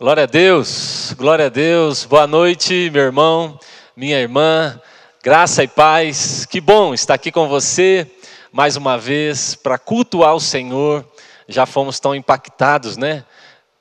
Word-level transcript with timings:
Glória 0.00 0.22
a 0.22 0.26
Deus, 0.26 1.14
glória 1.18 1.44
a 1.44 1.48
Deus. 1.50 2.06
Boa 2.06 2.26
noite, 2.26 2.88
meu 2.90 3.02
irmão, 3.02 3.60
minha 3.94 4.18
irmã. 4.18 4.80
Graça 5.22 5.62
e 5.62 5.68
paz. 5.68 6.46
Que 6.46 6.58
bom 6.58 6.94
estar 6.94 7.12
aqui 7.12 7.30
com 7.30 7.46
você 7.46 8.10
mais 8.50 8.76
uma 8.76 8.96
vez 8.96 9.54
para 9.54 9.76
cultuar 9.76 10.34
o 10.34 10.40
Senhor. 10.40 11.04
Já 11.46 11.66
fomos 11.66 12.00
tão 12.00 12.14
impactados, 12.14 12.96
né? 12.96 13.26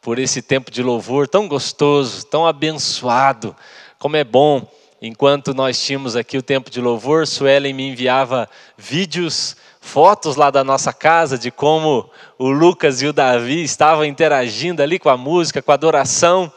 Por 0.02 0.20
esse 0.20 0.42
tempo 0.42 0.70
de 0.70 0.84
louvor 0.84 1.26
tão 1.26 1.48
gostoso, 1.48 2.26
tão 2.26 2.46
abençoado. 2.46 3.56
Como 3.98 4.18
é 4.18 4.26
bom. 4.26 4.70
Enquanto 5.02 5.54
nós 5.54 5.82
tínhamos 5.82 6.18
aqui 6.18 6.38
o 6.38 6.44
tempo 6.44 6.70
de 6.70 6.82
louvor, 6.82 7.26
Suelen 7.28 7.74
me 7.74 7.88
enviava 7.88 8.50
vídeos 8.78 9.56
fotos 9.80 10.36
lá 10.36 10.52
da 10.52 10.64
nossa 10.64 10.92
casa 10.92 11.38
de 11.38 11.52
como 11.52 12.10
o 12.38 12.50
Lucas 12.50 13.02
e 13.02 13.08
o 13.08 13.14
Davi 13.14 13.64
estavam 13.64 14.06
interagindo 14.06 14.84
ali 14.84 15.00
com 15.00 15.10
a 15.10 15.18
música, 15.18 15.62
com 15.62 15.72
a 15.72 15.76
adoração. 15.76 16.52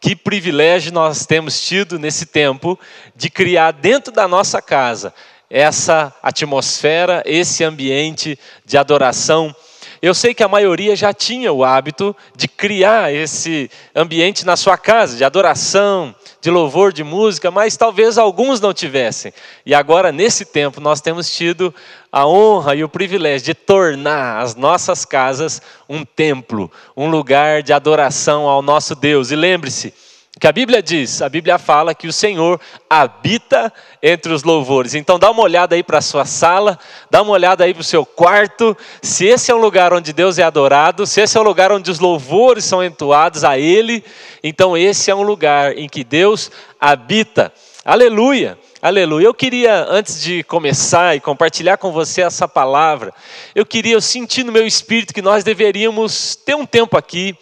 Que 0.00 0.16
privilégio 0.16 0.92
nós 0.92 1.26
temos 1.26 1.60
tido 1.60 1.98
nesse 1.98 2.26
tempo 2.26 2.78
de 3.14 3.30
criar 3.30 3.72
dentro 3.72 4.12
da 4.12 4.26
nossa 4.26 4.60
casa 4.60 5.12
essa 5.50 6.14
atmosfera, 6.22 7.22
esse 7.26 7.62
ambiente 7.62 8.38
de 8.64 8.78
adoração 8.78 9.54
eu 10.02 10.14
sei 10.14 10.34
que 10.34 10.42
a 10.42 10.48
maioria 10.48 10.96
já 10.96 11.14
tinha 11.14 11.52
o 11.52 11.62
hábito 11.62 12.14
de 12.34 12.48
criar 12.48 13.14
esse 13.14 13.70
ambiente 13.94 14.44
na 14.44 14.56
sua 14.56 14.76
casa, 14.76 15.16
de 15.16 15.22
adoração, 15.22 16.12
de 16.40 16.50
louvor, 16.50 16.92
de 16.92 17.04
música, 17.04 17.52
mas 17.52 17.76
talvez 17.76 18.18
alguns 18.18 18.60
não 18.60 18.74
tivessem. 18.74 19.32
E 19.64 19.72
agora, 19.72 20.10
nesse 20.10 20.44
tempo, 20.44 20.80
nós 20.80 21.00
temos 21.00 21.32
tido 21.32 21.72
a 22.12 22.26
honra 22.26 22.74
e 22.74 22.84
o 22.84 22.88
privilégio 22.90 23.46
de 23.46 23.54
tornar 23.54 24.42
as 24.42 24.54
nossas 24.54 25.06
casas 25.06 25.62
um 25.88 26.04
templo, 26.04 26.70
um 26.94 27.08
lugar 27.08 27.62
de 27.62 27.72
adoração 27.72 28.46
ao 28.46 28.60
nosso 28.60 28.94
Deus. 28.94 29.30
E 29.30 29.36
lembre-se, 29.36 29.94
que 30.38 30.46
a 30.46 30.52
Bíblia 30.52 30.82
diz, 30.82 31.22
a 31.22 31.28
Bíblia 31.28 31.56
fala 31.56 31.94
que 31.94 32.08
o 32.08 32.12
Senhor 32.12 32.60
habita 32.90 33.72
entre 34.02 34.32
os 34.32 34.42
louvores. 34.42 34.94
Então 34.94 35.18
dá 35.18 35.30
uma 35.30 35.42
olhada 35.42 35.74
aí 35.74 35.82
para 35.82 35.98
a 35.98 36.02
sua 36.02 36.24
sala, 36.24 36.78
dá 37.10 37.22
uma 37.22 37.32
olhada 37.32 37.64
aí 37.64 37.72
para 37.72 37.80
o 37.80 37.84
seu 37.84 38.04
quarto, 38.04 38.76
se 39.00 39.24
esse 39.24 39.50
é 39.50 39.54
um 39.54 39.60
lugar 39.60 39.92
onde 39.94 40.12
Deus 40.12 40.38
é 40.38 40.42
adorado, 40.42 41.06
se 41.06 41.20
esse 41.20 41.38
é 41.38 41.40
um 41.40 41.44
lugar 41.44 41.70
onde 41.70 41.90
os 41.90 42.00
louvores 42.00 42.64
são 42.64 42.82
entoados 42.82 43.44
a 43.44 43.56
Ele, 43.56 44.04
então 44.42 44.76
esse 44.76 45.10
é 45.10 45.14
um 45.14 45.22
lugar 45.22 45.78
em 45.78 45.88
que 45.88 46.02
Deus 46.02 46.50
habita. 46.80 47.52
Aleluia! 47.84 48.58
Aleluia. 48.84 49.26
Eu 49.26 49.32
queria, 49.32 49.86
antes 49.88 50.20
de 50.20 50.42
começar 50.42 51.14
e 51.14 51.20
compartilhar 51.20 51.76
com 51.76 51.92
você 51.92 52.20
essa 52.20 52.48
palavra, 52.48 53.14
eu 53.54 53.64
queria, 53.64 53.92
eu 53.94 54.00
senti 54.00 54.42
no 54.42 54.50
meu 54.50 54.66
espírito 54.66 55.14
que 55.14 55.22
nós 55.22 55.44
deveríamos 55.44 56.34
ter 56.34 56.56
um 56.56 56.66
tempo 56.66 56.96
aqui 56.96 57.38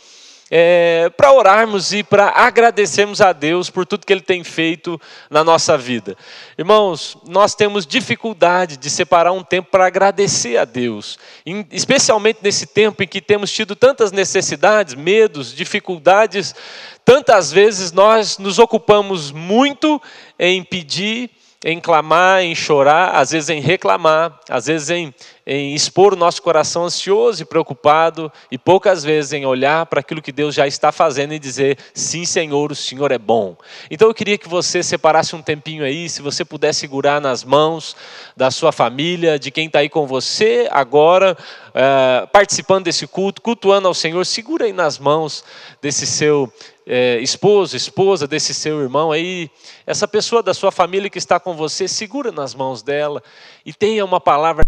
é, 0.50 1.08
para 1.16 1.32
orarmos 1.32 1.92
e 1.92 2.02
para 2.02 2.28
agradecermos 2.28 3.20
a 3.20 3.32
Deus 3.32 3.70
por 3.70 3.86
tudo 3.86 4.04
que 4.04 4.12
Ele 4.12 4.20
tem 4.20 4.42
feito 4.42 5.00
na 5.30 5.44
nossa 5.44 5.78
vida. 5.78 6.16
Irmãos, 6.58 7.16
nós 7.26 7.54
temos 7.54 7.86
dificuldade 7.86 8.76
de 8.76 8.90
separar 8.90 9.32
um 9.32 9.44
tempo 9.44 9.70
para 9.70 9.86
agradecer 9.86 10.58
a 10.58 10.64
Deus, 10.64 11.18
especialmente 11.70 12.40
nesse 12.42 12.66
tempo 12.66 13.02
em 13.02 13.06
que 13.06 13.20
temos 13.20 13.52
tido 13.52 13.76
tantas 13.76 14.10
necessidades, 14.10 14.94
medos, 14.94 15.54
dificuldades. 15.54 16.54
Tantas 17.04 17.52
vezes 17.52 17.92
nós 17.92 18.36
nos 18.36 18.58
ocupamos 18.58 19.30
muito 19.30 20.02
em 20.40 20.64
pedir 20.64 21.30
em 21.62 21.78
clamar, 21.78 22.42
em 22.42 22.54
chorar, 22.54 23.10
às 23.10 23.32
vezes 23.32 23.50
em 23.50 23.60
reclamar, 23.60 24.40
às 24.48 24.66
vezes 24.66 24.88
em, 24.88 25.14
em 25.46 25.74
expor 25.74 26.12
o 26.12 26.16
nosso 26.16 26.42
coração 26.42 26.84
ansioso 26.84 27.42
e 27.42 27.44
preocupado, 27.44 28.30
e 28.50 28.58
poucas 28.58 29.02
vezes 29.02 29.32
em 29.32 29.46
olhar 29.46 29.86
para 29.86 30.00
aquilo 30.00 30.22
que 30.22 30.32
Deus 30.32 30.54
já 30.54 30.66
está 30.66 30.92
fazendo 30.92 31.34
e 31.34 31.38
dizer: 31.38 31.78
sim, 31.94 32.24
Senhor, 32.24 32.72
o 32.72 32.74
Senhor 32.74 33.10
é 33.10 33.18
bom. 33.18 33.56
Então 33.90 34.08
eu 34.08 34.14
queria 34.14 34.38
que 34.38 34.48
você 34.48 34.82
separasse 34.82 35.34
um 35.34 35.42
tempinho 35.42 35.84
aí, 35.84 36.08
se 36.08 36.22
você 36.22 36.44
puder 36.44 36.72
segurar 36.74 37.20
nas 37.20 37.44
mãos 37.44 37.96
da 38.36 38.50
sua 38.50 38.72
família, 38.72 39.38
de 39.38 39.50
quem 39.50 39.66
está 39.66 39.80
aí 39.80 39.88
com 39.88 40.06
você 40.06 40.68
agora, 40.70 41.36
é, 41.74 42.26
participando 42.32 42.84
desse 42.84 43.06
culto, 43.06 43.42
cultuando 43.42 43.88
ao 43.88 43.94
Senhor, 43.94 44.24
segura 44.26 44.64
aí 44.66 44.72
nas 44.72 44.98
mãos 44.98 45.44
desse 45.80 46.06
seu 46.06 46.52
é, 46.86 47.18
esposo, 47.20 47.76
esposa 47.76 48.26
desse 48.26 48.52
seu 48.52 48.80
irmão 48.80 49.12
aí, 49.12 49.50
essa 49.86 50.08
pessoa 50.08 50.42
da 50.42 50.52
sua 50.52 50.72
família 50.72 51.08
que 51.08 51.18
está 51.18 51.38
com 51.38 51.54
você, 51.54 51.86
segura 51.86 52.32
nas 52.32 52.54
mãos 52.54 52.82
dela 52.82 53.22
e 53.64 53.72
tenha 53.72 54.04
uma 54.04 54.20
palavra 54.20 54.64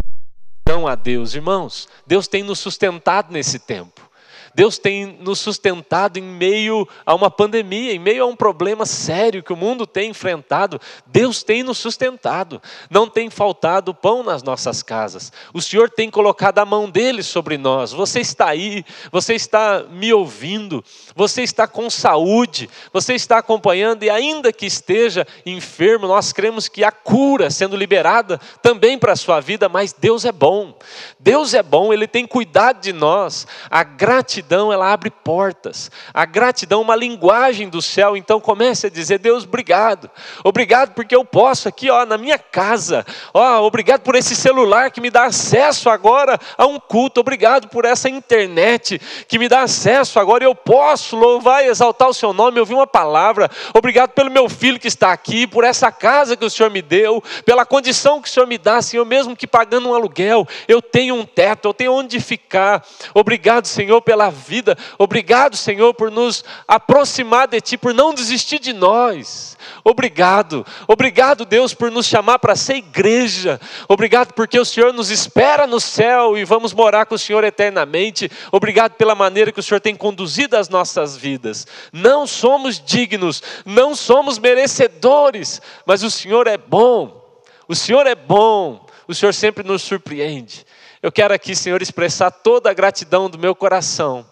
a 0.89 0.95
Deus. 0.95 1.35
Irmãos, 1.35 1.89
Deus 2.07 2.27
tem 2.27 2.43
nos 2.43 2.59
sustentado 2.59 3.33
nesse 3.33 3.59
tempo. 3.59 4.12
Deus 4.55 4.79
tem 4.79 5.19
nos 5.21 5.39
sustentado 5.39 6.19
em 6.19 6.23
meio 6.23 6.87
a 7.07 7.15
uma 7.15 7.31
pandemia, 7.31 7.93
em 7.93 7.99
meio 7.99 8.25
a 8.25 8.27
um 8.27 8.37
problema 8.37 8.85
sério 8.85 9.43
que 9.43 9.53
o 9.53 9.57
mundo 9.57 9.87
tem 9.87 10.11
enfrentado. 10.11 10.81
Deus 11.07 11.43
tem 11.43 11.63
nos 11.63 11.79
sustentado. 11.79 12.61
Não 12.91 13.09
tem 13.09 13.31
faltado 13.31 13.95
pão 13.95 14.23
nas 14.23 14.43
nossas 14.43 14.83
casas. 14.83 15.33
O 15.55 15.63
Senhor 15.63 15.89
tem 15.89 16.11
colocado 16.11 16.59
a 16.59 16.67
mão 16.67 16.91
dele 16.91 17.23
sobre 17.23 17.57
nós. 17.57 17.93
Você 17.93 18.21
está 18.21 18.49
aí, 18.49 18.85
você 19.11 19.35
está 19.35 19.85
me 19.91 20.13
ouvindo, 20.13 20.85
você 21.17 21.43
está 21.43 21.67
com 21.67 21.89
saúde, 21.89 22.69
você 22.93 23.15
está 23.15 23.39
acompanhando 23.39 24.03
e 24.03 24.11
ainda 24.11 24.53
que 24.53 24.67
esteja 24.67 25.27
enfermo, 25.47 26.07
nós 26.07 26.33
cremos 26.33 26.69
que 26.69 26.85
a 26.85 26.93
cura 26.93 27.51
sendo 27.51 27.77
liberada 27.77 28.39
também 28.63 28.99
para 28.99 29.13
a 29.13 29.17
sua 29.17 29.41
vida, 29.41 29.69
mas 29.69 29.93
Deus 29.93 30.25
é 30.25 30.33
bom. 30.33 30.77
Deus 31.19 31.55
é 31.55 31.63
bom, 31.63 31.93
ele 31.93 32.07
tem 32.07 32.27
cuidado 32.27 32.81
de 32.81 32.93
nós. 32.93 33.47
A 33.71 33.83
gratidão 33.83 34.42
gratidão, 34.43 34.73
ela 34.73 34.93
abre 34.93 35.11
portas. 35.11 35.91
A 36.13 36.25
gratidão 36.25 36.81
é 36.81 36.85
uma 36.85 36.97
linguagem 36.97 37.69
do 37.69 37.81
céu. 37.81 38.17
Então 38.17 38.41
comece 38.41 38.89
a 38.89 38.91
dizer: 38.91 39.19
Deus, 39.19 39.45
obrigado. 39.45 40.11
Obrigado 40.45 40.95
porque 40.95 41.15
eu 41.15 41.25
posso 41.25 41.69
aqui, 41.69 41.91
ó, 41.91 42.05
na 42.05 42.19
minha 42.19 42.39
casa. 42.39 43.07
Ó, 43.33 43.63
obrigado 43.63 44.01
por 44.01 44.15
esse 44.15 44.35
celular 44.35 44.91
que 44.91 45.01
me 45.01 45.11
dá 45.11 45.25
acesso 45.25 45.89
agora 45.89 46.39
a 46.59 46.67
um 46.67 46.79
culto. 46.79 47.21
Obrigado 47.21 47.69
por 47.69 47.85
essa 47.85 48.09
internet 48.09 49.01
que 49.29 49.39
me 49.39 49.49
dá 49.49 49.63
acesso 49.63 50.19
agora. 50.19 50.45
Eu 50.45 50.55
posso 50.55 51.17
louvar 51.17 51.65
e 51.65 51.69
exaltar 51.69 52.09
o 52.09 52.15
seu 52.15 52.33
nome, 52.33 52.61
ouvir 52.61 52.75
uma 52.75 52.87
palavra. 52.87 53.51
Obrigado 53.75 54.11
pelo 54.11 54.31
meu 54.31 54.49
filho 54.49 54.79
que 54.79 54.89
está 54.89 55.13
aqui, 55.13 55.47
por 55.47 55.65
essa 55.65 55.93
casa 55.93 56.37
que 56.37 56.45
o 56.45 56.51
Senhor 56.51 56.71
me 56.71 56.83
deu, 56.83 57.23
pela 57.45 57.65
condição 57.65 58.21
que 58.21 58.29
o 58.29 58.33
Senhor 58.33 58.47
me 58.47 58.59
dá, 58.59 58.83
Senhor, 58.83 59.05
mesmo 59.05 59.37
que 59.37 59.47
pagando 59.47 59.89
um 59.89 59.95
aluguel, 59.95 60.47
eu 60.67 60.83
tenho 60.83 61.15
um 61.15 61.25
teto, 61.25 61.69
eu 61.69 61.75
tenho 61.75 61.93
onde 61.93 62.19
ficar. 62.21 62.85
Obrigado, 63.15 63.67
Senhor, 63.67 64.01
pela 64.01 64.32
vida. 64.33 64.77
Obrigado, 64.99 65.57
Senhor, 65.57 65.95
por 65.95 66.11
nos 66.11 66.45
aproximar 66.67 67.47
de 67.47 67.61
Ti, 67.61 67.79
por 67.79 67.95
não 67.95 68.13
desistir 68.13 68.59
de 68.59 68.73
nós. 68.73 69.57
Obrigado, 69.85 70.67
obrigado, 70.89 71.45
Deus, 71.45 71.75
por 71.75 71.91
nos 71.91 72.07
chamar 72.07 72.39
para 72.39 72.57
ser 72.57 72.77
igreja. 72.77 73.61
Obrigado 73.89 74.33
porque 74.33 74.59
o 74.59 74.65
Senhor 74.65 74.93
nos 74.93 75.11
espera 75.11 75.67
no 75.67 75.81
céu 75.81 76.37
e 76.37 76.45
vamos 76.45 76.73
morar 76.73 77.07
com 77.07 77.15
o 77.15 77.19
Senhor 77.19 77.45
eternamente. 77.45 78.31
Obrigado 78.51 78.95
pela 78.95 79.15
maneira 79.15 79.53
que 79.53 79.61
o 79.61 79.63
Senhor 79.63 79.81
tem 79.81 79.95
conduzido 79.95 80.57
as 80.57 80.69
nossas 80.69 81.17
vidas. 81.17 81.67
Não 81.93 82.27
somos 82.27 82.81
dignos, 82.81 83.43
não 83.65 83.95
somos 83.95 84.39
merecedores, 84.39 85.61
mas 85.87 86.03
o 86.03 86.11
Senhor 86.11 86.47
é 86.47 86.57
bom. 86.57 87.23
O 87.69 87.75
Senhor 87.75 88.07
é 88.07 88.15
bom. 88.15 88.85
O 89.07 89.15
Senhor 89.15 89.35
sempre 89.35 89.65
nos 89.65 89.83
surpreende. 89.83 90.65
Eu 91.03 91.11
quero 91.11 91.35
aqui, 91.35 91.57
Senhor, 91.57 91.83
expressar 91.83 92.31
toda 92.31 92.71
a 92.71 92.73
gratidão 92.73 93.29
do 93.29 93.37
meu 93.37 93.57
coração, 93.57 94.25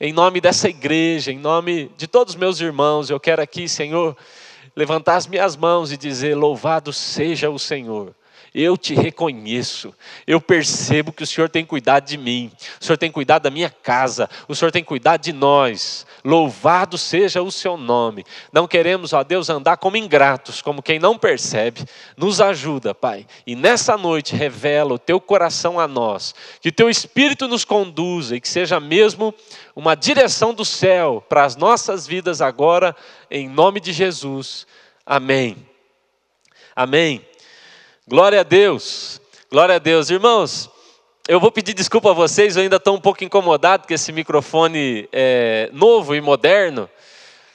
em 0.00 0.12
nome 0.12 0.40
dessa 0.40 0.68
igreja, 0.68 1.30
em 1.30 1.38
nome 1.38 1.92
de 1.96 2.08
todos 2.08 2.34
os 2.34 2.40
meus 2.40 2.60
irmãos. 2.60 3.08
Eu 3.08 3.20
quero 3.20 3.40
aqui, 3.40 3.68
Senhor, 3.68 4.16
levantar 4.74 5.14
as 5.14 5.28
minhas 5.28 5.54
mãos 5.54 5.92
e 5.92 5.96
dizer: 5.96 6.34
Louvado 6.34 6.92
seja 6.92 7.48
o 7.48 7.56
Senhor 7.56 8.12
eu 8.54 8.76
te 8.76 8.94
reconheço, 8.94 9.94
eu 10.26 10.40
percebo 10.40 11.12
que 11.12 11.22
o 11.22 11.26
Senhor 11.26 11.48
tem 11.48 11.64
cuidado 11.64 12.06
de 12.06 12.16
mim, 12.16 12.50
o 12.80 12.84
Senhor 12.84 12.96
tem 12.96 13.10
cuidado 13.10 13.42
da 13.42 13.50
minha 13.50 13.70
casa, 13.70 14.28
o 14.46 14.54
Senhor 14.54 14.70
tem 14.70 14.82
cuidado 14.82 15.22
de 15.22 15.32
nós. 15.32 16.06
Louvado 16.24 16.98
seja 16.98 17.42
o 17.42 17.50
seu 17.50 17.76
nome. 17.76 18.24
Não 18.52 18.66
queremos, 18.66 19.12
ó 19.12 19.22
Deus, 19.22 19.48
andar 19.48 19.76
como 19.76 19.96
ingratos, 19.96 20.60
como 20.60 20.82
quem 20.82 20.98
não 20.98 21.16
percebe. 21.16 21.84
Nos 22.16 22.40
ajuda, 22.40 22.94
Pai. 22.94 23.26
E 23.46 23.54
nessa 23.54 23.96
noite 23.96 24.34
revela 24.34 24.94
o 24.94 24.98
teu 24.98 25.20
coração 25.20 25.78
a 25.78 25.86
nós, 25.86 26.34
que 26.60 26.70
o 26.70 26.72
teu 26.72 26.90
espírito 26.90 27.46
nos 27.46 27.64
conduza 27.64 28.36
e 28.36 28.40
que 28.40 28.48
seja 28.48 28.80
mesmo 28.80 29.34
uma 29.76 29.94
direção 29.94 30.52
do 30.52 30.64
céu 30.64 31.24
para 31.28 31.44
as 31.44 31.56
nossas 31.56 32.06
vidas 32.06 32.40
agora, 32.40 32.96
em 33.30 33.48
nome 33.48 33.80
de 33.80 33.92
Jesus. 33.92 34.66
Amém. 35.06 35.56
Amém. 36.74 37.27
Glória 38.08 38.40
a 38.40 38.42
Deus, 38.42 39.20
glória 39.52 39.74
a 39.74 39.78
Deus. 39.78 40.08
Irmãos, 40.08 40.70
eu 41.28 41.38
vou 41.38 41.52
pedir 41.52 41.74
desculpa 41.74 42.08
a 42.08 42.14
vocês, 42.14 42.56
eu 42.56 42.62
ainda 42.62 42.76
estou 42.76 42.96
um 42.96 43.00
pouco 43.00 43.22
incomodado 43.22 43.86
com 43.86 43.92
esse 43.92 44.10
microfone 44.12 45.06
é, 45.12 45.68
novo 45.74 46.14
e 46.14 46.20
moderno. 46.22 46.88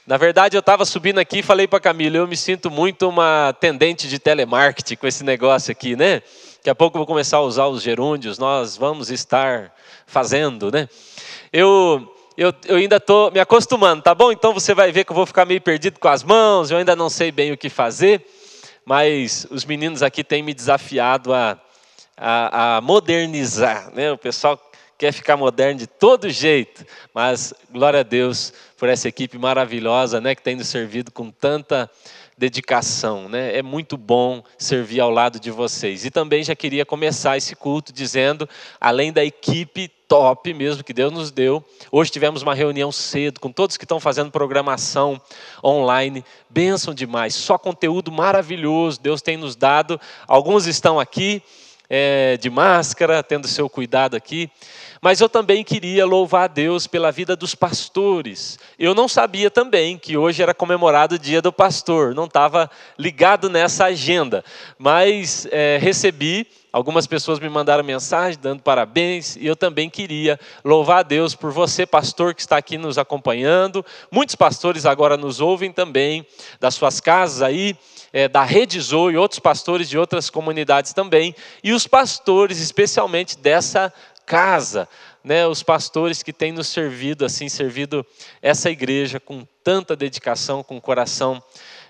Na 0.06 0.16
verdade, 0.16 0.56
eu 0.56 0.60
estava 0.60 0.84
subindo 0.84 1.18
aqui 1.18 1.40
e 1.40 1.42
falei 1.42 1.66
para 1.66 1.78
a 1.78 1.80
Camila, 1.80 2.18
eu 2.18 2.28
me 2.28 2.36
sinto 2.36 2.70
muito 2.70 3.08
uma 3.08 3.52
tendente 3.58 4.06
de 4.06 4.16
telemarketing 4.20 4.94
com 4.94 5.08
esse 5.08 5.24
negócio 5.24 5.72
aqui, 5.72 5.96
né? 5.96 6.22
Daqui 6.58 6.70
a 6.70 6.74
pouco 6.76 6.96
eu 6.96 7.00
vou 7.00 7.06
começar 7.06 7.38
a 7.38 7.42
usar 7.42 7.66
os 7.66 7.82
gerúndios, 7.82 8.38
nós 8.38 8.76
vamos 8.76 9.10
estar 9.10 9.74
fazendo, 10.06 10.70
né? 10.70 10.88
Eu 11.52 12.08
eu, 12.38 12.54
eu 12.66 12.76
ainda 12.76 12.98
estou 12.98 13.28
me 13.32 13.40
acostumando, 13.40 14.02
tá 14.02 14.14
bom? 14.14 14.30
Então 14.30 14.54
você 14.54 14.72
vai 14.72 14.92
ver 14.92 15.04
que 15.04 15.10
eu 15.10 15.16
vou 15.16 15.26
ficar 15.26 15.44
meio 15.44 15.60
perdido 15.60 15.98
com 15.98 16.06
as 16.06 16.22
mãos, 16.22 16.70
eu 16.70 16.76
ainda 16.76 16.94
não 16.94 17.10
sei 17.10 17.32
bem 17.32 17.50
o 17.50 17.56
que 17.56 17.68
fazer, 17.68 18.24
mas 18.84 19.46
os 19.50 19.64
meninos 19.64 20.02
aqui 20.02 20.22
têm 20.22 20.42
me 20.42 20.52
desafiado 20.52 21.32
a, 21.32 21.58
a, 22.16 22.76
a 22.76 22.80
modernizar, 22.80 23.90
né? 23.94 24.12
O 24.12 24.18
pessoal 24.18 24.60
quer 24.98 25.12
ficar 25.12 25.36
moderno 25.36 25.78
de 25.78 25.86
todo 25.86 26.30
jeito, 26.30 26.84
mas 27.12 27.52
glória 27.70 28.00
a 28.00 28.02
Deus 28.04 28.52
por 28.76 28.88
essa 28.88 29.08
equipe 29.08 29.38
maravilhosa, 29.38 30.20
né? 30.20 30.34
Que 30.34 30.42
tem 30.42 30.56
nos 30.56 30.68
servido 30.68 31.10
com 31.10 31.30
tanta 31.30 31.90
dedicação, 32.36 33.28
né? 33.28 33.56
É 33.56 33.62
muito 33.62 33.96
bom 33.96 34.42
servir 34.58 35.00
ao 35.00 35.10
lado 35.10 35.38
de 35.38 35.50
vocês. 35.50 36.04
E 36.04 36.10
também 36.10 36.42
já 36.42 36.54
queria 36.54 36.84
começar 36.84 37.36
esse 37.36 37.54
culto 37.54 37.92
dizendo, 37.92 38.48
além 38.80 39.12
da 39.12 39.24
equipe 39.24 39.88
top 40.14 40.54
mesmo 40.54 40.84
que 40.84 40.92
Deus 40.92 41.12
nos 41.12 41.32
deu, 41.32 41.64
hoje 41.90 42.08
tivemos 42.08 42.40
uma 42.40 42.54
reunião 42.54 42.92
cedo 42.92 43.40
com 43.40 43.50
todos 43.50 43.76
que 43.76 43.84
estão 43.84 43.98
fazendo 43.98 44.30
programação 44.30 45.20
online, 45.62 46.24
bênção 46.48 46.94
demais, 46.94 47.34
só 47.34 47.58
conteúdo 47.58 48.12
maravilhoso 48.12 49.00
Deus 49.00 49.20
tem 49.20 49.36
nos 49.36 49.56
dado. 49.56 50.00
Alguns 50.28 50.66
estão 50.68 51.00
aqui 51.00 51.42
é, 51.90 52.36
de 52.36 52.48
máscara, 52.48 53.24
tendo 53.24 53.48
seu 53.48 53.68
cuidado 53.68 54.14
aqui. 54.14 54.48
Mas 55.04 55.20
eu 55.20 55.28
também 55.28 55.62
queria 55.62 56.06
louvar 56.06 56.44
a 56.44 56.46
Deus 56.46 56.86
pela 56.86 57.12
vida 57.12 57.36
dos 57.36 57.54
pastores. 57.54 58.58
Eu 58.78 58.94
não 58.94 59.06
sabia 59.06 59.50
também 59.50 59.98
que 59.98 60.16
hoje 60.16 60.42
era 60.42 60.54
comemorado 60.54 61.16
o 61.16 61.18
dia 61.18 61.42
do 61.42 61.52
pastor, 61.52 62.14
não 62.14 62.24
estava 62.24 62.70
ligado 62.98 63.50
nessa 63.50 63.84
agenda. 63.84 64.42
Mas 64.78 65.46
é, 65.50 65.76
recebi, 65.78 66.46
algumas 66.72 67.06
pessoas 67.06 67.38
me 67.38 67.50
mandaram 67.50 67.84
mensagem 67.84 68.40
dando 68.40 68.62
parabéns, 68.62 69.36
e 69.36 69.46
eu 69.46 69.54
também 69.54 69.90
queria 69.90 70.40
louvar 70.64 71.00
a 71.00 71.02
Deus 71.02 71.34
por 71.34 71.52
você, 71.52 71.84
pastor, 71.84 72.34
que 72.34 72.40
está 72.40 72.56
aqui 72.56 72.78
nos 72.78 72.96
acompanhando. 72.96 73.84
Muitos 74.10 74.34
pastores 74.34 74.86
agora 74.86 75.18
nos 75.18 75.38
ouvem 75.38 75.70
também, 75.70 76.26
das 76.58 76.76
suas 76.76 76.98
casas 76.98 77.42
aí. 77.42 77.76
É, 78.16 78.28
da 78.28 78.44
Rede 78.44 78.80
Zou 78.80 79.10
e 79.10 79.16
outros 79.16 79.40
pastores 79.40 79.88
de 79.88 79.98
outras 79.98 80.30
comunidades 80.30 80.92
também, 80.92 81.34
e 81.64 81.72
os 81.72 81.84
pastores, 81.84 82.60
especialmente 82.60 83.36
dessa 83.36 83.92
casa, 84.26 84.88
né, 85.22 85.46
os 85.46 85.62
pastores 85.62 86.22
que 86.22 86.32
têm 86.32 86.52
nos 86.52 86.68
servido, 86.68 87.24
assim, 87.24 87.48
servido 87.48 88.04
essa 88.42 88.70
igreja 88.70 89.18
com 89.18 89.46
tanta 89.62 89.96
dedicação, 89.96 90.62
com 90.62 90.80
coração 90.80 91.42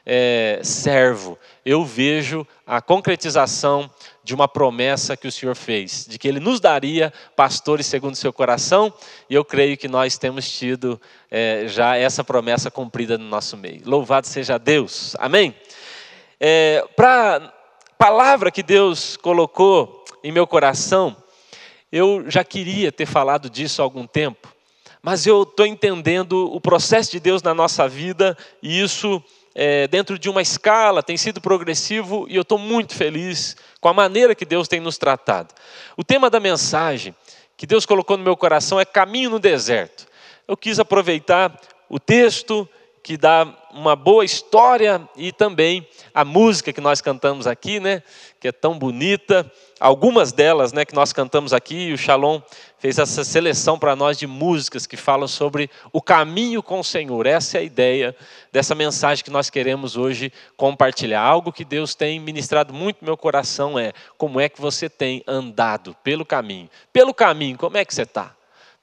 é, 0.06 0.60
servo. 0.62 1.38
Eu 1.64 1.84
vejo 1.84 2.46
a 2.66 2.80
concretização 2.80 3.90
de 4.22 4.34
uma 4.34 4.46
promessa 4.46 5.16
que 5.16 5.26
o 5.26 5.32
Senhor 5.32 5.54
fez, 5.54 6.06
de 6.08 6.18
que 6.18 6.28
Ele 6.28 6.40
nos 6.40 6.60
daria 6.60 7.12
pastores 7.34 7.86
segundo 7.86 8.14
o 8.14 8.18
seu 8.18 8.32
coração, 8.32 8.92
e 9.28 9.34
eu 9.34 9.44
creio 9.44 9.76
que 9.76 9.88
nós 9.88 10.16
temos 10.18 10.50
tido 10.50 11.00
é, 11.30 11.64
já 11.66 11.96
essa 11.96 12.22
promessa 12.22 12.70
cumprida 12.70 13.18
no 13.18 13.24
nosso 13.24 13.56
meio. 13.56 13.82
Louvado 13.84 14.26
seja 14.26 14.58
Deus. 14.58 15.16
Amém? 15.18 15.54
É, 16.38 16.84
Para 16.96 17.36
a 17.36 17.94
palavra 17.96 18.50
que 18.50 18.62
Deus 18.62 19.16
colocou 19.16 20.04
em 20.22 20.32
meu 20.32 20.46
coração, 20.46 21.16
eu 21.96 22.28
já 22.28 22.42
queria 22.42 22.90
ter 22.90 23.06
falado 23.06 23.48
disso 23.48 23.80
há 23.80 23.84
algum 23.84 24.04
tempo, 24.04 24.52
mas 25.00 25.28
eu 25.28 25.44
estou 25.44 25.64
entendendo 25.64 26.52
o 26.52 26.60
processo 26.60 27.12
de 27.12 27.20
Deus 27.20 27.40
na 27.40 27.54
nossa 27.54 27.86
vida 27.86 28.36
e 28.60 28.80
isso 28.80 29.22
é, 29.54 29.86
dentro 29.86 30.18
de 30.18 30.28
uma 30.28 30.42
escala 30.42 31.04
tem 31.04 31.16
sido 31.16 31.40
progressivo 31.40 32.26
e 32.28 32.34
eu 32.34 32.42
estou 32.42 32.58
muito 32.58 32.96
feliz 32.96 33.56
com 33.80 33.88
a 33.88 33.92
maneira 33.92 34.34
que 34.34 34.44
Deus 34.44 34.66
tem 34.66 34.80
nos 34.80 34.98
tratado. 34.98 35.54
O 35.96 36.02
tema 36.02 36.28
da 36.28 36.40
mensagem 36.40 37.14
que 37.56 37.64
Deus 37.64 37.86
colocou 37.86 38.16
no 38.16 38.24
meu 38.24 38.36
coração 38.36 38.80
é 38.80 38.84
caminho 38.84 39.30
no 39.30 39.38
deserto. 39.38 40.04
Eu 40.48 40.56
quis 40.56 40.80
aproveitar 40.80 41.56
o 41.88 42.00
texto 42.00 42.68
que 43.04 43.18
dá 43.18 43.46
uma 43.70 43.94
boa 43.94 44.24
história 44.24 45.06
e 45.14 45.30
também 45.30 45.86
a 46.14 46.24
música 46.24 46.72
que 46.72 46.80
nós 46.80 47.02
cantamos 47.02 47.46
aqui, 47.46 47.78
né, 47.78 48.02
que 48.40 48.48
é 48.48 48.52
tão 48.52 48.78
bonita. 48.78 49.48
Algumas 49.78 50.32
delas, 50.32 50.72
né, 50.72 50.86
que 50.86 50.94
nós 50.94 51.12
cantamos 51.12 51.52
aqui, 51.52 51.92
o 51.92 51.98
Shalom 51.98 52.40
fez 52.78 52.98
essa 52.98 53.22
seleção 53.22 53.78
para 53.78 53.94
nós 53.94 54.16
de 54.16 54.26
músicas 54.26 54.86
que 54.86 54.96
falam 54.96 55.28
sobre 55.28 55.68
o 55.92 56.00
caminho 56.00 56.62
com 56.62 56.80
o 56.80 56.84
Senhor. 56.84 57.26
Essa 57.26 57.58
é 57.58 57.60
a 57.60 57.64
ideia 57.64 58.16
dessa 58.50 58.74
mensagem 58.74 59.22
que 59.22 59.30
nós 59.30 59.50
queremos 59.50 59.98
hoje 59.98 60.32
compartilhar. 60.56 61.20
Algo 61.20 61.52
que 61.52 61.64
Deus 61.64 61.94
tem 61.94 62.18
ministrado 62.18 62.72
muito 62.72 63.02
no 63.02 63.06
meu 63.06 63.18
coração 63.18 63.78
é 63.78 63.92
como 64.16 64.40
é 64.40 64.48
que 64.48 64.62
você 64.62 64.88
tem 64.88 65.22
andado 65.28 65.94
pelo 66.02 66.24
caminho. 66.24 66.70
Pelo 66.90 67.12
caminho, 67.12 67.58
como 67.58 67.76
é 67.76 67.84
que 67.84 67.94
você 67.94 68.02
está? 68.02 68.34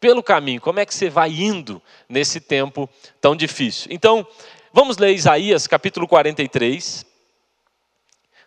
Pelo 0.01 0.23
caminho, 0.23 0.59
como 0.59 0.79
é 0.79 0.85
que 0.85 0.95
você 0.95 1.09
vai 1.11 1.29
indo 1.29 1.79
nesse 2.09 2.41
tempo 2.41 2.89
tão 3.21 3.35
difícil. 3.35 3.87
Então, 3.91 4.27
vamos 4.73 4.97
ler 4.97 5.13
Isaías 5.13 5.67
capítulo 5.67 6.07
43. 6.07 7.05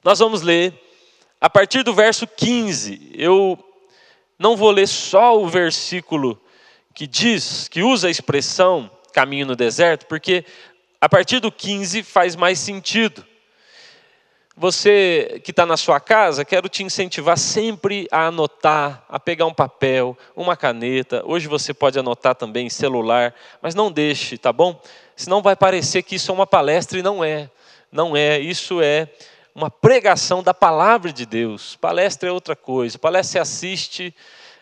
Nós 0.02 0.18
vamos 0.18 0.42
ler 0.42 0.74
a 1.40 1.48
partir 1.48 1.84
do 1.84 1.94
verso 1.94 2.26
15. 2.26 3.12
Eu 3.14 3.56
não 4.36 4.56
vou 4.56 4.72
ler 4.72 4.88
só 4.88 5.40
o 5.40 5.48
versículo 5.48 6.42
que 6.92 7.06
diz, 7.06 7.68
que 7.68 7.82
usa 7.82 8.08
a 8.08 8.10
expressão 8.10 8.90
caminho 9.12 9.46
no 9.46 9.54
deserto, 9.54 10.06
porque 10.06 10.44
a 11.00 11.08
partir 11.08 11.38
do 11.38 11.52
15 11.52 12.02
faz 12.02 12.34
mais 12.34 12.58
sentido. 12.58 13.24
Você 14.56 15.40
que 15.42 15.50
está 15.50 15.66
na 15.66 15.76
sua 15.76 15.98
casa, 15.98 16.44
quero 16.44 16.68
te 16.68 16.84
incentivar 16.84 17.36
sempre 17.36 18.06
a 18.08 18.28
anotar, 18.28 19.04
a 19.08 19.18
pegar 19.18 19.46
um 19.46 19.52
papel, 19.52 20.16
uma 20.36 20.56
caneta. 20.56 21.24
Hoje 21.26 21.48
você 21.48 21.74
pode 21.74 21.98
anotar 21.98 22.36
também 22.36 22.68
em 22.68 22.70
celular, 22.70 23.34
mas 23.60 23.74
não 23.74 23.90
deixe, 23.90 24.38
tá 24.38 24.52
bom? 24.52 24.80
Senão 25.16 25.42
vai 25.42 25.56
parecer 25.56 26.04
que 26.04 26.14
isso 26.14 26.30
é 26.30 26.34
uma 26.34 26.46
palestra 26.46 26.96
e 26.96 27.02
não 27.02 27.24
é. 27.24 27.50
Não 27.90 28.16
é, 28.16 28.38
isso 28.38 28.80
é 28.80 29.08
uma 29.52 29.68
pregação 29.68 30.40
da 30.40 30.54
palavra 30.54 31.12
de 31.12 31.26
Deus. 31.26 31.74
Palestra 31.74 32.28
é 32.28 32.32
outra 32.32 32.54
coisa. 32.54 32.96
Palestra 32.96 33.32
você 33.32 33.38
assiste, 33.40 34.14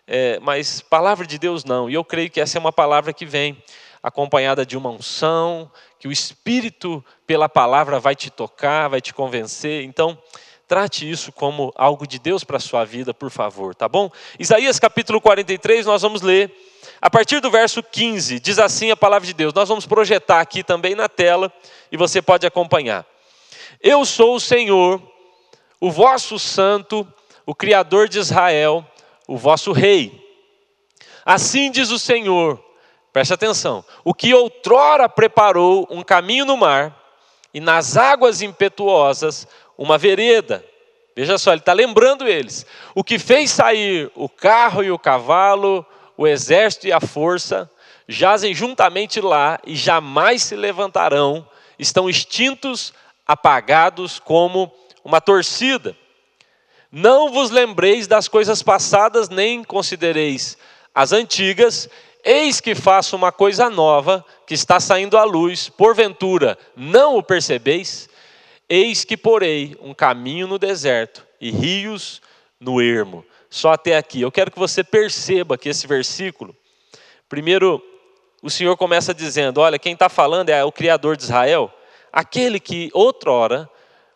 é, 0.06 0.40
mas 0.40 0.80
palavra 0.80 1.26
de 1.26 1.38
Deus 1.38 1.66
não. 1.66 1.90
E 1.90 1.94
eu 1.94 2.04
creio 2.04 2.30
que 2.30 2.40
essa 2.40 2.56
é 2.56 2.60
uma 2.60 2.72
palavra 2.72 3.12
que 3.12 3.26
vem 3.26 3.62
acompanhada 4.02 4.66
de 4.66 4.76
uma 4.76 4.90
unção, 4.90 5.70
que 6.02 6.08
o 6.08 6.10
Espírito, 6.10 7.04
pela 7.24 7.48
palavra, 7.48 8.00
vai 8.00 8.16
te 8.16 8.28
tocar, 8.28 8.88
vai 8.88 9.00
te 9.00 9.14
convencer. 9.14 9.84
Então, 9.84 10.18
trate 10.66 11.08
isso 11.08 11.30
como 11.30 11.72
algo 11.76 12.08
de 12.08 12.18
Deus 12.18 12.42
para 12.42 12.56
a 12.56 12.60
sua 12.60 12.84
vida, 12.84 13.14
por 13.14 13.30
favor, 13.30 13.72
tá 13.72 13.88
bom? 13.88 14.10
Isaías 14.36 14.80
capítulo 14.80 15.20
43, 15.20 15.86
nós 15.86 16.02
vamos 16.02 16.20
ler 16.20 16.52
a 17.00 17.08
partir 17.08 17.38
do 17.38 17.52
verso 17.52 17.84
15, 17.84 18.40
diz 18.40 18.58
assim 18.58 18.90
a 18.90 18.96
palavra 18.96 19.24
de 19.24 19.32
Deus. 19.32 19.54
Nós 19.54 19.68
vamos 19.68 19.86
projetar 19.86 20.40
aqui 20.40 20.64
também 20.64 20.96
na 20.96 21.08
tela 21.08 21.52
e 21.92 21.96
você 21.96 22.20
pode 22.20 22.44
acompanhar. 22.44 23.06
Eu 23.80 24.04
sou 24.04 24.34
o 24.34 24.40
Senhor, 24.40 25.00
o 25.80 25.88
vosso 25.88 26.36
santo, 26.36 27.06
o 27.46 27.54
Criador 27.54 28.08
de 28.08 28.18
Israel, 28.18 28.84
o 29.28 29.36
vosso 29.36 29.70
rei. 29.70 30.20
Assim 31.24 31.70
diz 31.70 31.92
o 31.92 31.98
Senhor, 31.98 32.60
Preste 33.12 33.34
atenção. 33.34 33.84
O 34.02 34.14
que 34.14 34.32
outrora 34.32 35.08
preparou 35.08 35.86
um 35.90 36.02
caminho 36.02 36.44
no 36.44 36.56
mar 36.56 36.96
e 37.52 37.60
nas 37.60 37.96
águas 37.96 38.40
impetuosas 38.40 39.46
uma 39.76 39.98
vereda. 39.98 40.64
Veja 41.14 41.36
só, 41.36 41.52
ele 41.52 41.60
está 41.60 41.74
lembrando 41.74 42.26
eles. 42.26 42.64
O 42.94 43.04
que 43.04 43.18
fez 43.18 43.50
sair 43.50 44.10
o 44.14 44.28
carro 44.28 44.82
e 44.82 44.90
o 44.90 44.98
cavalo, 44.98 45.84
o 46.16 46.26
exército 46.26 46.86
e 46.86 46.92
a 46.92 47.00
força, 47.00 47.70
jazem 48.08 48.54
juntamente 48.54 49.20
lá 49.20 49.58
e 49.66 49.76
jamais 49.76 50.42
se 50.42 50.56
levantarão, 50.56 51.46
estão 51.78 52.08
extintos, 52.08 52.94
apagados 53.26 54.18
como 54.18 54.72
uma 55.04 55.20
torcida. 55.20 55.94
Não 56.90 57.30
vos 57.30 57.50
lembreis 57.50 58.06
das 58.06 58.26
coisas 58.26 58.62
passadas, 58.62 59.28
nem 59.28 59.62
considereis 59.62 60.56
as 60.94 61.12
antigas, 61.12 61.88
Eis 62.24 62.60
que 62.60 62.74
faço 62.74 63.16
uma 63.16 63.32
coisa 63.32 63.68
nova 63.68 64.24
que 64.46 64.54
está 64.54 64.78
saindo 64.78 65.18
à 65.18 65.24
luz, 65.24 65.68
porventura 65.68 66.56
não 66.76 67.16
o 67.16 67.22
percebeis? 67.22 68.08
Eis 68.68 69.04
que 69.04 69.16
porei 69.16 69.76
um 69.80 69.92
caminho 69.92 70.46
no 70.46 70.58
deserto 70.58 71.26
e 71.40 71.50
rios 71.50 72.22
no 72.60 72.80
ermo. 72.80 73.24
Só 73.50 73.72
até 73.72 73.96
aqui. 73.96 74.20
Eu 74.20 74.30
quero 74.30 74.50
que 74.50 74.58
você 74.58 74.84
perceba 74.84 75.58
que 75.58 75.68
esse 75.68 75.86
versículo, 75.86 76.56
primeiro, 77.28 77.82
o 78.40 78.48
Senhor 78.48 78.76
começa 78.76 79.12
dizendo: 79.12 79.60
olha, 79.60 79.78
quem 79.78 79.92
está 79.92 80.08
falando 80.08 80.48
é 80.48 80.64
o 80.64 80.72
Criador 80.72 81.16
de 81.16 81.24
Israel, 81.24 81.72
aquele 82.12 82.60
que 82.60 82.88
outrora 82.94 83.68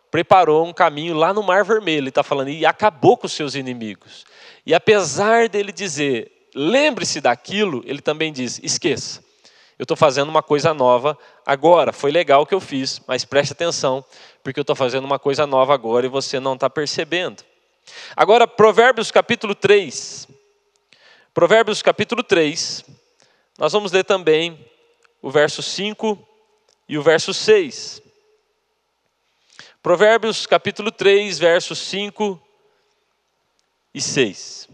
preparou 0.09 0.65
um 0.65 0.73
caminho 0.73 1.13
lá 1.13 1.33
no 1.33 1.43
Mar 1.43 1.63
Vermelho. 1.65 1.99
Ele 1.99 2.09
está 2.09 2.23
falando, 2.23 2.49
e 2.49 2.65
acabou 2.65 3.17
com 3.17 3.27
os 3.27 3.33
seus 3.33 3.53
inimigos. 3.53 4.25
E 4.65 4.73
apesar 4.73 5.49
dele 5.49 5.71
dizer, 5.71 6.31
lembre-se 6.57 7.21
daquilo, 7.21 7.83
ele 7.85 8.01
também 8.01 8.33
diz: 8.33 8.59
esqueça. 8.63 9.23
Eu 9.77 9.83
estou 9.83 9.95
fazendo 9.95 10.29
uma 10.29 10.41
coisa 10.41 10.73
nova 10.73 11.15
agora. 11.45 11.93
Foi 11.93 12.11
legal 12.11 12.41
o 12.41 12.45
que 12.45 12.55
eu 12.55 12.59
fiz, 12.59 12.99
mas 13.05 13.23
preste 13.23 13.51
atenção, 13.51 14.03
porque 14.43 14.59
eu 14.59 14.63
estou 14.63 14.75
fazendo 14.75 15.05
uma 15.05 15.19
coisa 15.19 15.45
nova 15.45 15.73
agora 15.73 16.07
e 16.07 16.09
você 16.09 16.39
não 16.39 16.55
está 16.55 16.67
percebendo. 16.67 17.43
Agora, 18.15 18.47
Provérbios 18.47 19.11
capítulo 19.11 19.53
3. 19.53 20.27
Provérbios 21.31 21.83
capítulo 21.83 22.23
3. 22.23 22.83
nós 23.59 23.71
vamos 23.71 23.91
ler 23.91 24.03
também 24.03 24.59
o 25.21 25.29
verso 25.29 25.61
5 25.61 26.17
e 26.89 26.97
o 26.97 27.03
verso 27.03 27.31
6. 27.31 28.01
Provérbios 29.83 30.47
capítulo 30.47 30.91
3, 30.91 31.37
versos 31.37 31.77
5 31.77 32.41
e 33.93 34.01
6. 34.01 34.67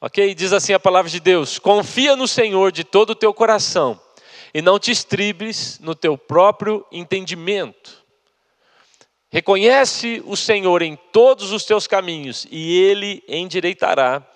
Ok? 0.00 0.34
Diz 0.34 0.52
assim 0.52 0.72
a 0.72 0.80
palavra 0.80 1.10
de 1.10 1.20
Deus: 1.20 1.58
Confia 1.58 2.16
no 2.16 2.26
Senhor 2.26 2.72
de 2.72 2.84
todo 2.84 3.10
o 3.10 3.14
teu 3.14 3.34
coração 3.34 4.00
e 4.54 4.62
não 4.62 4.78
te 4.78 4.90
estribes 4.90 5.78
no 5.80 5.94
teu 5.94 6.16
próprio 6.16 6.86
entendimento. 6.90 8.00
Reconhece 9.30 10.22
o 10.24 10.36
Senhor 10.36 10.82
em 10.82 10.96
todos 11.12 11.52
os 11.52 11.64
teus 11.64 11.86
caminhos 11.86 12.46
e 12.50 12.76
ele 12.80 13.22
endireitará 13.28 14.26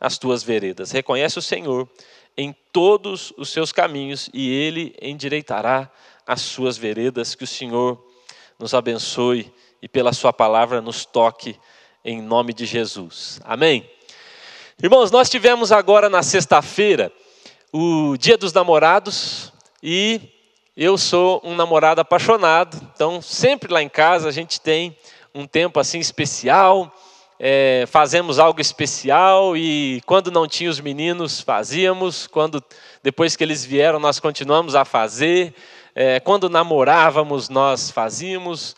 as 0.00 0.18
tuas 0.18 0.42
veredas. 0.42 0.90
Reconhece 0.90 1.38
o 1.38 1.42
Senhor 1.42 1.88
em 2.36 2.54
todos 2.72 3.32
os 3.36 3.50
seus 3.50 3.70
caminhos 3.70 4.30
e 4.32 4.50
ele 4.50 4.96
endireitará 5.00 5.90
as 6.26 6.40
suas 6.40 6.76
veredas. 6.78 7.34
Que 7.34 7.44
o 7.44 7.46
Senhor 7.46 8.02
nos 8.58 8.74
abençoe 8.74 9.52
e 9.80 9.88
pela 9.88 10.12
sua 10.12 10.32
palavra 10.32 10.80
nos 10.80 11.04
toque 11.04 11.56
em 12.04 12.20
nome 12.20 12.52
de 12.52 12.64
Jesus. 12.64 13.40
Amém. 13.44 13.88
Irmãos, 14.82 15.10
nós 15.10 15.28
tivemos 15.28 15.72
agora 15.72 16.08
na 16.08 16.22
sexta-feira 16.22 17.12
o 17.70 18.16
Dia 18.16 18.38
dos 18.38 18.50
Namorados 18.50 19.52
e 19.82 20.18
eu 20.74 20.96
sou 20.96 21.38
um 21.44 21.54
namorado 21.54 22.00
apaixonado, 22.00 22.80
então 22.94 23.20
sempre 23.20 23.70
lá 23.70 23.82
em 23.82 23.90
casa 23.90 24.26
a 24.26 24.32
gente 24.32 24.58
tem 24.58 24.96
um 25.34 25.46
tempo 25.46 25.78
assim 25.78 25.98
especial, 25.98 26.90
é, 27.38 27.84
fazemos 27.88 28.38
algo 28.38 28.58
especial 28.58 29.54
e 29.54 30.00
quando 30.06 30.30
não 30.30 30.48
tinha 30.48 30.70
os 30.70 30.80
meninos 30.80 31.42
fazíamos, 31.42 32.26
quando 32.26 32.64
depois 33.02 33.36
que 33.36 33.44
eles 33.44 33.62
vieram 33.62 34.00
nós 34.00 34.18
continuamos 34.18 34.74
a 34.74 34.86
fazer, 34.86 35.52
é, 35.94 36.18
quando 36.20 36.48
namorávamos 36.48 37.50
nós 37.50 37.90
fazíamos, 37.90 38.74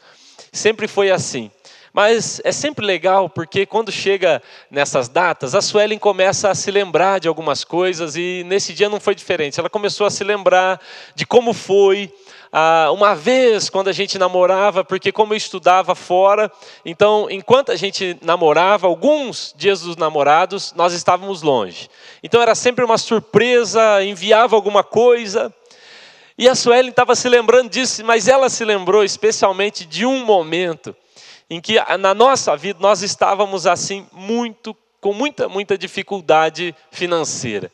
sempre 0.53 0.89
foi 0.89 1.13
assim. 1.13 1.49
Mas 1.93 2.41
é 2.43 2.53
sempre 2.53 2.87
legal 2.87 3.29
porque 3.29 3.67
quando 3.67 3.93
chega 3.93 4.43
nessas 4.71 5.09
datas, 5.09 5.55
a 5.55 5.61
Suelen 5.61 5.99
começa 5.99 6.49
a 6.49 6.55
se 6.55 6.71
lembrar 6.71 7.21
de 7.21 7.29
algumas 7.29 7.65
coisas 7.65 8.17
e 8.17 8.43
nesse 8.47 8.73
dia 8.73 8.89
não 8.89 8.99
foi 8.99 9.15
diferente. 9.15 9.61
Ela 9.61 9.69
começou 9.69 10.07
a 10.07 10.11
se 10.11 10.25
lembrar 10.25 10.81
de 11.15 11.27
como 11.27 11.53
foi 11.53 12.11
ah, 12.51 12.89
uma 12.93 13.15
vez 13.15 13.69
quando 13.69 13.89
a 13.89 13.93
gente 13.93 14.19
namorava, 14.19 14.83
porque 14.83 15.13
como 15.13 15.35
eu 15.35 15.37
estudava 15.37 15.95
fora, 15.95 16.51
então 16.83 17.29
enquanto 17.31 17.71
a 17.71 17.77
gente 17.77 18.17
namorava, 18.23 18.87
alguns 18.87 19.55
dias 19.55 19.83
dos 19.83 19.97
namorados, 19.97 20.73
nós 20.75 20.95
estávamos 20.95 21.43
longe. 21.43 21.91
Então 22.23 22.41
era 22.41 22.55
sempre 22.55 22.83
uma 22.83 22.97
surpresa, 22.97 24.03
enviava 24.03 24.57
alguma 24.57 24.83
coisa. 24.83 25.55
E 26.39 26.49
a 26.49 26.55
Suelen 26.55 26.89
estava 26.89 27.15
se 27.15 27.29
lembrando 27.29 27.69
disso, 27.69 28.03
mas 28.03 28.29
ela 28.29 28.49
se 28.49 28.65
lembrou 28.65 29.05
especialmente 29.05 29.85
de 29.85 30.07
um 30.07 30.25
momento 30.25 30.97
em 31.53 31.61
que 31.61 31.77
na 31.99 32.15
nossa 32.15 32.57
vida 32.57 32.79
nós 32.81 33.03
estávamos 33.03 33.67
assim 33.67 34.07
muito 34.11 34.75
com 35.03 35.13
muita 35.13 35.51
muita 35.51 35.77
dificuldade 35.77 36.75
financeira. 36.91 37.71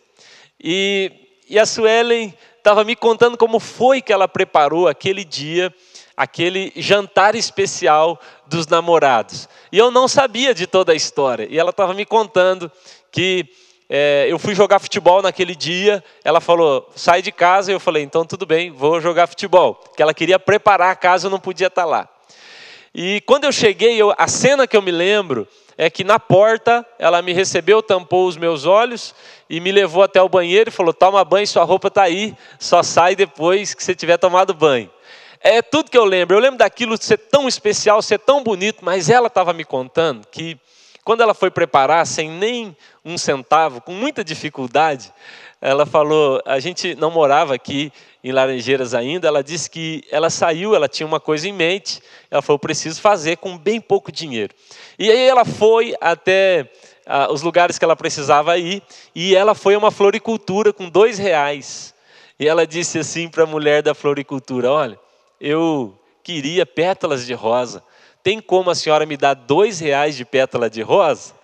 E, 0.61 1.12
e 1.49 1.56
a 1.61 1.64
Suelen 1.64 2.35
estava 2.56 2.82
me 2.82 2.97
contando 2.97 3.38
como 3.38 3.61
foi 3.61 4.02
que 4.02 4.12
ela 4.12 4.26
preparou 4.26 4.88
aquele 4.88 5.23
dia, 5.25 5.73
aquele 6.16 6.73
jantar 6.75 7.37
especial 7.37 8.20
dos 8.49 8.66
namorados. 8.66 9.49
E 9.70 9.78
eu 9.78 9.92
não 9.92 10.08
sabia 10.08 10.52
de 10.52 10.66
toda 10.66 10.90
a 10.90 10.97
história. 10.97 11.47
E 11.49 11.56
ela 11.56 11.70
estava 11.70 11.94
me 11.94 12.04
contando 12.04 12.73
que 13.12 13.47
é, 13.88 14.26
eu 14.28 14.40
fui 14.40 14.56
jogar 14.56 14.80
futebol 14.80 15.23
naquele 15.23 15.54
dia. 15.54 16.02
Ela 16.25 16.40
falou, 16.40 16.90
sai 16.97 17.23
de 17.23 17.30
casa. 17.30 17.70
Eu 17.70 17.78
falei, 17.78 18.02
então 18.02 18.25
tudo 18.25 18.44
bem, 18.44 18.73
vou 18.73 19.00
jogar 19.00 19.28
futebol. 19.28 19.80
Que 19.97 20.02
ela 20.02 20.12
queria 20.12 20.37
preparar 20.37 20.90
a 20.90 20.97
casa, 20.97 21.28
eu 21.28 21.30
não 21.30 21.38
podia 21.38 21.68
estar 21.68 21.85
lá. 21.85 22.08
E 23.00 23.20
quando 23.20 23.44
eu 23.44 23.52
cheguei, 23.52 23.96
eu, 23.96 24.12
a 24.18 24.26
cena 24.26 24.66
que 24.66 24.76
eu 24.76 24.82
me 24.82 24.90
lembro 24.90 25.46
é 25.76 25.88
que 25.88 26.02
na 26.02 26.18
porta 26.18 26.84
ela 26.98 27.22
me 27.22 27.32
recebeu, 27.32 27.80
tampou 27.80 28.26
os 28.26 28.36
meus 28.36 28.66
olhos 28.66 29.14
e 29.48 29.60
me 29.60 29.70
levou 29.70 30.02
até 30.02 30.20
o 30.20 30.28
banheiro 30.28 30.68
e 30.68 30.72
falou: 30.72 30.92
toma 30.92 31.24
banho, 31.24 31.46
sua 31.46 31.62
roupa 31.62 31.86
está 31.86 32.02
aí, 32.02 32.34
só 32.58 32.82
sai 32.82 33.14
depois 33.14 33.72
que 33.72 33.84
você 33.84 33.94
tiver 33.94 34.16
tomado 34.16 34.52
banho. 34.52 34.90
É 35.40 35.62
tudo 35.62 35.92
que 35.92 35.96
eu 35.96 36.04
lembro. 36.04 36.34
Eu 36.36 36.40
lembro 36.40 36.58
daquilo 36.58 37.00
ser 37.00 37.18
tão 37.18 37.46
especial, 37.46 38.02
ser 38.02 38.18
tão 38.18 38.42
bonito, 38.42 38.84
mas 38.84 39.08
ela 39.08 39.28
estava 39.28 39.52
me 39.52 39.64
contando 39.64 40.26
que 40.26 40.58
quando 41.08 41.22
ela 41.22 41.32
foi 41.32 41.50
preparar, 41.50 42.06
sem 42.06 42.28
nem 42.28 42.76
um 43.02 43.16
centavo, 43.16 43.80
com 43.80 43.92
muita 43.92 44.22
dificuldade, 44.22 45.10
ela 45.58 45.86
falou: 45.86 46.38
a 46.44 46.60
gente 46.60 46.94
não 46.96 47.10
morava 47.10 47.54
aqui 47.54 47.90
em 48.22 48.30
Laranjeiras 48.30 48.92
ainda, 48.92 49.26
ela 49.26 49.42
disse 49.42 49.70
que 49.70 50.04
ela 50.10 50.28
saiu, 50.28 50.74
ela 50.74 50.86
tinha 50.86 51.06
uma 51.06 51.18
coisa 51.18 51.48
em 51.48 51.52
mente, 51.54 52.02
ela 52.30 52.42
falou, 52.42 52.58
preciso 52.58 53.00
fazer 53.00 53.38
com 53.38 53.56
bem 53.56 53.80
pouco 53.80 54.12
dinheiro. 54.12 54.54
E 54.98 55.10
aí 55.10 55.26
ela 55.26 55.46
foi 55.46 55.94
até 55.98 56.70
ah, 57.06 57.32
os 57.32 57.40
lugares 57.40 57.78
que 57.78 57.86
ela 57.86 57.96
precisava 57.96 58.58
ir, 58.58 58.82
e 59.14 59.34
ela 59.34 59.54
foi 59.54 59.76
a 59.76 59.78
uma 59.78 59.90
floricultura 59.90 60.74
com 60.74 60.90
dois 60.90 61.16
reais. 61.16 61.94
E 62.38 62.46
ela 62.46 62.66
disse 62.66 62.98
assim 62.98 63.30
para 63.30 63.44
a 63.44 63.46
mulher 63.46 63.82
da 63.82 63.94
floricultura, 63.94 64.70
olha, 64.70 65.00
eu 65.40 65.98
queria 66.22 66.66
pétalas 66.66 67.24
de 67.24 67.32
rosa, 67.32 67.82
tem 68.22 68.40
como 68.40 68.70
a 68.70 68.75
senhora 68.75 69.06
me 69.06 69.16
dar 69.16 69.34
dois 69.34 69.80
reais 69.80 70.16
de 70.16 70.25
pétala 70.25 70.68
de 70.68 70.82
rosa? 70.82 71.34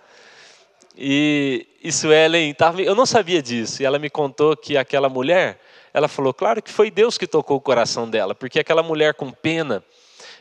E, 0.96 1.66
e 1.82 1.90
Suelen, 1.90 2.54
tava, 2.54 2.80
eu 2.80 2.94
não 2.94 3.04
sabia 3.04 3.42
disso, 3.42 3.82
e 3.82 3.84
ela 3.84 3.98
me 3.98 4.08
contou 4.08 4.56
que 4.56 4.76
aquela 4.76 5.08
mulher 5.08 5.58
ela 5.92 6.08
falou, 6.08 6.34
claro 6.34 6.60
que 6.60 6.72
foi 6.72 6.90
Deus 6.90 7.16
que 7.16 7.26
tocou 7.26 7.56
o 7.56 7.60
coração 7.60 8.10
dela, 8.10 8.34
porque 8.34 8.58
aquela 8.58 8.82
mulher 8.82 9.14
com 9.14 9.30
pena, 9.30 9.82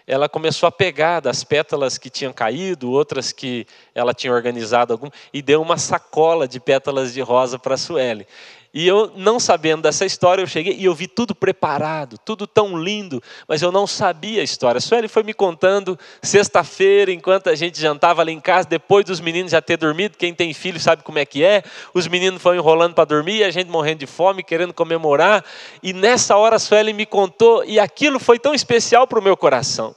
ela 0.06 0.28
começou 0.28 0.66
a 0.66 0.72
pegar 0.72 1.20
das 1.20 1.44
pétalas 1.44 1.98
que 2.00 2.10
tinham 2.10 2.34
caído, 2.34 2.92
outras 2.92 3.32
que 3.32 3.68
ela 3.94 4.16
tinha 4.16 4.34
organizado 4.34 4.92
algum, 4.92 5.10
e 5.32 5.44
deu 5.44 5.62
uma 5.62 5.78
sacola 5.78 6.48
de 6.48 6.60
pétalas 6.60 7.14
de 7.14 7.22
rosa 7.22 7.60
para 7.60 7.76
a 7.76 7.78
Sueli. 7.78 8.28
E 8.74 8.88
eu, 8.88 9.12
não 9.16 9.40
sabendo 9.40 9.84
dessa 9.84 10.04
história, 10.04 10.42
eu 10.42 10.48
cheguei 10.48 10.74
e 10.74 10.86
eu 10.86 10.96
vi 10.96 11.06
tudo 11.06 11.36
preparado, 11.36 12.18
tudo 12.18 12.48
tão 12.48 12.76
lindo, 12.76 13.22
mas 13.48 13.62
eu 13.62 13.72
não 13.72 13.86
sabia 13.86 14.42
a 14.42 14.44
história. 14.44 14.80
A 14.80 14.82
Sueli 14.82 15.08
foi 15.08 15.22
me 15.22 15.32
contando 15.32 15.98
sexta-feira, 16.24 17.12
enquanto 17.12 17.50
a 17.50 17.56
gente 17.56 17.80
jantava 17.80 18.24
ali 18.24 18.32
em 18.32 18.40
casa, 18.40 18.68
depois 18.68 19.06
dos 19.06 19.20
meninos 19.20 19.52
já 19.52 19.62
ter 19.62 19.78
dormido, 19.78 20.18
quem 20.18 20.34
tem 20.34 20.52
filho 20.56 20.80
sabe 20.80 21.04
como 21.04 21.20
é 21.20 21.26
que 21.26 21.44
é. 21.44 21.62
Os 21.94 22.08
meninos 22.08 22.42
foram 22.42 22.58
enrolando 22.58 22.96
para 22.96 23.06
dormir, 23.06 23.44
a 23.44 23.52
gente 23.52 23.70
morrendo 23.70 24.00
de 24.00 24.08
fome, 24.08 24.42
querendo 24.42 24.74
comemorar. 24.74 25.46
E 25.84 25.94
nessa 25.94 26.36
hora 26.36 26.56
a 26.56 26.60
Sueli 26.60 26.94
me 26.94 27.06
contou, 27.06 27.64
e 27.64 27.80
aquilo 27.80 28.20
foi 28.20 28.40
tão 28.40 28.56
especial 28.56 29.06
para 29.06 29.20
o 29.20 29.24
meu 29.24 29.38
coração. 29.38 29.96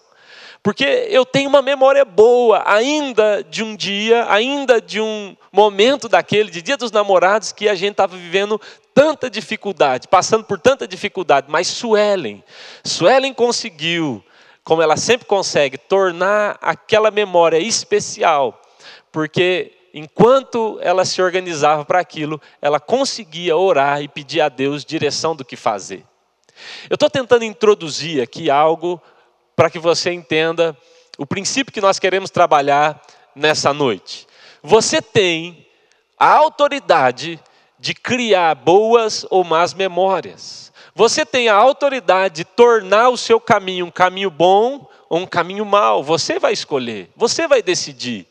Porque 0.66 1.06
eu 1.10 1.24
tenho 1.24 1.48
uma 1.48 1.62
memória 1.62 2.04
boa, 2.04 2.60
ainda 2.66 3.40
de 3.40 3.62
um 3.62 3.76
dia, 3.76 4.26
ainda 4.28 4.80
de 4.80 5.00
um 5.00 5.36
momento 5.52 6.08
daquele, 6.08 6.50
de 6.50 6.60
dia 6.60 6.76
dos 6.76 6.90
namorados, 6.90 7.52
que 7.52 7.68
a 7.68 7.74
gente 7.76 7.92
estava 7.92 8.16
vivendo 8.16 8.60
tanta 8.92 9.30
dificuldade, 9.30 10.08
passando 10.08 10.42
por 10.42 10.58
tanta 10.58 10.84
dificuldade. 10.88 11.46
Mas 11.48 11.68
Suelen, 11.68 12.42
Suelen 12.82 13.32
conseguiu, 13.32 14.24
como 14.64 14.82
ela 14.82 14.96
sempre 14.96 15.24
consegue, 15.24 15.78
tornar 15.78 16.58
aquela 16.60 17.12
memória 17.12 17.58
especial, 17.58 18.60
porque 19.12 19.70
enquanto 19.94 20.80
ela 20.82 21.04
se 21.04 21.22
organizava 21.22 21.84
para 21.84 22.00
aquilo, 22.00 22.42
ela 22.60 22.80
conseguia 22.80 23.56
orar 23.56 24.02
e 24.02 24.08
pedir 24.08 24.40
a 24.40 24.48
Deus 24.48 24.84
direção 24.84 25.36
do 25.36 25.44
que 25.44 25.54
fazer. 25.54 26.04
Eu 26.90 26.94
estou 26.94 27.08
tentando 27.08 27.44
introduzir 27.44 28.20
aqui 28.20 28.50
algo 28.50 29.00
para 29.56 29.70
que 29.70 29.78
você 29.78 30.12
entenda 30.12 30.76
o 31.16 31.26
princípio 31.26 31.72
que 31.72 31.80
nós 31.80 31.98
queremos 31.98 32.30
trabalhar 32.30 33.00
nessa 33.34 33.72
noite. 33.72 34.26
Você 34.62 35.00
tem 35.00 35.66
a 36.18 36.30
autoridade 36.30 37.40
de 37.78 37.94
criar 37.94 38.54
boas 38.54 39.26
ou 39.30 39.42
más 39.42 39.72
memórias. 39.72 40.72
Você 40.94 41.24
tem 41.24 41.48
a 41.48 41.54
autoridade 41.54 42.36
de 42.36 42.44
tornar 42.44 43.08
o 43.08 43.16
seu 43.16 43.40
caminho 43.40 43.86
um 43.86 43.90
caminho 43.90 44.30
bom 44.30 44.86
ou 45.08 45.20
um 45.20 45.26
caminho 45.26 45.64
mau. 45.64 46.02
Você 46.02 46.38
vai 46.38 46.52
escolher, 46.52 47.10
você 47.16 47.48
vai 47.48 47.62
decidir. 47.62 48.26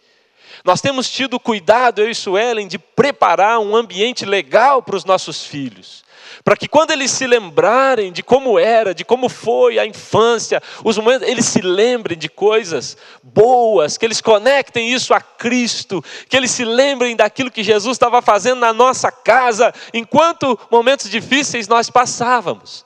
Nós 0.64 0.82
temos 0.82 1.10
tido 1.10 1.40
cuidado, 1.40 2.02
eu 2.02 2.10
e 2.10 2.16
Suelen, 2.16 2.68
de 2.68 2.78
preparar 2.80 3.60
um 3.60 3.76
ambiente 3.76 4.26
legal 4.26 4.82
para 4.82 4.96
os 4.96 5.06
nossos 5.06 5.46
filhos 5.46 6.05
para 6.44 6.56
que 6.56 6.68
quando 6.68 6.92
eles 6.92 7.12
se 7.12 7.26
lembrarem 7.26 8.12
de 8.12 8.22
como 8.22 8.60
era, 8.60 8.94
de 8.94 9.04
como 9.04 9.30
foi 9.30 9.80
a 9.80 9.86
infância, 9.86 10.62
os 10.84 10.98
momentos, 10.98 11.28
eles 11.28 11.46
se 11.46 11.62
lembrem 11.62 12.18
de 12.18 12.30
coisas 12.30 12.98
boas, 13.24 13.98
que 13.98 14.06
eles 14.06 14.22
conectem 14.22 14.92
isso 14.92 15.14
a 15.14 15.22
Cristo, 15.22 16.04
que 16.30 16.38
eles 16.38 16.52
se 16.52 16.66
lembrem 16.66 17.16
daquilo 17.16 17.52
que 17.52 17.64
Jesus 17.64 17.96
estava 17.96 18.22
fazendo 18.22 18.60
na 18.60 18.74
nossa 18.74 19.12
casa, 19.12 19.74
enquanto 19.94 20.60
momentos 20.70 21.10
difíceis 21.10 21.68
nós 21.68 21.90
passávamos. 21.90 22.86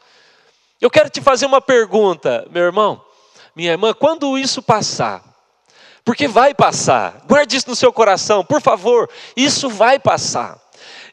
Eu 0.80 0.90
quero 0.90 1.10
te 1.10 1.22
fazer 1.22 1.46
uma 1.46 1.60
pergunta, 1.60 2.48
meu 2.52 2.64
irmão, 2.64 3.04
minha 3.56 3.72
irmã, 3.72 3.94
quando 3.94 4.38
isso 4.38 4.62
passar, 4.62 5.22
porque 6.06 6.28
vai 6.28 6.54
passar, 6.54 7.22
guarde 7.28 7.58
isso 7.58 7.70
no 7.70 7.76
seu 7.76 7.92
coração, 7.92 8.44
por 8.46 8.62
favor, 8.62 9.10
isso 9.36 9.70
vai 9.70 10.00
passar. 10.00 10.58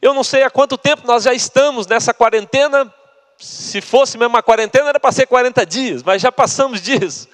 Eu 0.06 0.14
não 0.14 0.24
sei 0.24 0.42
há 0.42 0.50
quanto 0.50 0.78
tempo 0.78 1.06
nós 1.06 1.24
já 1.24 1.34
estamos 1.34 1.86
nessa 1.86 2.14
quarentena. 2.14 2.92
Se 3.38 3.80
fosse 3.80 4.16
mesmo 4.16 4.34
uma 4.34 4.42
quarentena, 4.42 4.88
era 4.88 5.00
para 5.00 5.12
ser 5.12 5.26
40 5.26 5.66
dias, 5.66 6.02
mas 6.02 6.22
já 6.22 6.32
passamos 6.32 6.80
dias. 6.80 7.28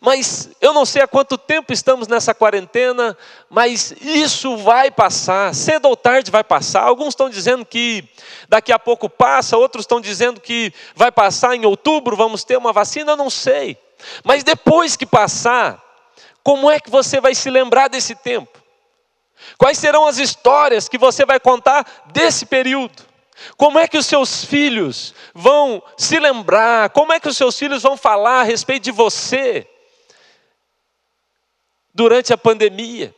Mas 0.00 0.50
eu 0.60 0.72
não 0.72 0.84
sei 0.84 1.02
há 1.02 1.08
quanto 1.08 1.36
tempo 1.36 1.72
estamos 1.72 2.06
nessa 2.06 2.32
quarentena, 2.32 3.16
mas 3.50 3.92
isso 4.00 4.56
vai 4.56 4.90
passar, 4.90 5.52
cedo 5.54 5.86
ou 5.88 5.96
tarde 5.96 6.30
vai 6.30 6.44
passar. 6.44 6.82
Alguns 6.82 7.08
estão 7.08 7.28
dizendo 7.28 7.64
que 7.64 8.04
daqui 8.48 8.72
a 8.72 8.78
pouco 8.78 9.08
passa, 9.08 9.56
outros 9.56 9.82
estão 9.82 10.00
dizendo 10.00 10.40
que 10.40 10.72
vai 10.94 11.10
passar 11.10 11.56
em 11.56 11.66
outubro, 11.66 12.14
vamos 12.14 12.44
ter 12.44 12.56
uma 12.56 12.72
vacina, 12.72 13.12
eu 13.12 13.16
não 13.16 13.28
sei. 13.28 13.76
Mas 14.22 14.44
depois 14.44 14.94
que 14.94 15.04
passar, 15.04 15.82
como 16.44 16.70
é 16.70 16.78
que 16.78 16.90
você 16.90 17.20
vai 17.20 17.34
se 17.34 17.50
lembrar 17.50 17.88
desse 17.88 18.14
tempo? 18.14 18.58
Quais 19.56 19.78
serão 19.78 20.06
as 20.06 20.18
histórias 20.18 20.88
que 20.88 20.98
você 20.98 21.24
vai 21.24 21.40
contar 21.40 22.04
desse 22.06 22.46
período? 22.46 23.06
Como 23.56 23.78
é 23.78 23.86
que 23.86 23.96
os 23.96 24.06
seus 24.06 24.44
filhos 24.44 25.14
vão 25.34 25.82
se 25.96 26.18
lembrar? 26.18 26.90
Como 26.90 27.12
é 27.12 27.20
que 27.20 27.28
os 27.28 27.36
seus 27.36 27.58
filhos 27.58 27.82
vão 27.82 27.96
falar 27.96 28.40
a 28.40 28.44
respeito 28.44 28.84
de 28.84 28.90
você 28.90 29.66
durante 31.94 32.32
a 32.32 32.38
pandemia? 32.38 33.14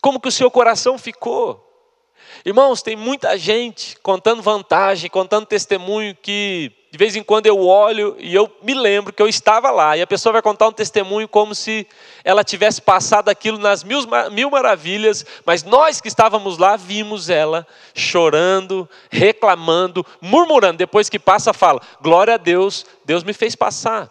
Como 0.00 0.20
que 0.20 0.28
o 0.28 0.32
seu 0.32 0.50
coração 0.50 0.98
ficou? 0.98 1.62
Irmãos, 2.44 2.82
tem 2.82 2.94
muita 2.94 3.38
gente 3.38 3.96
contando 4.00 4.42
vantagem, 4.42 5.08
contando 5.08 5.46
testemunho 5.46 6.14
que 6.14 6.70
de 6.94 6.98
vez 6.98 7.16
em 7.16 7.24
quando 7.24 7.46
eu 7.46 7.58
olho 7.58 8.14
e 8.20 8.32
eu 8.32 8.48
me 8.62 8.72
lembro 8.72 9.12
que 9.12 9.20
eu 9.20 9.26
estava 9.26 9.68
lá, 9.72 9.96
e 9.96 10.02
a 10.02 10.06
pessoa 10.06 10.34
vai 10.34 10.40
contar 10.40 10.68
um 10.68 10.72
testemunho 10.72 11.26
como 11.26 11.52
se 11.52 11.88
ela 12.22 12.44
tivesse 12.44 12.80
passado 12.80 13.28
aquilo 13.28 13.58
nas 13.58 13.82
mil, 13.82 13.98
mil 14.30 14.48
maravilhas, 14.48 15.26
mas 15.44 15.64
nós 15.64 16.00
que 16.00 16.06
estávamos 16.06 16.56
lá 16.56 16.76
vimos 16.76 17.28
ela 17.28 17.66
chorando, 17.92 18.88
reclamando, 19.10 20.06
murmurando. 20.20 20.78
Depois 20.78 21.08
que 21.08 21.18
passa, 21.18 21.52
fala: 21.52 21.80
Glória 22.00 22.34
a 22.34 22.36
Deus, 22.36 22.86
Deus 23.04 23.24
me 23.24 23.32
fez 23.32 23.56
passar. 23.56 24.08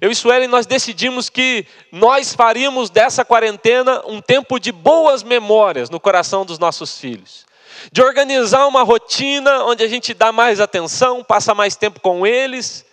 Eu 0.00 0.12
e 0.12 0.14
Suelen, 0.14 0.46
nós 0.46 0.66
decidimos 0.66 1.28
que 1.28 1.66
nós 1.90 2.32
faríamos 2.32 2.88
dessa 2.88 3.24
quarentena 3.24 4.00
um 4.06 4.20
tempo 4.20 4.60
de 4.60 4.70
boas 4.70 5.24
memórias 5.24 5.90
no 5.90 5.98
coração 5.98 6.46
dos 6.46 6.56
nossos 6.56 7.00
filhos 7.00 7.49
de 7.92 8.02
organizar 8.02 8.66
uma 8.66 8.82
rotina 8.82 9.64
onde 9.64 9.82
a 9.82 9.88
gente 9.88 10.14
dá 10.14 10.32
mais 10.32 10.60
atenção, 10.60 11.24
passa 11.24 11.54
mais 11.54 11.76
tempo 11.76 12.00
com 12.00 12.26
eles, 12.26 12.84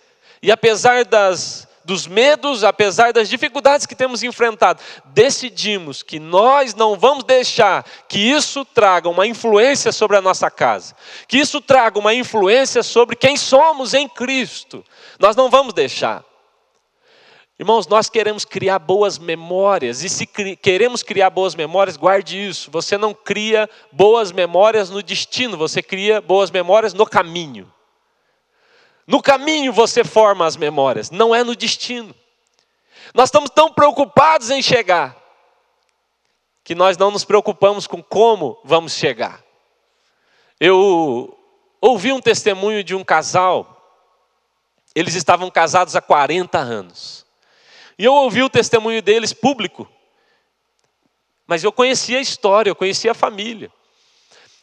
e 0.42 0.50
apesar 0.52 1.04
das, 1.04 1.66
dos 1.84 2.06
medos, 2.06 2.64
apesar 2.64 3.12
das 3.12 3.28
dificuldades 3.28 3.86
que 3.86 3.94
temos 3.94 4.22
enfrentado, 4.22 4.80
decidimos 5.06 6.02
que 6.02 6.20
nós 6.20 6.74
não 6.74 6.98
vamos 6.98 7.24
deixar 7.24 7.84
que 8.08 8.18
isso 8.18 8.64
traga 8.64 9.08
uma 9.08 9.26
influência 9.26 9.90
sobre 9.90 10.16
a 10.16 10.20
nossa 10.20 10.50
casa, 10.50 10.94
que 11.26 11.38
isso 11.38 11.60
traga 11.60 11.98
uma 11.98 12.14
influência 12.14 12.82
sobre 12.82 13.16
quem 13.16 13.36
somos 13.36 13.94
em 13.94 14.08
Cristo. 14.08 14.84
Nós 15.18 15.34
não 15.34 15.48
vamos 15.48 15.72
deixar. 15.72 16.27
Irmãos, 17.58 17.88
nós 17.88 18.08
queremos 18.08 18.44
criar 18.44 18.78
boas 18.78 19.18
memórias, 19.18 20.04
e 20.04 20.08
se 20.08 20.24
cri 20.24 20.54
queremos 20.54 21.02
criar 21.02 21.28
boas 21.28 21.56
memórias, 21.56 21.96
guarde 21.96 22.38
isso. 22.38 22.70
Você 22.70 22.96
não 22.96 23.12
cria 23.12 23.68
boas 23.90 24.30
memórias 24.30 24.90
no 24.90 25.02
destino, 25.02 25.56
você 25.56 25.82
cria 25.82 26.20
boas 26.20 26.52
memórias 26.52 26.94
no 26.94 27.04
caminho. 27.04 27.72
No 29.04 29.20
caminho 29.20 29.72
você 29.72 30.04
forma 30.04 30.46
as 30.46 30.56
memórias, 30.56 31.10
não 31.10 31.34
é 31.34 31.42
no 31.42 31.56
destino. 31.56 32.14
Nós 33.12 33.28
estamos 33.28 33.50
tão 33.50 33.72
preocupados 33.72 34.50
em 34.50 34.62
chegar, 34.62 35.16
que 36.62 36.76
nós 36.76 36.96
não 36.96 37.10
nos 37.10 37.24
preocupamos 37.24 37.88
com 37.88 38.00
como 38.00 38.60
vamos 38.62 38.92
chegar. 38.92 39.42
Eu 40.60 41.36
ouvi 41.80 42.12
um 42.12 42.20
testemunho 42.20 42.84
de 42.84 42.94
um 42.94 43.02
casal, 43.02 44.06
eles 44.94 45.16
estavam 45.16 45.50
casados 45.50 45.96
há 45.96 46.00
40 46.00 46.56
anos. 46.56 47.26
E 47.98 48.04
eu 48.04 48.14
ouvi 48.14 48.42
o 48.42 48.48
testemunho 48.48 49.02
deles 49.02 49.32
público. 49.32 49.88
Mas 51.46 51.64
eu 51.64 51.72
conhecia 51.72 52.18
a 52.18 52.20
história, 52.20 52.70
eu 52.70 52.76
conhecia 52.76 53.10
a 53.10 53.14
família. 53.14 53.72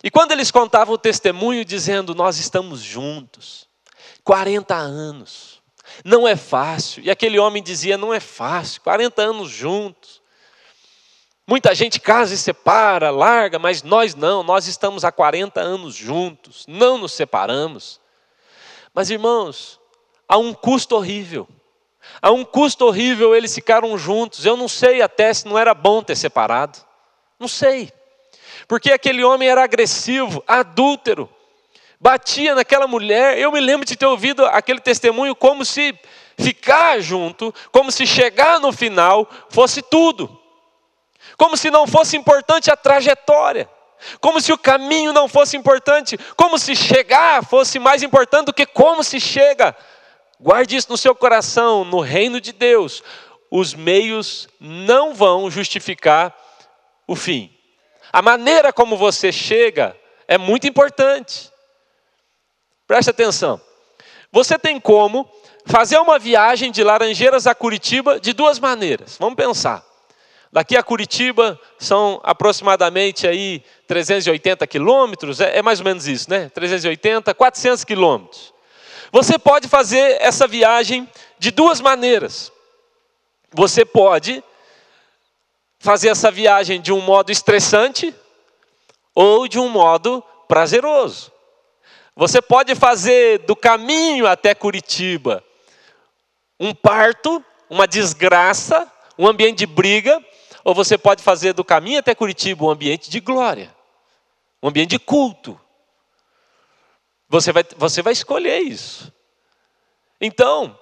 E 0.03 0.11
quando 0.11 0.31
eles 0.31 0.51
contavam 0.51 0.93
o 0.93 0.99
testemunho 0.99 1.65
dizendo: 1.65 2.13
Nós 2.13 2.37
estamos 2.37 2.81
juntos, 2.81 3.67
40 4.23 4.75
anos, 4.75 5.61
não 6.03 6.27
é 6.27 6.35
fácil. 6.35 7.03
E 7.03 7.09
aquele 7.09 7.39
homem 7.39 7.61
dizia: 7.61 7.97
Não 7.97 8.13
é 8.13 8.19
fácil, 8.19 8.81
40 8.81 9.21
anos 9.21 9.49
juntos. 9.49 10.21
Muita 11.47 11.75
gente 11.75 11.99
casa 11.99 12.33
e 12.33 12.37
separa, 12.37 13.11
larga, 13.11 13.59
mas 13.59 13.83
nós 13.83 14.15
não, 14.15 14.41
nós 14.41 14.67
estamos 14.67 15.03
há 15.03 15.11
40 15.11 15.61
anos 15.61 15.93
juntos, 15.93 16.65
não 16.67 16.97
nos 16.97 17.13
separamos. 17.13 17.99
Mas 18.93 19.11
irmãos, 19.11 19.79
há 20.27 20.37
um 20.37 20.53
custo 20.53 20.95
horrível. 20.95 21.47
A 22.21 22.31
um 22.31 22.43
custo 22.43 22.85
horrível 22.85 23.35
eles 23.35 23.53
ficaram 23.53 23.97
juntos. 23.97 24.45
Eu 24.45 24.57
não 24.57 24.67
sei 24.67 25.01
até 25.01 25.33
se 25.33 25.47
não 25.47 25.57
era 25.57 25.73
bom 25.73 26.01
ter 26.01 26.15
separado. 26.15 26.79
Não 27.39 27.47
sei. 27.47 27.91
Porque 28.67 28.91
aquele 28.91 29.23
homem 29.23 29.49
era 29.49 29.63
agressivo, 29.63 30.43
adúltero, 30.47 31.29
batia 31.99 32.55
naquela 32.55 32.87
mulher. 32.87 33.37
Eu 33.37 33.51
me 33.51 33.59
lembro 33.59 33.85
de 33.85 33.95
ter 33.95 34.05
ouvido 34.05 34.45
aquele 34.45 34.79
testemunho 34.79 35.35
como 35.35 35.63
se 35.63 35.97
ficar 36.37 36.99
junto, 36.99 37.53
como 37.71 37.91
se 37.91 38.05
chegar 38.05 38.59
no 38.59 38.71
final 38.71 39.29
fosse 39.49 39.81
tudo. 39.81 40.39
Como 41.37 41.57
se 41.57 41.69
não 41.69 41.85
fosse 41.85 42.17
importante 42.17 42.71
a 42.71 42.77
trajetória. 42.77 43.69
Como 44.19 44.39
se 44.41 44.51
o 44.51 44.57
caminho 44.57 45.13
não 45.13 45.27
fosse 45.27 45.57
importante, 45.57 46.17
como 46.35 46.59
se 46.59 46.75
chegar 46.75 47.43
fosse 47.43 47.79
mais 47.79 48.03
importante 48.03 48.47
do 48.47 48.53
que 48.53 48.65
como 48.65 49.03
se 49.03 49.19
chega. 49.19 49.75
Guarde 50.39 50.75
isso 50.75 50.89
no 50.89 50.97
seu 50.97 51.15
coração, 51.15 51.85
no 51.85 51.99
reino 51.99 52.41
de 52.41 52.51
Deus. 52.51 53.03
Os 53.49 53.73
meios 53.73 54.47
não 54.59 55.13
vão 55.13 55.49
justificar 55.49 56.35
o 57.07 57.15
fim. 57.15 57.51
A 58.11 58.21
maneira 58.21 58.73
como 58.73 58.97
você 58.97 59.31
chega 59.31 59.95
é 60.27 60.37
muito 60.37 60.67
importante. 60.67 61.51
Preste 62.87 63.09
atenção. 63.09 63.59
Você 64.31 64.59
tem 64.59 64.79
como 64.79 65.29
fazer 65.65 65.97
uma 65.97 66.19
viagem 66.19 66.71
de 66.71 66.83
Laranjeiras 66.83 67.47
a 67.47 67.55
Curitiba 67.55 68.19
de 68.19 68.33
duas 68.33 68.59
maneiras. 68.59 69.17
Vamos 69.19 69.35
pensar. 69.35 69.83
Daqui 70.51 70.77
a 70.77 70.83
Curitiba 70.83 71.59
são 71.77 72.21
aproximadamente 72.23 73.27
aí 73.27 73.61
380 73.87 74.65
quilômetros, 74.67 75.41
é, 75.41 75.57
é 75.57 75.61
mais 75.61 75.79
ou 75.79 75.85
menos 75.85 76.07
isso, 76.07 76.29
né? 76.29 76.49
380, 76.49 77.33
400 77.33 77.83
quilômetros. 77.83 78.54
Você 79.11 79.37
pode 79.37 79.67
fazer 79.67 80.21
essa 80.21 80.47
viagem 80.47 81.09
de 81.37 81.51
duas 81.51 81.81
maneiras. 81.81 82.51
Você 83.51 83.85
pode 83.85 84.43
fazer 85.79 86.09
essa 86.09 86.31
viagem 86.31 86.81
de 86.81 86.91
um 86.91 87.01
modo 87.01 87.31
estressante 87.31 88.13
ou 89.13 89.47
de 89.47 89.59
um 89.59 89.69
modo 89.69 90.23
prazeroso. 90.47 91.31
Você 92.15 92.41
pode 92.41 92.73
fazer 92.75 93.39
do 93.39 93.55
caminho 93.55 94.25
até 94.25 94.55
Curitiba 94.55 95.43
um 96.59 96.73
parto, 96.73 97.43
uma 97.69 97.87
desgraça, 97.87 98.89
um 99.17 99.27
ambiente 99.27 99.59
de 99.59 99.65
briga, 99.65 100.23
ou 100.63 100.73
você 100.73 100.97
pode 100.97 101.21
fazer 101.21 101.53
do 101.53 101.63
caminho 101.63 101.99
até 101.99 102.15
Curitiba 102.15 102.65
um 102.65 102.69
ambiente 102.69 103.09
de 103.09 103.19
glória, 103.19 103.73
um 104.63 104.69
ambiente 104.69 104.91
de 104.91 104.99
culto. 104.99 105.59
Você 107.27 107.51
vai, 107.51 107.63
você 107.77 108.01
vai 108.01 108.13
escolher 108.13 108.59
isso. 108.59 109.11
Então, 110.21 110.77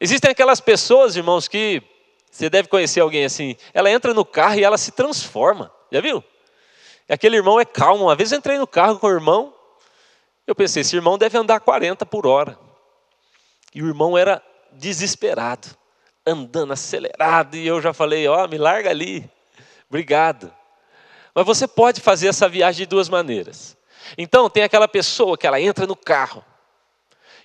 existem 0.00 0.30
aquelas 0.30 0.60
pessoas, 0.60 1.16
irmãos, 1.16 1.46
que 1.46 1.82
você 2.30 2.50
deve 2.50 2.68
conhecer 2.68 3.00
alguém 3.00 3.24
assim. 3.24 3.56
Ela 3.72 3.90
entra 3.90 4.12
no 4.12 4.24
carro 4.24 4.56
e 4.56 4.64
ela 4.64 4.76
se 4.76 4.92
transforma. 4.92 5.72
Já 5.92 6.00
viu? 6.00 6.24
Aquele 7.08 7.36
irmão 7.36 7.60
é 7.60 7.64
calmo. 7.64 8.04
Uma 8.04 8.16
vez 8.16 8.32
eu 8.32 8.38
entrei 8.38 8.58
no 8.58 8.66
carro 8.66 8.98
com 8.98 9.06
o 9.06 9.10
irmão, 9.10 9.54
eu 10.46 10.54
pensei, 10.54 10.82
esse 10.82 10.96
irmão 10.96 11.16
deve 11.16 11.38
andar 11.38 11.60
40 11.60 12.04
por 12.04 12.26
hora. 12.26 12.58
E 13.74 13.82
o 13.82 13.86
irmão 13.86 14.16
era 14.16 14.42
desesperado, 14.72 15.68
andando 16.26 16.72
acelerado. 16.72 17.56
E 17.56 17.66
eu 17.66 17.80
já 17.80 17.92
falei, 17.92 18.26
ó, 18.28 18.44
oh, 18.44 18.48
me 18.48 18.58
larga 18.58 18.90
ali. 18.90 19.28
Obrigado. 19.88 20.52
Mas 21.34 21.46
você 21.46 21.66
pode 21.66 22.00
fazer 22.00 22.28
essa 22.28 22.48
viagem 22.48 22.80
de 22.80 22.86
duas 22.86 23.08
maneiras. 23.08 23.76
Então, 24.16 24.50
tem 24.50 24.62
aquela 24.62 24.88
pessoa 24.88 25.36
que 25.36 25.46
ela 25.46 25.60
entra 25.60 25.86
no 25.86 25.96
carro 25.96 26.44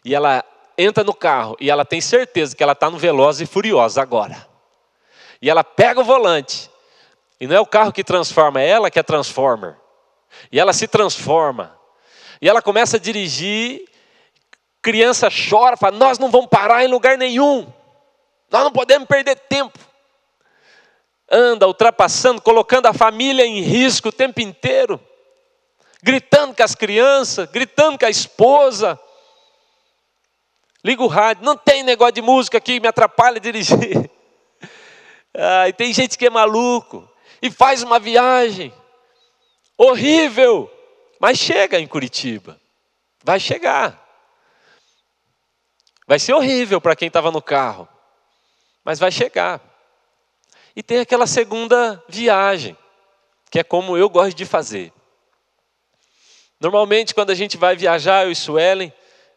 e 0.04 0.16
ela 0.16 0.44
entra 0.78 1.04
no 1.04 1.14
carro 1.14 1.58
e 1.60 1.70
ela 1.70 1.84
tem 1.84 2.00
certeza 2.00 2.56
que 2.56 2.64
ela 2.64 2.72
está 2.72 2.90
no 2.90 2.98
Veloz 2.98 3.42
e 3.42 3.46
Furiosa 3.46 4.02
agora. 4.02 4.48
E 5.42 5.50
ela 5.50 5.64
pega 5.64 6.00
o 6.00 6.04
volante. 6.04 6.70
E 7.40 7.48
não 7.48 7.56
é 7.56 7.60
o 7.60 7.66
carro 7.66 7.92
que 7.92 8.04
transforma, 8.04 8.62
é 8.62 8.68
ela 8.68 8.92
que 8.92 9.00
é 9.00 9.04
transformer. 9.04 9.76
E 10.52 10.60
ela 10.60 10.74
se 10.74 10.88
transforma. 10.88 11.78
E 12.42 12.48
ela 12.48 12.62
começa 12.62 12.98
a 12.98 13.00
dirigir. 13.00 13.88
Criança 14.82 15.30
chora, 15.30 15.78
fala: 15.78 15.98
Nós 15.98 16.20
não 16.20 16.30
vamos 16.30 16.50
parar 16.50 16.84
em 16.84 16.88
lugar 16.88 17.18
nenhum. 17.18 17.72
Nós 18.50 18.64
não 18.64 18.72
podemos 18.72 19.08
perder 19.08 19.36
tempo. 19.36 19.78
Anda 21.32 21.68
ultrapassando, 21.68 22.42
colocando 22.42 22.88
a 22.88 22.94
família 22.94 23.46
em 23.46 23.62
risco 23.62 24.10
o 24.10 24.14
tempo 24.14 24.42
inteiro. 24.42 25.00
Gritando 26.02 26.56
com 26.56 26.64
as 26.64 26.76
crianças, 26.76 27.50
gritando 27.50 27.98
com 27.98 28.06
a 28.06 28.10
esposa. 28.10 29.00
Liga 30.84 31.04
o 31.04 31.08
rádio, 31.08 31.44
não 31.44 31.58
tem 31.58 31.84
negócio 31.84 32.14
de 32.14 32.22
música 32.22 32.58
aqui, 32.58 32.80
me 32.80 32.88
atrapalha 32.88 33.38
a 33.38 33.42
dirigir. 33.42 34.10
Ah, 35.32 35.70
e 35.70 35.74
tem 35.74 35.94
gente 35.94 36.18
que 36.18 36.26
é 36.26 36.30
maluco 36.30 37.08
e 37.40 37.52
faz 37.52 37.84
uma 37.84 38.00
viagem 38.00 38.74
horrível, 39.78 40.70
mas 41.20 41.38
chega 41.38 41.80
em 41.80 41.88
Curitiba. 41.88 42.60
Vai 43.24 43.40
chegar. 43.40 44.10
Vai 46.08 46.18
ser 46.18 46.34
horrível 46.34 46.82
para 46.82 46.96
quem 46.96 47.08
estava 47.08 47.30
no 47.30 47.44
carro, 47.44 47.88
mas 48.84 48.98
vai 48.98 49.12
chegar. 49.12 49.62
E 50.76 50.82
tem 50.82 51.00
aquela 51.00 51.28
segunda 51.28 52.04
viagem, 52.10 52.76
que 53.52 53.60
é 53.60 53.64
como 53.64 53.96
eu 53.96 54.10
gosto 54.10 54.36
de 54.36 54.46
fazer. 54.46 54.92
Normalmente, 56.60 57.16
quando 57.16 57.30
a 57.30 57.36
gente 57.36 57.58
vai 57.58 57.76
viajar, 57.76 58.26
eu 58.26 58.32
e 58.32 58.36
Suelen, 58.36 58.92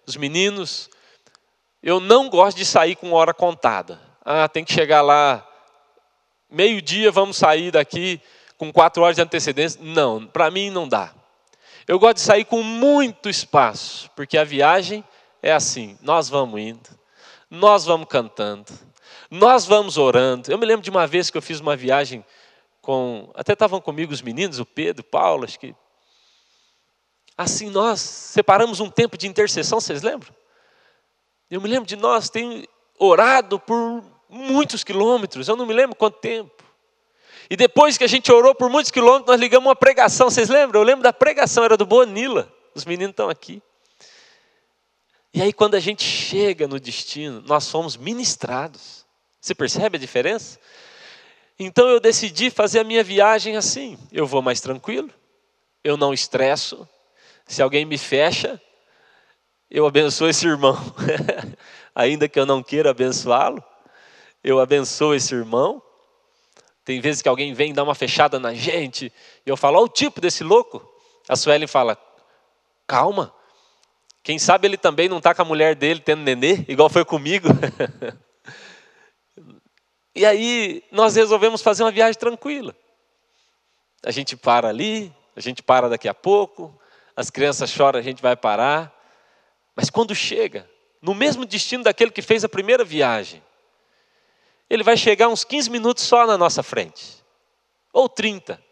os 0.07 0.17
meninos, 0.17 0.91
eu 1.83 2.01
não 2.01 2.29
gosto 2.29 2.57
de 2.57 2.65
sair 2.65 2.97
com 2.97 3.13
hora 3.13 3.33
contada. 3.33 4.01
Ah, 4.25 4.49
tem 4.49 4.65
que 4.65 4.73
chegar 4.73 5.03
lá 5.03 5.47
meio-dia, 6.51 7.11
vamos 7.11 7.37
sair 7.37 7.71
daqui 7.71 8.21
com 8.59 8.73
quatro 8.73 9.03
horas 9.03 9.17
de 9.17 9.23
antecedência. 9.23 9.81
Não, 9.83 10.27
para 10.27 10.51
mim 10.51 10.71
não 10.71 10.89
dá. 10.89 11.13
Eu 11.87 11.99
gosto 11.99 12.17
de 12.17 12.23
sair 12.23 12.45
com 12.45 12.63
muito 12.63 13.29
espaço, 13.29 14.11
porque 14.15 14.39
a 14.39 14.45
viagem 14.45 15.05
é 15.43 15.53
assim: 15.53 15.99
nós 16.01 16.29
vamos 16.29 16.61
indo, 16.61 16.89
nós 17.51 17.85
vamos 17.85 18.07
cantando, 18.09 18.73
nós 19.31 19.67
vamos 19.67 19.97
orando. 19.97 20.51
Eu 20.51 20.59
me 20.59 20.67
lembro 20.67 20.83
de 20.83 20.91
uma 20.91 21.07
vez 21.07 21.31
que 21.31 21.37
eu 21.37 21.43
fiz 21.43 21.59
uma 21.59 21.75
viagem 21.75 22.25
com. 22.81 23.31
Até 23.35 23.53
estavam 23.55 23.81
comigo 23.81 24.13
os 24.13 24.23
meninos, 24.23 24.61
o 24.61 24.67
Pedro, 24.67 25.03
o 25.03 25.11
Paulo, 25.11 25.45
acho 25.45 25.59
que. 25.59 25.75
Assim, 27.37 27.71
nós 27.71 28.01
separamos 28.01 28.81
um 28.81 28.91
tempo 28.91 29.17
de 29.17 29.27
intercessão, 29.27 29.81
vocês 29.81 30.03
lembram? 30.03 30.35
Eu 31.51 31.61
me 31.61 31.69
lembro 31.69 31.87
de 31.87 31.97
nós 31.97 32.31
ter 32.31 32.69
orado 32.99 33.59
por 33.59 34.03
muitos 34.29 34.85
quilômetros, 34.85 35.49
eu 35.49 35.57
não 35.57 35.67
me 35.67 35.75
lembro 35.75 35.97
quanto 35.97 36.19
tempo. 36.19 36.63
E 37.51 37.57
depois 37.57 37.99
que 37.99 38.05
a 38.05 38.09
gente 38.09 38.31
orou 38.33 38.55
por 38.55 38.71
muitos 38.71 38.91
quilômetros, 38.91 39.27
nós 39.27 39.41
ligamos 39.41 39.67
uma 39.67 39.77
pregação, 39.77 40.31
vocês 40.31 40.49
lembram? 40.49 40.81
Eu 40.81 40.85
lembro 40.85 41.03
da 41.03 41.13
pregação, 41.13 41.65
era 41.65 41.77
do 41.77 41.85
Bonila, 41.85 42.53
os 42.75 42.85
meninos 42.85 43.13
estão 43.13 43.29
aqui. 43.29 43.63
E 45.35 45.41
aí, 45.41 45.53
quando 45.53 45.75
a 45.75 45.81
gente 45.81 46.05
chega 46.05 46.69
no 46.69 46.79
destino, 46.79 47.43
nós 47.47 47.69
fomos 47.71 47.97
ministrados. 47.97 49.07
Você 49.41 49.55
percebe 49.55 49.97
a 49.97 50.01
diferença? 50.01 50.59
Então 51.59 51.89
eu 51.89 52.01
decidi 52.01 52.51
fazer 52.51 52.81
a 52.81 52.85
minha 52.85 53.03
viagem 53.03 53.57
assim. 53.57 53.99
Eu 54.11 54.27
vou 54.27 54.43
mais 54.43 54.61
tranquilo, 54.61 55.11
eu 55.83 55.97
não 55.97 56.13
estresso. 56.13 56.89
Se 57.47 57.63
alguém 57.63 57.85
me 57.85 57.99
fecha, 57.99 58.61
eu 59.71 59.87
abençoo 59.87 60.29
esse 60.29 60.47
irmão. 60.47 60.77
Ainda 61.95 62.29
que 62.29 62.39
eu 62.39 62.47
não 62.47 62.63
queira 62.63 62.91
abençoá-lo, 62.91 63.63
eu 64.43 64.61
abençoo 64.61 65.15
esse 65.15 65.35
irmão. 65.35 65.83
Tem 66.85 67.01
vezes 67.01 67.23
que 67.23 67.29
alguém 67.29 67.55
vem 67.55 67.73
dar 67.73 67.85
uma 67.85 67.95
fechada 67.95 68.39
na 68.39 68.53
gente, 68.55 69.13
e 69.47 69.51
eu 69.51 69.57
falo, 69.57 69.79
olha 69.79 69.87
o 69.87 69.89
tipo 69.89 70.21
desse 70.21 70.43
louco. 70.43 70.87
A 71.29 71.37
Suelen 71.37 71.69
fala, 71.69 71.97
calma, 72.87 73.33
quem 74.23 74.39
sabe 74.39 74.69
ele 74.69 74.77
também 74.77 75.09
não 75.09 75.19
está 75.19 75.35
com 75.35 75.43
a 75.43 75.45
mulher 75.45 75.75
dele 75.75 76.01
tendo 76.01 76.23
nenê, 76.23 76.65
igual 76.69 76.91
foi 76.91 77.05
comigo. 77.05 77.49
e 80.15 80.27
aí 80.27 80.83
nós 80.91 81.17
resolvemos 81.17 81.63
fazer 81.63 81.83
uma 81.83 81.91
viagem 81.91 82.19
tranquila. 82.19 82.75
A 84.05 84.11
gente 84.11 84.37
para 84.37 84.69
ali, 84.69 85.13
a 85.37 85.41
gente 85.41 85.63
para 85.63 85.89
daqui 85.89 86.09
a 86.09 86.15
pouco, 86.15 86.77
as 87.17 87.31
crianças 87.31 87.71
choram, 87.71 87.99
a 87.99 88.03
gente 88.03 88.23
vai 88.23 88.37
parar. 88.37 88.93
Mas 89.75 89.91
quando 89.91 90.15
chega, 90.15 90.69
no 91.01 91.15
mesmo 91.15 91.45
destino 91.45 91.85
daquele 91.85 92.11
que 92.11 92.23
fez 92.23 92.45
a 92.45 92.49
primeira 92.49 92.85
viagem, 92.85 93.43
ele 94.69 94.83
vai 94.83 94.97
chegar 94.97 95.29
uns 95.29 95.45
15 95.45 95.71
minutos 95.71 96.05
só 96.05 96.27
na 96.27 96.39
nossa 96.39 96.63
frente, 96.63 97.23
ou 97.93 98.09
30. 98.09 98.63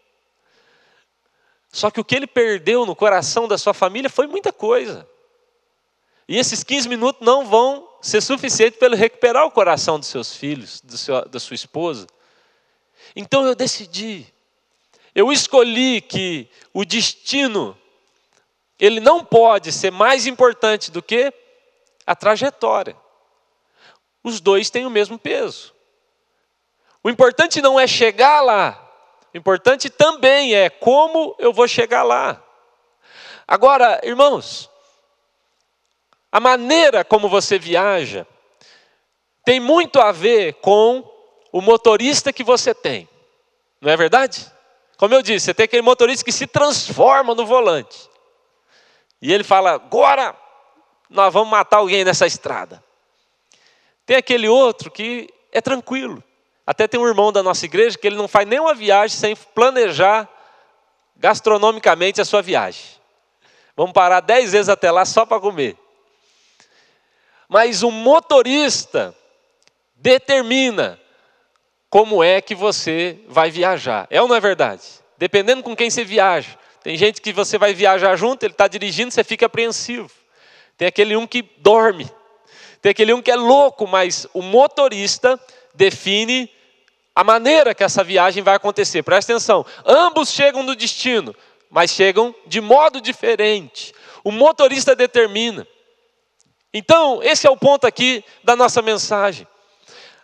Só 1.71 1.89
que 1.89 1.99
o 1.99 2.03
que 2.03 2.15
ele 2.15 2.27
perdeu 2.27 2.85
no 2.85 2.95
coração 2.95 3.47
da 3.47 3.57
sua 3.57 3.73
família 3.73 4.09
foi 4.09 4.27
muita 4.27 4.51
coisa. 4.51 5.07
E 6.27 6.37
esses 6.37 6.63
15 6.63 6.89
minutos 6.89 7.25
não 7.25 7.45
vão 7.45 7.87
ser 8.01 8.21
suficientes 8.21 8.77
para 8.77 8.87
ele 8.87 8.95
recuperar 8.95 9.45
o 9.45 9.51
coração 9.51 9.99
dos 9.99 10.07
seus 10.07 10.35
filhos, 10.35 10.81
do 10.81 10.97
seu, 10.97 11.27
da 11.27 11.39
sua 11.39 11.55
esposa. 11.55 12.07
Então 13.15 13.45
eu 13.45 13.53
decidi, 13.53 14.25
eu 15.13 15.31
escolhi 15.31 16.01
que 16.01 16.49
o 16.73 16.83
destino, 16.83 17.77
ele 18.81 18.99
não 18.99 19.23
pode 19.23 19.71
ser 19.71 19.91
mais 19.91 20.25
importante 20.25 20.89
do 20.89 21.03
que 21.03 21.31
a 22.05 22.15
trajetória. 22.15 22.97
Os 24.23 24.41
dois 24.41 24.71
têm 24.71 24.87
o 24.87 24.89
mesmo 24.89 25.19
peso. 25.19 25.71
O 27.03 27.09
importante 27.09 27.61
não 27.61 27.79
é 27.79 27.85
chegar 27.85 28.41
lá, 28.41 28.91
o 29.31 29.37
importante 29.37 29.87
também 29.87 30.55
é 30.55 30.67
como 30.67 31.35
eu 31.37 31.53
vou 31.53 31.67
chegar 31.67 32.01
lá. 32.01 32.43
Agora, 33.47 34.01
irmãos, 34.03 34.69
a 36.31 36.39
maneira 36.39 37.05
como 37.05 37.29
você 37.29 37.59
viaja 37.59 38.25
tem 39.45 39.59
muito 39.59 39.99
a 39.99 40.11
ver 40.11 40.55
com 40.55 41.07
o 41.51 41.61
motorista 41.61 42.33
que 42.33 42.43
você 42.43 42.73
tem, 42.73 43.07
não 43.79 43.91
é 43.91 43.97
verdade? 43.97 44.51
Como 44.97 45.13
eu 45.13 45.21
disse, 45.21 45.45
você 45.45 45.53
tem 45.53 45.65
aquele 45.65 45.81
motorista 45.81 46.25
que 46.25 46.31
se 46.31 46.47
transforma 46.47 47.33
no 47.33 47.45
volante. 47.45 48.10
E 49.21 49.31
ele 49.31 49.43
fala: 49.43 49.71
agora 49.71 50.35
nós 51.09 51.31
vamos 51.31 51.49
matar 51.49 51.77
alguém 51.77 52.03
nessa 52.03 52.25
estrada. 52.25 52.83
Tem 54.05 54.17
aquele 54.17 54.47
outro 54.47 54.89
que 54.89 55.29
é 55.51 55.61
tranquilo. 55.61 56.23
Até 56.65 56.87
tem 56.87 56.99
um 56.99 57.07
irmão 57.07 57.31
da 57.31 57.43
nossa 57.43 57.65
igreja 57.65 57.97
que 57.97 58.07
ele 58.07 58.15
não 58.15 58.27
faz 58.27 58.47
nenhuma 58.47 58.73
viagem 58.73 59.17
sem 59.17 59.35
planejar 59.35 60.27
gastronomicamente 61.17 62.21
a 62.21 62.25
sua 62.25 62.41
viagem. 62.41 62.83
Vamos 63.75 63.93
parar 63.93 64.19
dez 64.21 64.51
vezes 64.51 64.69
até 64.69 64.91
lá 64.91 65.05
só 65.05 65.25
para 65.25 65.39
comer. 65.39 65.77
Mas 67.47 67.83
o 67.83 67.91
motorista 67.91 69.15
determina 69.95 70.99
como 71.89 72.23
é 72.23 72.41
que 72.41 72.55
você 72.55 73.19
vai 73.27 73.51
viajar. 73.51 74.07
É 74.09 74.21
ou 74.21 74.27
não 74.27 74.35
é 74.35 74.39
verdade? 74.39 74.81
Dependendo 75.17 75.61
com 75.61 75.75
quem 75.75 75.89
você 75.89 76.03
viaja. 76.03 76.57
Tem 76.83 76.97
gente 76.97 77.21
que 77.21 77.31
você 77.31 77.57
vai 77.57 77.73
viajar 77.73 78.15
junto, 78.15 78.43
ele 78.43 78.53
está 78.53 78.67
dirigindo, 78.67 79.11
você 79.11 79.23
fica 79.23 79.45
apreensivo. 79.45 80.09
Tem 80.77 80.87
aquele 80.87 81.15
um 81.15 81.27
que 81.27 81.43
dorme. 81.57 82.09
Tem 82.81 82.89
aquele 82.89 83.13
um 83.13 83.21
que 83.21 83.29
é 83.29 83.35
louco, 83.35 83.85
mas 83.87 84.27
o 84.33 84.41
motorista 84.41 85.39
define 85.75 86.49
a 87.15 87.23
maneira 87.23 87.75
que 87.75 87.83
essa 87.83 88.03
viagem 88.03 88.41
vai 88.41 88.55
acontecer. 88.55 89.03
Presta 89.03 89.33
atenção. 89.33 89.65
Ambos 89.85 90.31
chegam 90.31 90.63
no 90.63 90.75
destino, 90.75 91.35
mas 91.69 91.91
chegam 91.91 92.33
de 92.47 92.59
modo 92.59 92.99
diferente. 92.99 93.93
O 94.23 94.31
motorista 94.31 94.95
determina. 94.95 95.67
Então, 96.73 97.21
esse 97.21 97.45
é 97.45 97.49
o 97.49 97.57
ponto 97.57 97.85
aqui 97.85 98.23
da 98.43 98.55
nossa 98.55 98.81
mensagem. 98.81 99.45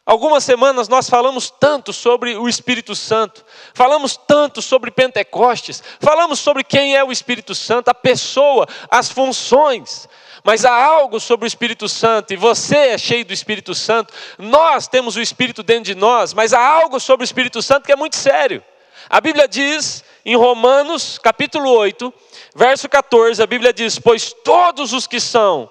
Algumas 0.07 0.45
semanas 0.45 0.87
nós 0.87 1.09
falamos 1.09 1.49
tanto 1.49 1.91
sobre 1.91 2.37
o 2.37 2.47
Espírito 2.47 2.95
Santo, 2.95 3.43
falamos 3.73 4.15
tanto 4.15 4.61
sobre 4.61 4.89
Pentecostes, 4.89 5.83
falamos 5.99 6.39
sobre 6.39 6.63
quem 6.63 6.95
é 6.95 7.03
o 7.03 7.11
Espírito 7.11 7.53
Santo, 7.53 7.89
a 7.89 7.93
pessoa, 7.93 8.65
as 8.89 9.11
funções. 9.11 10.07
Mas 10.45 10.63
há 10.63 10.73
algo 10.73 11.19
sobre 11.19 11.45
o 11.45 11.49
Espírito 11.49 11.89
Santo, 11.89 12.33
e 12.33 12.37
você 12.37 12.77
é 12.77 12.97
cheio 12.97 13.25
do 13.25 13.33
Espírito 13.33 13.75
Santo, 13.75 14.13
nós 14.37 14.87
temos 14.87 15.17
o 15.17 15.21
Espírito 15.21 15.61
dentro 15.61 15.93
de 15.93 15.95
nós, 15.95 16.33
mas 16.33 16.53
há 16.53 16.65
algo 16.65 17.01
sobre 17.01 17.25
o 17.25 17.27
Espírito 17.27 17.61
Santo 17.61 17.85
que 17.85 17.91
é 17.91 17.97
muito 17.97 18.15
sério. 18.15 18.63
A 19.09 19.19
Bíblia 19.19 19.45
diz 19.45 20.05
em 20.23 20.37
Romanos, 20.37 21.17
capítulo 21.17 21.69
8, 21.69 22.13
verso 22.55 22.87
14, 22.87 23.43
a 23.43 23.45
Bíblia 23.45 23.73
diz: 23.73 23.99
Pois 23.99 24.31
todos 24.31 24.93
os 24.93 25.05
que 25.05 25.19
são 25.19 25.69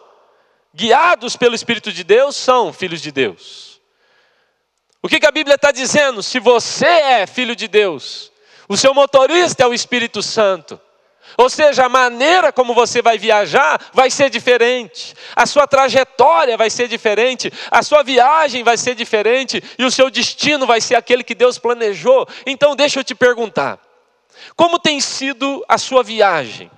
guiados 0.74 1.36
pelo 1.36 1.54
Espírito 1.54 1.90
de 1.90 2.04
Deus 2.04 2.36
são 2.36 2.70
filhos 2.70 3.00
de 3.00 3.10
Deus. 3.10 3.75
O 5.02 5.08
que, 5.08 5.20
que 5.20 5.26
a 5.26 5.30
Bíblia 5.30 5.54
está 5.54 5.70
dizendo? 5.70 6.22
Se 6.22 6.38
você 6.38 6.86
é 6.86 7.26
filho 7.26 7.54
de 7.54 7.68
Deus, 7.68 8.32
o 8.68 8.76
seu 8.76 8.94
motorista 8.94 9.62
é 9.62 9.66
o 9.66 9.74
Espírito 9.74 10.22
Santo. 10.22 10.80
Ou 11.36 11.50
seja, 11.50 11.84
a 11.84 11.88
maneira 11.88 12.52
como 12.52 12.72
você 12.72 13.02
vai 13.02 13.18
viajar 13.18 13.80
vai 13.92 14.10
ser 14.10 14.30
diferente, 14.30 15.14
a 15.34 15.44
sua 15.44 15.66
trajetória 15.66 16.56
vai 16.56 16.70
ser 16.70 16.88
diferente, 16.88 17.52
a 17.70 17.82
sua 17.82 18.02
viagem 18.02 18.62
vai 18.62 18.76
ser 18.76 18.94
diferente 18.94 19.62
e 19.78 19.84
o 19.84 19.90
seu 19.90 20.08
destino 20.08 20.66
vai 20.66 20.80
ser 20.80 20.94
aquele 20.94 21.24
que 21.24 21.34
Deus 21.34 21.58
planejou. 21.58 22.26
Então, 22.46 22.76
deixa 22.76 23.00
eu 23.00 23.04
te 23.04 23.14
perguntar: 23.14 23.78
como 24.54 24.78
tem 24.78 25.00
sido 25.00 25.64
a 25.68 25.76
sua 25.78 26.02
viagem? 26.02 26.70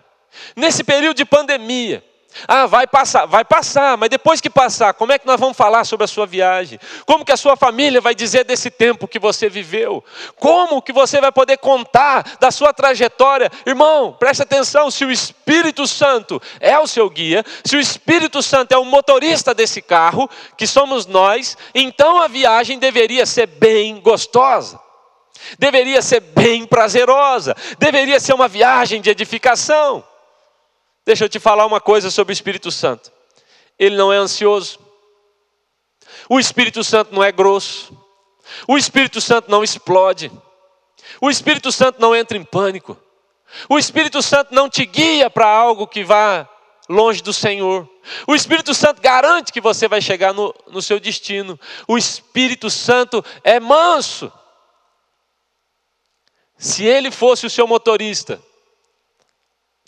Nesse 0.57 0.83
período 0.83 1.17
de 1.17 1.25
pandemia, 1.25 2.05
Ah, 2.47 2.67
vai 2.67 2.87
passar, 2.87 3.27
vai 3.27 3.45
passar, 3.45 3.97
mas 3.97 4.09
depois 4.09 4.41
que 4.41 4.51
passar, 4.51 4.95
como 4.95 5.13
é 5.13 5.19
que 5.19 5.27
nós 5.27 5.41
vamos 5.41 5.57
falar 5.57 5.85
sobre 5.85 6.05
a 6.05 6.09
sua 6.09 6.27
viagem? 6.27 6.79
Como 7.07 7.25
que 7.25 7.33
a 7.33 7.37
sua 7.37 7.57
família 7.57 8.01
vai 8.01 8.15
dizer 8.15 8.45
desse 8.45 8.71
tempo 8.71 9.09
que 9.09 9.19
você 9.19 9.49
viveu? 9.49 10.05
Como 10.37 10.81
que 10.83 10.93
você 10.93 11.21
vai 11.21 11.33
poder 11.33 11.59
contar 11.59 12.37
da 12.39 12.51
sua 12.51 12.73
trajetória? 12.73 13.51
Irmão, 13.67 14.13
preste 14.19 14.43
atenção, 14.43 14.91
se 14.91 15.05
o 15.05 15.11
Espírito 15.11 15.87
Santo 15.87 16.41
é 16.61 16.79
o 16.79 16.87
seu 16.87 17.09
guia, 17.11 17.45
se 17.65 17.77
o 17.77 17.81
Espírito 17.81 18.43
Santo 18.43 18.73
é 18.73 18.79
o 18.79 18.85
motorista 18.85 19.55
desse 19.55 19.83
carro, 19.83 20.29
que 20.57 20.67
somos 20.67 21.07
nós, 21.07 21.57
então 21.75 22.21
a 22.21 22.29
viagem 22.29 22.79
deveria 22.79 23.27
ser 23.27 23.47
bem 23.47 24.01
gostosa. 24.01 24.81
Deveria 25.59 26.03
ser 26.03 26.21
bem 26.21 26.67
prazerosa, 26.67 27.57
deveria 27.79 28.19
ser 28.19 28.35
uma 28.35 28.49
viagem 28.49 29.01
de 29.01 29.09
edificação. 29.09 30.05
Deixa 31.09 31.25
eu 31.25 31.29
te 31.31 31.41
falar 31.41 31.65
uma 31.65 31.81
coisa 31.81 32.11
sobre 32.11 32.33
o 32.33 32.35
Espírito 32.35 32.71
Santo. 32.71 33.11
Ele 33.79 33.97
não 33.97 34.13
é 34.13 34.19
ansioso. 34.19 34.79
O 36.29 36.39
Espírito 36.39 36.85
Santo 36.85 37.15
não 37.15 37.25
é 37.25 37.33
grosso. 37.33 37.99
O 38.67 38.77
Espírito 38.77 39.19
Santo 39.19 39.51
não 39.51 39.65
explode. 39.65 40.31
O 41.19 41.31
Espírito 41.31 41.73
Santo 41.73 41.99
não 41.99 42.15
entra 42.15 42.37
em 42.37 42.45
pânico. 42.45 42.95
O 43.71 43.79
Espírito 43.79 44.21
Santo 44.21 44.55
não 44.55 44.69
te 44.69 44.85
guia 44.85 45.31
para 45.31 45.49
algo 45.49 45.87
que 45.87 46.05
vá 46.05 46.47
longe 46.87 47.23
do 47.23 47.33
Senhor. 47.33 47.89
O 48.27 48.35
Espírito 48.35 48.75
Santo 48.75 49.01
garante 49.01 49.51
que 49.51 49.63
você 49.63 49.89
vai 49.89 50.03
chegar 50.03 50.35
no, 50.35 50.55
no 50.67 50.83
seu 50.83 51.01
destino. 51.01 51.59
O 51.89 51.97
Espírito 51.97 52.69
Santo 52.69 53.25
é 53.43 53.59
manso. 53.59 54.31
Se 56.59 56.85
ele 56.85 57.11
fosse 57.11 57.47
o 57.47 57.51
seu 57.51 57.67
motorista, 57.67 58.39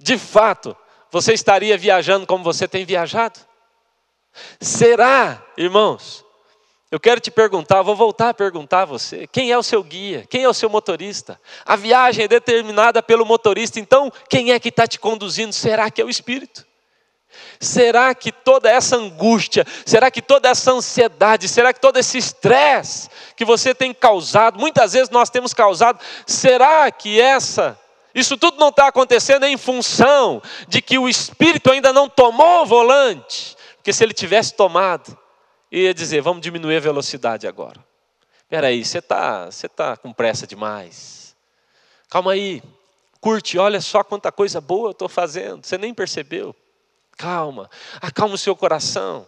de 0.00 0.16
fato, 0.16 0.74
você 1.10 1.32
estaria 1.32 1.76
viajando 1.76 2.26
como 2.26 2.44
você 2.44 2.68
tem 2.68 2.84
viajado? 2.84 3.40
Será, 4.60 5.42
irmãos? 5.56 6.24
Eu 6.90 6.98
quero 6.98 7.20
te 7.20 7.30
perguntar, 7.30 7.82
vou 7.82 7.94
voltar 7.94 8.30
a 8.30 8.34
perguntar 8.34 8.82
a 8.82 8.84
você: 8.84 9.26
quem 9.28 9.52
é 9.52 9.56
o 9.56 9.62
seu 9.62 9.82
guia? 9.82 10.26
Quem 10.28 10.42
é 10.42 10.48
o 10.48 10.54
seu 10.54 10.68
motorista? 10.68 11.40
A 11.64 11.76
viagem 11.76 12.24
é 12.24 12.28
determinada 12.28 13.02
pelo 13.02 13.24
motorista, 13.24 13.78
então 13.78 14.12
quem 14.28 14.52
é 14.52 14.58
que 14.58 14.70
está 14.70 14.86
te 14.86 14.98
conduzindo? 14.98 15.52
Será 15.52 15.90
que 15.90 16.02
é 16.02 16.04
o 16.04 16.10
Espírito? 16.10 16.66
Será 17.60 18.12
que 18.14 18.32
toda 18.32 18.68
essa 18.68 18.96
angústia, 18.96 19.64
será 19.86 20.10
que 20.10 20.20
toda 20.20 20.48
essa 20.48 20.72
ansiedade, 20.72 21.48
será 21.48 21.72
que 21.72 21.80
todo 21.80 21.96
esse 21.96 22.18
estresse 22.18 23.08
que 23.36 23.44
você 23.44 23.72
tem 23.72 23.94
causado, 23.94 24.58
muitas 24.58 24.94
vezes 24.94 25.10
nós 25.10 25.30
temos 25.30 25.54
causado, 25.54 26.00
será 26.26 26.90
que 26.90 27.20
essa 27.20 27.78
isso 28.14 28.36
tudo 28.36 28.58
não 28.58 28.68
está 28.68 28.88
acontecendo 28.88 29.44
em 29.44 29.56
função 29.56 30.42
de 30.68 30.82
que 30.82 30.98
o 30.98 31.08
Espírito 31.08 31.70
ainda 31.70 31.92
não 31.92 32.08
tomou 32.08 32.62
o 32.62 32.66
volante, 32.66 33.56
porque 33.76 33.92
se 33.92 34.02
ele 34.02 34.12
tivesse 34.12 34.54
tomado, 34.54 35.16
ia 35.70 35.94
dizer: 35.94 36.20
vamos 36.20 36.42
diminuir 36.42 36.76
a 36.76 36.80
velocidade 36.80 37.46
agora. 37.46 37.84
Espera 38.42 38.66
aí, 38.66 38.84
você 38.84 38.98
está 38.98 39.46
você 39.46 39.68
tá 39.68 39.96
com 39.96 40.12
pressa 40.12 40.46
demais. 40.46 41.36
Calma 42.08 42.32
aí, 42.32 42.60
curte, 43.20 43.56
olha 43.56 43.80
só 43.80 44.02
quanta 44.02 44.32
coisa 44.32 44.60
boa 44.60 44.88
eu 44.88 44.92
estou 44.92 45.08
fazendo, 45.08 45.64
você 45.64 45.78
nem 45.78 45.94
percebeu. 45.94 46.54
Calma, 47.16 47.70
acalma 48.00 48.34
o 48.34 48.38
seu 48.38 48.56
coração. 48.56 49.26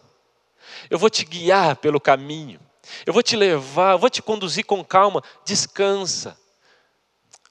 Eu 0.90 0.98
vou 0.98 1.10
te 1.10 1.24
guiar 1.24 1.76
pelo 1.76 2.00
caminho, 2.00 2.58
eu 3.06 3.12
vou 3.12 3.22
te 3.22 3.36
levar, 3.36 3.92
eu 3.92 3.98
vou 3.98 4.10
te 4.10 4.20
conduzir 4.20 4.64
com 4.64 4.84
calma. 4.84 5.22
Descansa. 5.44 6.36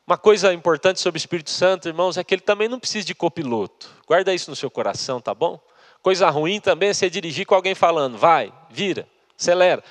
Uma 0.05 0.17
coisa 0.17 0.53
importante 0.53 0.99
sobre 0.99 1.17
o 1.17 1.21
Espírito 1.21 1.49
Santo, 1.49 1.87
irmãos, 1.87 2.17
é 2.17 2.23
que 2.23 2.33
ele 2.33 2.41
também 2.41 2.67
não 2.67 2.79
precisa 2.79 3.05
de 3.05 3.15
copiloto. 3.15 3.89
Guarda 4.05 4.33
isso 4.33 4.49
no 4.49 4.55
seu 4.55 4.69
coração, 4.69 5.21
tá 5.21 5.33
bom? 5.33 5.59
Coisa 6.01 6.29
ruim 6.29 6.59
também 6.59 6.89
é 6.89 6.93
você 6.93 7.09
dirigir 7.09 7.45
com 7.45 7.53
alguém 7.53 7.75
falando, 7.75 8.17
vai, 8.17 8.51
vira, 8.69 9.07
acelera. 9.39 9.83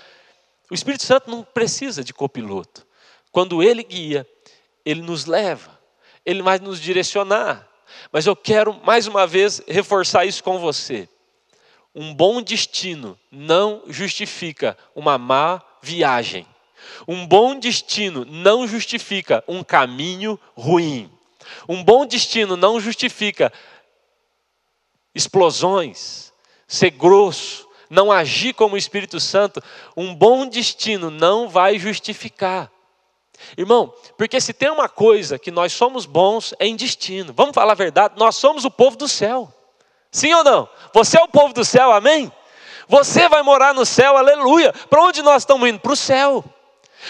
O 0.70 0.74
Espírito 0.74 1.04
Santo 1.04 1.30
não 1.30 1.42
precisa 1.42 2.02
de 2.02 2.12
copiloto. 2.12 2.86
Quando 3.30 3.62
ele 3.62 3.82
guia, 3.82 4.26
ele 4.84 5.02
nos 5.02 5.26
leva, 5.26 5.78
ele 6.26 6.42
vai 6.42 6.58
nos 6.58 6.80
direcionar. 6.80 7.66
Mas 8.12 8.26
eu 8.26 8.34
quero 8.36 8.74
mais 8.84 9.06
uma 9.06 9.26
vez 9.26 9.62
reforçar 9.66 10.24
isso 10.24 10.42
com 10.42 10.58
você. 10.58 11.08
Um 11.94 12.14
bom 12.14 12.40
destino 12.40 13.18
não 13.30 13.82
justifica 13.88 14.76
uma 14.94 15.18
má 15.18 15.60
viagem. 15.82 16.46
Um 17.06 17.26
bom 17.26 17.58
destino 17.58 18.24
não 18.24 18.66
justifica 18.66 19.42
um 19.48 19.62
caminho 19.62 20.38
ruim. 20.54 21.10
Um 21.68 21.82
bom 21.82 22.06
destino 22.06 22.56
não 22.56 22.80
justifica 22.80 23.52
explosões, 25.14 26.32
ser 26.66 26.90
grosso, 26.90 27.68
não 27.88 28.12
agir 28.12 28.54
como 28.54 28.74
o 28.74 28.78
Espírito 28.78 29.18
Santo. 29.18 29.62
Um 29.96 30.14
bom 30.14 30.46
destino 30.46 31.10
não 31.10 31.48
vai 31.48 31.78
justificar. 31.78 32.70
Irmão, 33.56 33.92
porque 34.16 34.40
se 34.40 34.52
tem 34.52 34.70
uma 34.70 34.88
coisa 34.88 35.38
que 35.38 35.50
nós 35.50 35.72
somos 35.72 36.06
bons 36.06 36.54
é 36.58 36.66
em 36.66 36.76
destino. 36.76 37.32
Vamos 37.32 37.54
falar 37.54 37.72
a 37.72 37.76
verdade, 37.76 38.14
nós 38.16 38.36
somos 38.36 38.64
o 38.64 38.70
povo 38.70 38.96
do 38.96 39.08
céu. 39.08 39.52
Sim 40.12 40.32
ou 40.34 40.44
não? 40.44 40.68
Você 40.92 41.18
é 41.18 41.22
o 41.22 41.28
povo 41.28 41.54
do 41.54 41.64
céu, 41.64 41.92
amém? 41.92 42.30
Você 42.88 43.28
vai 43.28 43.42
morar 43.42 43.72
no 43.72 43.86
céu, 43.86 44.16
aleluia. 44.16 44.72
Para 44.72 45.02
onde 45.02 45.22
nós 45.22 45.42
estamos 45.42 45.68
indo? 45.68 45.78
Para 45.78 45.92
o 45.92 45.96
céu. 45.96 46.44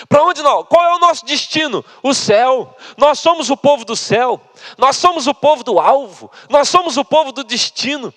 Para 0.08 0.22
onde 0.22 0.42
nós? 0.42 0.66
Qual 0.68 0.84
é 0.84 0.94
o 0.94 0.98
nosso 0.98 1.24
destino? 1.24 1.84
O 2.02 2.14
céu. 2.14 2.76
Nós 2.96 3.18
somos 3.18 3.50
o 3.50 3.56
povo 3.56 3.84
do 3.84 3.96
céu. 3.96 4.40
Nós 4.78 4.96
somos 4.96 5.26
o 5.26 5.34
povo 5.34 5.64
do 5.64 5.78
alvo. 5.78 6.30
Nós 6.48 6.68
somos 6.68 6.96
o 6.96 7.04
povo 7.04 7.32
do 7.32 7.44
destino. 7.44 8.12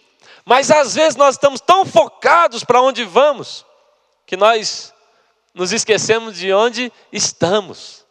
Mas 0.45 0.69
às 0.69 0.95
vezes 0.95 1.15
nós 1.15 1.35
estamos 1.35 1.61
tão 1.61 1.85
focados 1.85 2.63
para 2.63 2.81
onde 2.81 3.03
vamos 3.03 3.65
que 4.25 4.35
nós 4.35 4.93
nos 5.53 5.71
esquecemos 5.71 6.37
de 6.37 6.53
onde 6.53 6.91
estamos. 7.11 8.05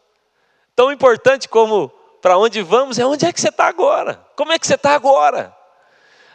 Tão 0.75 0.91
importante 0.91 1.47
como 1.47 1.89
para 2.21 2.37
onde 2.37 2.61
vamos 2.61 2.97
é 2.97 3.05
onde 3.05 3.25
é 3.25 3.33
que 3.33 3.39
você 3.39 3.49
está 3.49 3.67
agora. 3.67 4.25
Como 4.35 4.51
é 4.51 4.59
que 4.59 4.65
você 4.65 4.75
está 4.75 4.95
agora? 4.95 5.55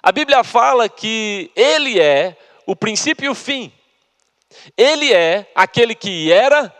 A 0.03 0.13
Bíblia 0.13 0.45
fala 0.45 0.89
que 0.89 1.51
Ele 1.57 1.99
é 1.99 2.37
o 2.67 2.77
princípio 2.77 3.27
e 3.27 3.29
o 3.29 3.35
fim. 3.35 3.73
Ele 4.77 5.13
é 5.13 5.51
aquele 5.55 5.95
que 5.95 6.31
era, 6.31 6.75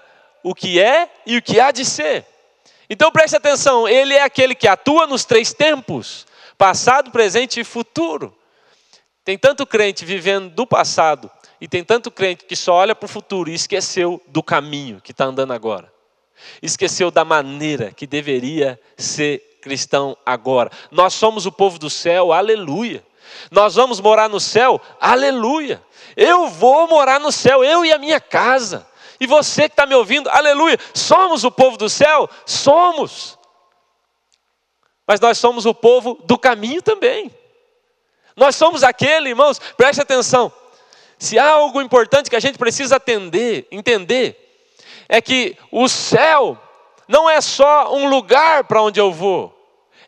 o 0.49 0.55
que 0.55 0.81
é 0.81 1.11
e 1.27 1.37
o 1.37 1.43
que 1.43 1.61
há 1.61 1.71
de 1.71 1.85
ser. 1.85 2.25
Então 2.89 3.13
preste 3.13 3.37
atenção, 3.37 3.87
ele 3.87 4.15
é 4.15 4.23
aquele 4.23 4.55
que 4.55 4.67
atua 4.67 5.07
nos 5.07 5.27
três 5.27 5.53
tempos: 5.53 6.27
passado, 6.57 7.11
presente 7.11 7.61
e 7.61 7.65
futuro. 7.65 8.35
Tem 9.23 9.37
tanto 9.37 9.67
crente 9.67 10.07
vivendo 10.07 10.49
do 10.49 10.67
passado 10.67 11.31
e 11.61 11.69
tem 11.69 11.85
tanto 11.85 12.11
crente 12.11 12.47
que 12.47 12.57
só 12.57 12.73
olha 12.77 12.95
para 12.95 13.05
o 13.05 13.11
futuro 13.11 13.51
e 13.51 13.55
esqueceu 13.55 14.23
do 14.29 14.43
caminho 14.43 15.03
que 15.03 15.11
está 15.11 15.27
andando 15.27 15.53
agora. 15.53 15.93
Esqueceu 16.63 17.11
da 17.11 17.27
maneira 17.27 17.93
que 17.93 18.07
deveria 18.07 18.81
ser 18.97 19.59
cristão 19.61 20.17
agora. 20.25 20.71
Nós 20.91 21.13
somos 21.13 21.45
o 21.45 21.53
povo 21.53 21.79
do 21.79 21.91
céu, 21.91 22.33
aleluia. 22.33 23.05
Nós 23.51 23.75
vamos 23.75 24.01
morar 24.01 24.31
no 24.31 24.41
céu, 24.41 24.81
aleluia. 24.99 25.83
Eu 26.17 26.49
vou 26.49 26.89
morar 26.89 27.21
no 27.21 27.31
céu, 27.31 27.63
eu 27.63 27.85
e 27.85 27.93
a 27.93 27.99
minha 27.99 28.19
casa. 28.19 28.88
E 29.21 29.27
você 29.27 29.63
que 29.63 29.73
está 29.73 29.87
me 29.87 29.95
ouvindo, 29.95 30.29
aleluia, 30.31 30.79
somos 30.95 31.45
o 31.45 31.51
povo 31.51 31.77
do 31.77 31.89
céu? 31.89 32.29
Somos. 32.47 33.39
Mas 35.07 35.21
nós 35.21 35.39
somos 35.39 35.67
o 35.67 35.75
povo 35.75 36.19
do 36.25 36.39
caminho 36.39 36.83
também. 36.83 37.35
Nós 38.37 38.55
somos 38.55 38.83
aquele, 38.85 39.31
irmãos, 39.31 39.59
preste 39.77 40.01
atenção. 40.01 40.53
Se 41.19 41.39
há 41.39 41.51
algo 41.51 41.81
importante 41.83 42.31
que 42.31 42.37
a 42.37 42.41
gente 42.41 42.59
precisa 42.59 42.97
atender, 42.97 43.67
entender, 43.71 44.37
é 45.09 45.21
que 45.21 45.57
o 45.73 45.89
céu 45.89 46.57
não 47.09 47.29
é 47.29 47.41
só 47.41 47.93
um 47.95 48.09
lugar 48.09 48.65
para 48.65 48.83
onde 48.83 49.01
eu 49.01 49.11
vou, 49.11 49.55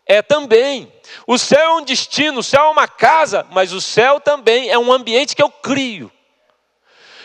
é 0.06 0.22
também. 0.22 0.92
O 1.26 1.38
céu 1.38 1.60
é 1.60 1.72
um 1.72 1.84
destino, 1.84 2.40
o 2.40 2.42
céu 2.42 2.66
é 2.66 2.68
uma 2.70 2.86
casa, 2.86 3.46
mas 3.50 3.72
o 3.72 3.80
céu 3.80 4.20
também 4.20 4.68
é 4.68 4.78
um 4.78 4.92
ambiente 4.92 5.34
que 5.34 5.42
eu 5.42 5.50
crio. 5.50 6.12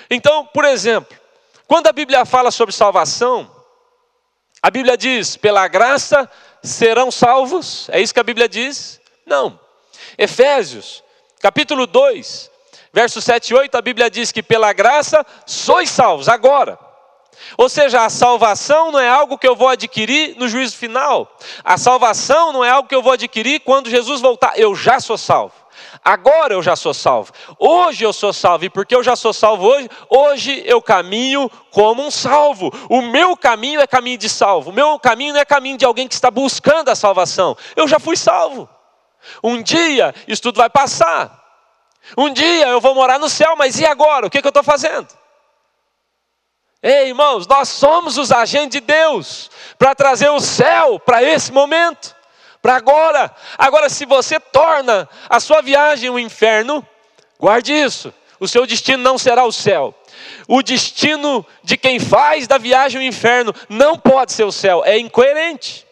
Então, 0.09 0.45
por 0.45 0.65
exemplo, 0.65 1.15
quando 1.67 1.87
a 1.87 1.91
Bíblia 1.91 2.25
fala 2.25 2.51
sobre 2.51 2.73
salvação, 2.73 3.49
a 4.61 4.69
Bíblia 4.69 4.97
diz: 4.97 5.35
pela 5.35 5.67
graça 5.67 6.29
serão 6.63 7.11
salvos, 7.11 7.87
é 7.89 8.01
isso 8.01 8.13
que 8.13 8.19
a 8.19 8.23
Bíblia 8.23 8.47
diz? 8.47 8.99
Não. 9.25 9.59
Efésios, 10.17 11.03
capítulo 11.39 11.87
2, 11.87 12.51
versos 12.93 13.23
7 13.23 13.49
e 13.49 13.55
8, 13.55 13.75
a 13.75 13.81
Bíblia 13.81 14.09
diz 14.09 14.31
que 14.31 14.43
pela 14.43 14.73
graça 14.73 15.25
sois 15.45 15.89
salvos, 15.89 16.29
agora. 16.29 16.79
Ou 17.57 17.69
seja, 17.69 18.05
a 18.05 18.09
salvação 18.09 18.91
não 18.91 18.99
é 18.99 19.09
algo 19.09 19.37
que 19.37 19.47
eu 19.47 19.55
vou 19.55 19.67
adquirir 19.67 20.35
no 20.37 20.47
juízo 20.47 20.77
final. 20.77 21.37
A 21.63 21.77
salvação 21.77 22.53
não 22.53 22.63
é 22.63 22.69
algo 22.69 22.87
que 22.87 22.95
eu 22.95 23.01
vou 23.01 23.11
adquirir 23.11 23.59
quando 23.59 23.89
Jesus 23.89 24.21
voltar. 24.21 24.57
Eu 24.57 24.75
já 24.75 24.99
sou 24.99 25.17
salvo. 25.17 25.53
Agora 26.03 26.53
eu 26.53 26.61
já 26.61 26.75
sou 26.75 26.93
salvo. 26.93 27.31
Hoje 27.57 28.03
eu 28.03 28.13
sou 28.13 28.33
salvo. 28.33 28.65
E 28.65 28.69
porque 28.69 28.95
eu 28.95 29.03
já 29.03 29.15
sou 29.15 29.33
salvo 29.33 29.67
hoje, 29.67 29.89
hoje 30.09 30.63
eu 30.65 30.81
caminho 30.81 31.49
como 31.71 32.05
um 32.05 32.11
salvo. 32.11 32.71
O 32.89 33.01
meu 33.01 33.35
caminho 33.35 33.79
é 33.79 33.87
caminho 33.87 34.17
de 34.17 34.29
salvo. 34.29 34.69
O 34.69 34.73
meu 34.73 34.99
caminho 34.99 35.33
não 35.33 35.41
é 35.41 35.45
caminho 35.45 35.77
de 35.77 35.85
alguém 35.85 36.07
que 36.07 36.13
está 36.13 36.31
buscando 36.31 36.89
a 36.89 36.95
salvação. 36.95 37.57
Eu 37.75 37.87
já 37.87 37.99
fui 37.99 38.15
salvo. 38.15 38.69
Um 39.43 39.61
dia 39.61 40.13
isso 40.27 40.41
tudo 40.41 40.57
vai 40.57 40.69
passar. 40.69 41.43
Um 42.17 42.31
dia 42.31 42.67
eu 42.67 42.79
vou 42.79 42.93
morar 42.93 43.17
no 43.17 43.29
céu, 43.29 43.55
mas 43.55 43.79
e 43.79 43.85
agora? 43.85 44.27
O 44.27 44.29
que, 44.29 44.41
que 44.41 44.47
eu 44.47 44.49
estou 44.49 44.63
fazendo? 44.63 45.07
Ei, 46.87 47.07
irmãos, 47.07 47.47
nós 47.47 47.69
somos 47.69 48.15
os 48.15 48.31
agentes 48.31 48.79
de 48.79 48.79
Deus 48.79 49.49
para 49.75 49.95
trazer 49.95 50.29
o 50.29 50.39
céu 50.39 50.99
para 50.99 51.23
esse 51.23 51.51
momento, 51.51 52.14
para 52.65 52.77
agora. 52.77 53.31
Agora, 53.59 53.89
se 53.89 54.07
você 54.07 54.39
torna 54.39 55.07
a 55.29 55.39
sua 55.39 55.61
viagem 55.61 56.09
um 56.09 56.17
inferno, 56.17 56.83
guarde 57.39 57.71
isso: 57.71 58.11
o 58.39 58.47
seu 58.47 58.65
destino 58.65 59.03
não 59.03 59.19
será 59.19 59.45
o 59.45 59.51
céu. 59.51 59.93
O 60.47 60.63
destino 60.63 61.45
de 61.61 61.77
quem 61.77 61.99
faz 61.99 62.47
da 62.47 62.57
viagem 62.57 62.99
o 62.99 63.03
inferno 63.03 63.53
não 63.69 63.99
pode 63.99 64.33
ser 64.33 64.45
o 64.45 64.51
céu, 64.51 64.83
é 64.83 64.97
incoerente. 64.97 65.85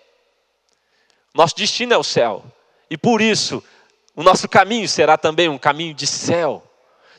Nosso 1.32 1.56
destino 1.56 1.94
é 1.94 1.98
o 1.98 2.04
céu, 2.04 2.44
e 2.90 2.98
por 2.98 3.22
isso 3.22 3.64
o 4.16 4.24
nosso 4.24 4.50
caminho 4.50 4.90
será 4.90 5.16
também 5.16 5.50
um 5.50 5.60
caminho 5.60 5.94
de 5.94 6.08
céu. 6.08 6.64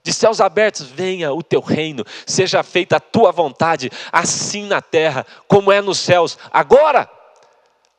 De 0.02 0.12
céus 0.12 0.40
abertos, 0.40 0.88
venha 0.88 1.32
o 1.32 1.44
teu 1.44 1.60
reino, 1.60 2.04
seja 2.26 2.64
feita 2.64 2.96
a 2.96 3.00
tua 3.00 3.30
vontade, 3.30 3.88
assim 4.10 4.66
na 4.66 4.82
terra 4.82 5.24
como 5.46 5.70
é 5.70 5.80
nos 5.80 6.00
céus. 6.00 6.36
Agora, 6.52 7.08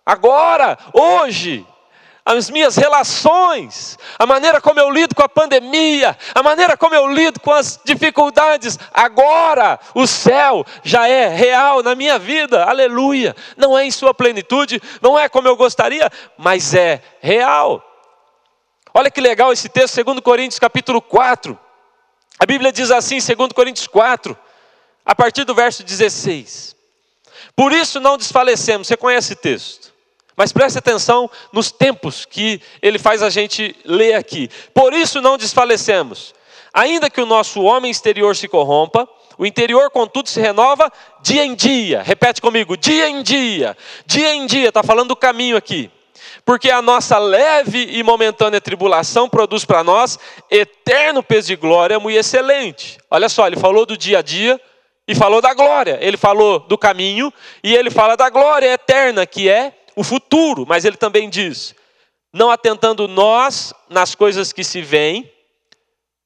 agora, 0.05 0.77
hoje, 0.93 1.65
as 2.25 2.49
minhas 2.49 2.75
relações, 2.75 3.99
a 4.17 4.25
maneira 4.25 4.59
como 4.59 4.79
eu 4.79 4.89
lido 4.89 5.13
com 5.13 5.21
a 5.21 5.29
pandemia, 5.29 6.17
a 6.33 6.41
maneira 6.41 6.75
como 6.75 6.95
eu 6.95 7.07
lido 7.07 7.39
com 7.39 7.51
as 7.51 7.79
dificuldades, 7.85 8.79
agora 8.91 9.79
o 9.93 10.07
céu 10.07 10.65
já 10.83 11.07
é 11.07 11.27
real 11.27 11.83
na 11.83 11.93
minha 11.93 12.17
vida, 12.17 12.63
aleluia. 12.65 13.35
Não 13.55 13.77
é 13.77 13.85
em 13.85 13.91
sua 13.91 14.11
plenitude, 14.11 14.81
não 15.03 15.19
é 15.19 15.29
como 15.29 15.47
eu 15.47 15.55
gostaria, 15.55 16.11
mas 16.35 16.73
é 16.73 16.99
real. 17.21 17.83
Olha 18.91 19.11
que 19.11 19.21
legal 19.21 19.53
esse 19.53 19.69
texto, 19.69 20.03
2 20.03 20.19
Coríntios 20.21 20.57
capítulo 20.57 20.99
4. 20.99 21.59
A 22.39 22.45
Bíblia 22.47 22.71
diz 22.71 22.89
assim, 22.89 23.19
2 23.19 23.51
Coríntios 23.53 23.85
4, 23.85 24.35
a 25.05 25.13
partir 25.13 25.43
do 25.43 25.53
verso 25.53 25.83
16. 25.83 26.75
Por 27.55 27.71
isso 27.71 27.99
não 27.99 28.17
desfalecemos, 28.17 28.87
você 28.87 28.97
conhece 28.97 29.33
esse 29.33 29.35
texto. 29.35 29.94
Mas 30.35 30.51
preste 30.51 30.77
atenção 30.77 31.29
nos 31.51 31.71
tempos 31.71 32.25
que 32.25 32.61
ele 32.81 32.99
faz 32.99 33.23
a 33.23 33.29
gente 33.29 33.75
ler 33.85 34.15
aqui. 34.15 34.49
Por 34.73 34.93
isso 34.93 35.21
não 35.21 35.37
desfalecemos. 35.37 36.33
Ainda 36.73 37.09
que 37.09 37.21
o 37.21 37.25
nosso 37.25 37.61
homem 37.61 37.89
exterior 37.89 38.35
se 38.35 38.47
corrompa, 38.47 39.07
o 39.37 39.45
interior, 39.45 39.89
contudo, 39.89 40.29
se 40.29 40.39
renova 40.39 40.91
dia 41.21 41.45
em 41.45 41.55
dia. 41.55 42.01
Repete 42.01 42.41
comigo: 42.41 42.75
dia 42.75 43.09
em 43.09 43.21
dia. 43.21 43.77
Dia 44.05 44.33
em 44.33 44.45
dia, 44.45 44.69
está 44.69 44.83
falando 44.83 45.09
do 45.09 45.15
caminho 45.15 45.57
aqui 45.57 45.91
porque 46.45 46.69
a 46.69 46.81
nossa 46.81 47.17
leve 47.17 47.89
e 47.91 48.03
momentânea 48.03 48.61
tribulação 48.61 49.27
produz 49.27 49.65
para 49.65 49.83
nós 49.83 50.19
eterno 50.49 51.23
peso 51.23 51.47
de 51.47 51.55
glória 51.55 51.99
muito 51.99 52.17
excelente. 52.17 52.99
Olha 53.09 53.27
só, 53.27 53.47
ele 53.47 53.57
falou 53.57 53.85
do 53.85 53.97
dia 53.97 54.19
a 54.19 54.21
dia 54.21 54.61
e 55.07 55.15
falou 55.15 55.41
da 55.41 55.53
glória. 55.55 55.97
Ele 55.99 56.17
falou 56.17 56.59
do 56.59 56.77
caminho 56.77 57.33
e 57.63 57.73
ele 57.75 57.89
fala 57.89 58.15
da 58.15 58.29
glória 58.29 58.71
eterna, 58.71 59.25
que 59.25 59.49
é 59.49 59.73
o 59.95 60.03
futuro. 60.03 60.65
Mas 60.67 60.85
ele 60.85 60.97
também 60.97 61.29
diz: 61.29 61.75
não 62.33 62.51
atentando 62.51 63.07
nós 63.07 63.73
nas 63.89 64.13
coisas 64.13 64.51
que 64.51 64.63
se 64.63 64.81
veem, 64.81 65.31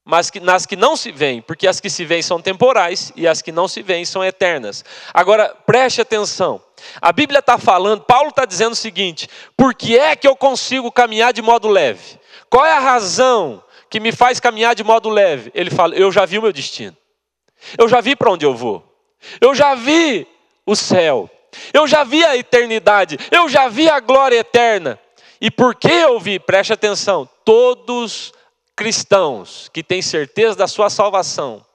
mas 0.10 0.32
que, 0.32 0.40
nas 0.40 0.66
que 0.66 0.76
não 0.76 0.98
se 0.98 1.12
veem, 1.12 1.40
porque 1.40 1.68
as 1.68 1.80
que 1.80 1.88
se 1.88 2.04
veem 2.04 2.24
são 2.24 2.42
temporais 2.42 3.14
e 3.16 3.28
as 3.28 3.44
que 3.44 3.52
não 3.52 3.68
se 3.68 3.84
veem 3.84 4.04
são 4.06 4.26
eternas. 4.26 4.84
Agora, 5.14 5.56
preste 5.68 6.02
atenção. 6.02 6.60
A 7.00 7.12
Bíblia 7.12 7.40
está 7.40 7.60
falando, 7.60 8.02
Paulo 8.02 8.30
está 8.30 8.44
dizendo 8.44 8.72
o 8.72 8.76
seguinte: 8.76 9.30
por 9.56 9.76
que 9.76 10.00
é 10.00 10.16
que 10.16 10.28
eu 10.28 10.36
consigo 10.36 10.92
caminhar 10.92 11.32
de 11.32 11.44
modo 11.44 11.68
leve? 11.68 12.20
Qual 12.50 12.66
é 12.66 12.74
a 12.74 12.80
razão 12.80 13.64
que 13.88 14.00
me 14.00 14.12
faz 14.12 14.40
caminhar 14.40 14.74
de 14.74 14.84
modo 14.84 15.10
leve? 15.10 15.52
Ele 15.54 15.70
fala: 15.70 15.94
eu 15.94 16.12
já 16.12 16.26
vi 16.26 16.40
o 16.40 16.42
meu 16.42 16.52
destino, 16.52 16.98
eu 17.78 17.88
já 17.88 18.02
vi 18.02 18.16
para 18.16 18.32
onde 18.32 18.48
eu 18.48 18.56
vou, 18.56 18.84
eu 19.40 19.54
já 19.54 19.76
vi 19.76 20.26
o 20.66 20.76
céu, 20.76 21.30
eu 21.74 21.88
já 21.88 22.04
vi 22.04 22.24
a 22.24 22.36
eternidade, 22.36 23.18
eu 23.32 23.48
já 23.50 23.68
vi 23.68 23.90
a 23.90 24.00
glória 24.00 24.38
eterna. 24.38 25.00
E 25.42 25.50
por 25.50 25.76
que 25.76 25.92
eu 25.92 26.20
vi? 26.20 26.40
Preste 26.40 26.74
atenção: 26.74 27.28
todos 27.46 28.34
cristãos 28.76 29.70
que 29.74 29.84
têm 29.84 30.02
certeza 30.02 30.56
da 30.56 30.68
sua 30.68 30.90
salvação 30.90 31.66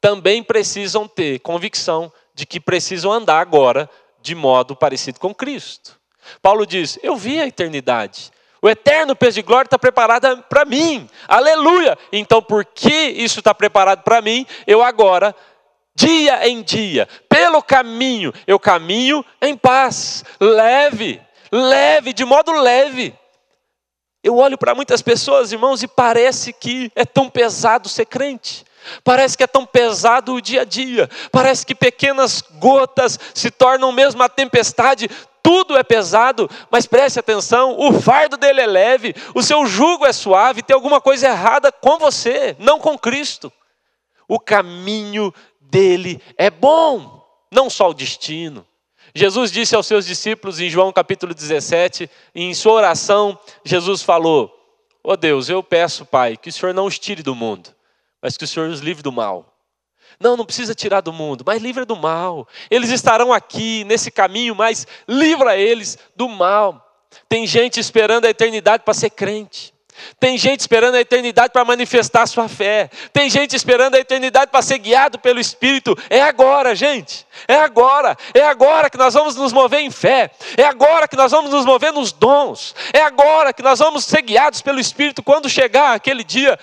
também 0.00 0.42
precisam 0.42 1.08
ter 1.08 1.38
convicção 1.40 2.12
de 2.34 2.44
que 2.44 2.60
precisam 2.60 3.10
andar 3.10 3.40
agora 3.40 3.88
de 4.20 4.34
modo 4.34 4.76
parecido 4.76 5.18
com 5.18 5.34
Cristo. 5.34 5.98
Paulo 6.42 6.66
diz: 6.66 6.98
Eu 7.02 7.16
vi 7.16 7.40
a 7.40 7.46
eternidade. 7.46 8.30
O 8.60 8.68
eterno 8.68 9.14
peso 9.14 9.34
de 9.34 9.42
glória 9.42 9.66
está 9.66 9.78
preparado 9.78 10.42
para 10.48 10.64
mim. 10.64 11.08
Aleluia! 11.28 11.98
Então, 12.10 12.42
porque 12.42 13.12
isso 13.14 13.40
está 13.40 13.54
preparado 13.54 14.02
para 14.02 14.22
mim, 14.22 14.46
eu 14.66 14.82
agora, 14.82 15.34
dia 15.94 16.48
em 16.48 16.62
dia, 16.62 17.08
pelo 17.28 17.62
caminho, 17.62 18.32
eu 18.46 18.58
caminho 18.58 19.24
em 19.40 19.56
paz, 19.56 20.24
leve, 20.40 21.20
leve, 21.52 22.12
de 22.12 22.24
modo 22.24 22.52
leve. 22.52 23.14
Eu 24.22 24.36
olho 24.36 24.56
para 24.56 24.74
muitas 24.74 25.02
pessoas, 25.02 25.52
irmãos, 25.52 25.82
e 25.82 25.86
parece 25.86 26.52
que 26.52 26.90
é 26.96 27.04
tão 27.04 27.28
pesado 27.28 27.88
ser 27.88 28.06
crente. 28.06 28.64
Parece 29.02 29.36
que 29.36 29.44
é 29.44 29.46
tão 29.46 29.64
pesado 29.64 30.34
o 30.34 30.40
dia 30.40 30.62
a 30.62 30.64
dia, 30.64 31.08
parece 31.32 31.64
que 31.64 31.74
pequenas 31.74 32.42
gotas 32.58 33.18
se 33.32 33.50
tornam 33.50 33.90
mesmo 33.90 34.22
a 34.22 34.28
tempestade, 34.28 35.08
tudo 35.42 35.76
é 35.76 35.82
pesado, 35.82 36.50
mas 36.70 36.86
preste 36.86 37.18
atenção: 37.18 37.76
o 37.78 37.92
fardo 38.00 38.36
dele 38.36 38.60
é 38.60 38.66
leve, 38.66 39.14
o 39.34 39.42
seu 39.42 39.66
jugo 39.66 40.06
é 40.06 40.12
suave, 40.12 40.62
tem 40.62 40.74
alguma 40.74 41.00
coisa 41.00 41.28
errada 41.28 41.70
com 41.70 41.98
você, 41.98 42.56
não 42.58 42.78
com 42.78 42.98
Cristo. 42.98 43.52
O 44.26 44.40
caminho 44.40 45.32
dele 45.74 46.22
é 46.38 46.50
bom, 46.50 47.20
não 47.50 47.68
só 47.68 47.90
o 47.90 47.94
destino. 47.94 48.64
Jesus 49.12 49.50
disse 49.50 49.74
aos 49.74 49.88
seus 49.88 50.06
discípulos 50.06 50.60
em 50.60 50.70
João 50.70 50.92
capítulo 50.92 51.34
17, 51.34 52.08
em 52.32 52.54
sua 52.54 52.74
oração, 52.74 53.36
Jesus 53.64 54.02
falou: 54.02 54.56
Ó 55.02 55.12
oh 55.12 55.16
Deus, 55.16 55.48
eu 55.48 55.64
peço, 55.64 56.06
Pai, 56.06 56.36
que 56.36 56.48
o 56.48 56.52
Senhor 56.52 56.72
não 56.72 56.86
os 56.86 56.96
tire 56.96 57.24
do 57.24 57.34
mundo, 57.34 57.74
mas 58.22 58.36
que 58.36 58.44
o 58.44 58.46
Senhor 58.46 58.68
os 58.68 58.80
livre 58.80 59.02
do 59.02 59.10
mal. 59.10 59.52
Não, 60.20 60.36
não 60.36 60.46
precisa 60.46 60.76
tirar 60.76 61.00
do 61.00 61.12
mundo, 61.12 61.42
mas 61.44 61.60
livra 61.60 61.84
do 61.84 61.96
mal. 61.96 62.46
Eles 62.70 62.90
estarão 62.90 63.32
aqui 63.32 63.82
nesse 63.82 64.12
caminho, 64.12 64.54
mas 64.54 64.86
livra 65.08 65.56
eles 65.56 65.98
do 66.14 66.28
mal. 66.28 66.80
Tem 67.28 67.48
gente 67.48 67.80
esperando 67.80 68.26
a 68.26 68.30
eternidade 68.30 68.84
para 68.84 68.94
ser 68.94 69.10
crente. 69.10 69.73
Tem 70.18 70.36
gente 70.36 70.60
esperando 70.60 70.94
a 70.94 71.00
eternidade 71.00 71.52
para 71.52 71.64
manifestar 71.64 72.26
sua 72.26 72.48
fé. 72.48 72.90
Tem 73.12 73.28
gente 73.30 73.54
esperando 73.54 73.94
a 73.94 73.98
eternidade 73.98 74.50
para 74.50 74.62
ser 74.62 74.78
guiado 74.78 75.18
pelo 75.18 75.40
Espírito. 75.40 75.96
É 76.10 76.22
agora, 76.22 76.74
gente. 76.74 77.26
É 77.46 77.56
agora. 77.56 78.16
É 78.32 78.42
agora 78.42 78.90
que 78.90 78.98
nós 78.98 79.14
vamos 79.14 79.36
nos 79.36 79.52
mover 79.52 79.80
em 79.80 79.90
fé. 79.90 80.30
É 80.56 80.64
agora 80.64 81.06
que 81.06 81.16
nós 81.16 81.32
vamos 81.32 81.50
nos 81.50 81.64
mover 81.64 81.92
nos 81.92 82.12
dons. 82.12 82.74
É 82.92 83.02
agora 83.02 83.52
que 83.52 83.62
nós 83.62 83.78
vamos 83.78 84.04
ser 84.04 84.22
guiados 84.22 84.60
pelo 84.60 84.80
Espírito 84.80 85.22
quando 85.22 85.48
chegar 85.48 85.94
aquele 85.94 86.24
dia. 86.24 86.58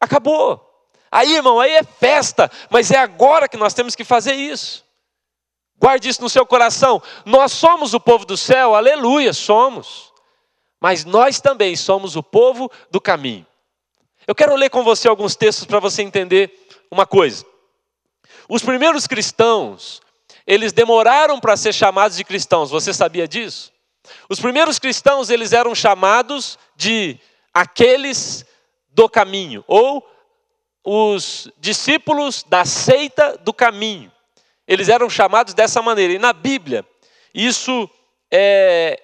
Acabou. 0.00 0.64
Aí, 1.10 1.34
irmão, 1.34 1.58
aí 1.58 1.72
é 1.72 1.82
festa, 1.82 2.50
mas 2.70 2.90
é 2.90 2.98
agora 2.98 3.48
que 3.48 3.56
nós 3.56 3.74
temos 3.74 3.94
que 3.94 4.04
fazer 4.04 4.34
isso. 4.34 4.84
Guarde 5.80 6.08
isso 6.08 6.20
no 6.20 6.28
seu 6.28 6.44
coração. 6.44 7.00
Nós 7.24 7.52
somos 7.52 7.94
o 7.94 8.00
povo 8.00 8.24
do 8.24 8.36
céu, 8.36 8.74
aleluia, 8.74 9.32
somos. 9.32 10.07
Mas 10.80 11.04
nós 11.04 11.40
também 11.40 11.74
somos 11.76 12.16
o 12.16 12.22
povo 12.22 12.70
do 12.90 13.00
caminho. 13.00 13.46
Eu 14.26 14.34
quero 14.34 14.54
ler 14.54 14.70
com 14.70 14.84
você 14.84 15.08
alguns 15.08 15.34
textos 15.34 15.64
para 15.64 15.80
você 15.80 16.02
entender 16.02 16.52
uma 16.90 17.06
coisa. 17.06 17.44
Os 18.48 18.62
primeiros 18.62 19.06
cristãos, 19.06 20.00
eles 20.46 20.72
demoraram 20.72 21.40
para 21.40 21.56
ser 21.56 21.72
chamados 21.72 22.16
de 22.16 22.24
cristãos. 22.24 22.70
Você 22.70 22.92
sabia 22.92 23.26
disso? 23.26 23.72
Os 24.28 24.40
primeiros 24.40 24.78
cristãos, 24.78 25.30
eles 25.30 25.52
eram 25.52 25.74
chamados 25.74 26.58
de 26.76 27.18
aqueles 27.52 28.44
do 28.90 29.08
caminho 29.08 29.64
ou 29.66 30.06
os 30.84 31.50
discípulos 31.58 32.44
da 32.48 32.64
seita 32.64 33.36
do 33.38 33.52
caminho. 33.52 34.10
Eles 34.66 34.88
eram 34.88 35.08
chamados 35.10 35.54
dessa 35.54 35.82
maneira. 35.82 36.12
E 36.12 36.18
na 36.18 36.32
Bíblia, 36.32 36.86
isso 37.34 37.88
é, 38.30 39.00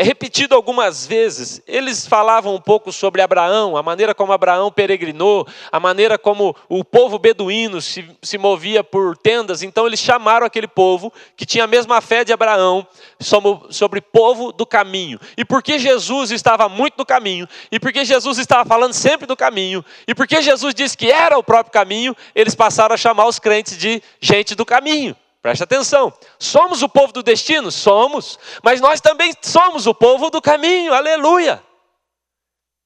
é 0.00 0.04
repetido 0.04 0.54
algumas 0.54 1.04
vezes. 1.04 1.60
Eles 1.66 2.06
falavam 2.06 2.54
um 2.54 2.60
pouco 2.60 2.92
sobre 2.92 3.20
Abraão, 3.20 3.76
a 3.76 3.82
maneira 3.82 4.14
como 4.14 4.32
Abraão 4.32 4.70
peregrinou, 4.70 5.44
a 5.72 5.80
maneira 5.80 6.16
como 6.16 6.54
o 6.68 6.84
povo 6.84 7.18
beduíno 7.18 7.82
se, 7.82 8.08
se 8.22 8.38
movia 8.38 8.84
por 8.84 9.16
tendas. 9.16 9.60
Então, 9.60 9.88
eles 9.88 9.98
chamaram 9.98 10.46
aquele 10.46 10.68
povo 10.68 11.12
que 11.36 11.44
tinha 11.44 11.64
a 11.64 11.66
mesma 11.66 12.00
fé 12.00 12.24
de 12.24 12.32
Abraão 12.32 12.86
sobre, 13.18 13.74
sobre 13.74 14.00
povo 14.00 14.52
do 14.52 14.64
caminho. 14.64 15.18
E 15.36 15.44
porque 15.44 15.80
Jesus 15.80 16.30
estava 16.30 16.68
muito 16.68 16.94
no 16.96 17.04
caminho, 17.04 17.48
e 17.72 17.80
porque 17.80 18.04
Jesus 18.04 18.38
estava 18.38 18.64
falando 18.64 18.92
sempre 18.92 19.26
do 19.26 19.36
caminho, 19.36 19.84
e 20.06 20.14
porque 20.14 20.40
Jesus 20.40 20.76
disse 20.76 20.96
que 20.96 21.10
era 21.10 21.36
o 21.36 21.42
próprio 21.42 21.72
caminho, 21.72 22.16
eles 22.36 22.54
passaram 22.54 22.94
a 22.94 22.98
chamar 22.98 23.26
os 23.26 23.40
crentes 23.40 23.76
de 23.76 24.00
gente 24.20 24.54
do 24.54 24.64
caminho. 24.64 25.16
Preste 25.40 25.62
atenção. 25.62 26.12
Somos 26.38 26.82
o 26.82 26.88
povo 26.88 27.12
do 27.12 27.22
destino? 27.22 27.70
Somos. 27.70 28.38
Mas 28.62 28.80
nós 28.80 29.00
também 29.00 29.32
somos 29.40 29.86
o 29.86 29.94
povo 29.94 30.30
do 30.30 30.42
caminho. 30.42 30.92
Aleluia. 30.92 31.62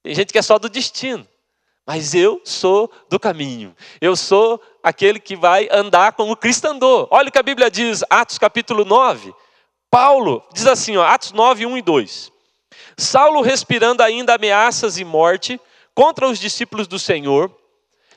Tem 0.02 0.14
gente 0.14 0.32
que 0.32 0.38
é 0.38 0.42
só 0.42 0.58
do 0.58 0.68
destino. 0.68 1.26
Mas 1.86 2.14
eu 2.14 2.40
sou 2.44 2.92
do 3.08 3.18
caminho. 3.18 3.74
Eu 4.00 4.14
sou 4.14 4.62
aquele 4.82 5.18
que 5.18 5.34
vai 5.34 5.68
andar 5.70 6.12
como 6.12 6.36
Cristo 6.36 6.66
andou. 6.66 7.08
Olha 7.10 7.28
o 7.28 7.32
que 7.32 7.38
a 7.38 7.42
Bíblia 7.42 7.70
diz, 7.70 8.04
Atos 8.08 8.38
capítulo 8.38 8.84
9. 8.84 9.34
Paulo 9.90 10.42
diz 10.52 10.66
assim, 10.66 10.96
ó, 10.96 11.04
Atos 11.04 11.32
9, 11.32 11.66
1 11.66 11.78
e 11.78 11.82
2. 11.82 12.32
Saulo, 12.96 13.40
respirando 13.42 14.02
ainda 14.02 14.34
ameaças 14.34 14.96
e 14.98 15.04
morte 15.04 15.60
contra 15.94 16.26
os 16.26 16.38
discípulos 16.38 16.86
do 16.86 16.98
Senhor, 16.98 17.54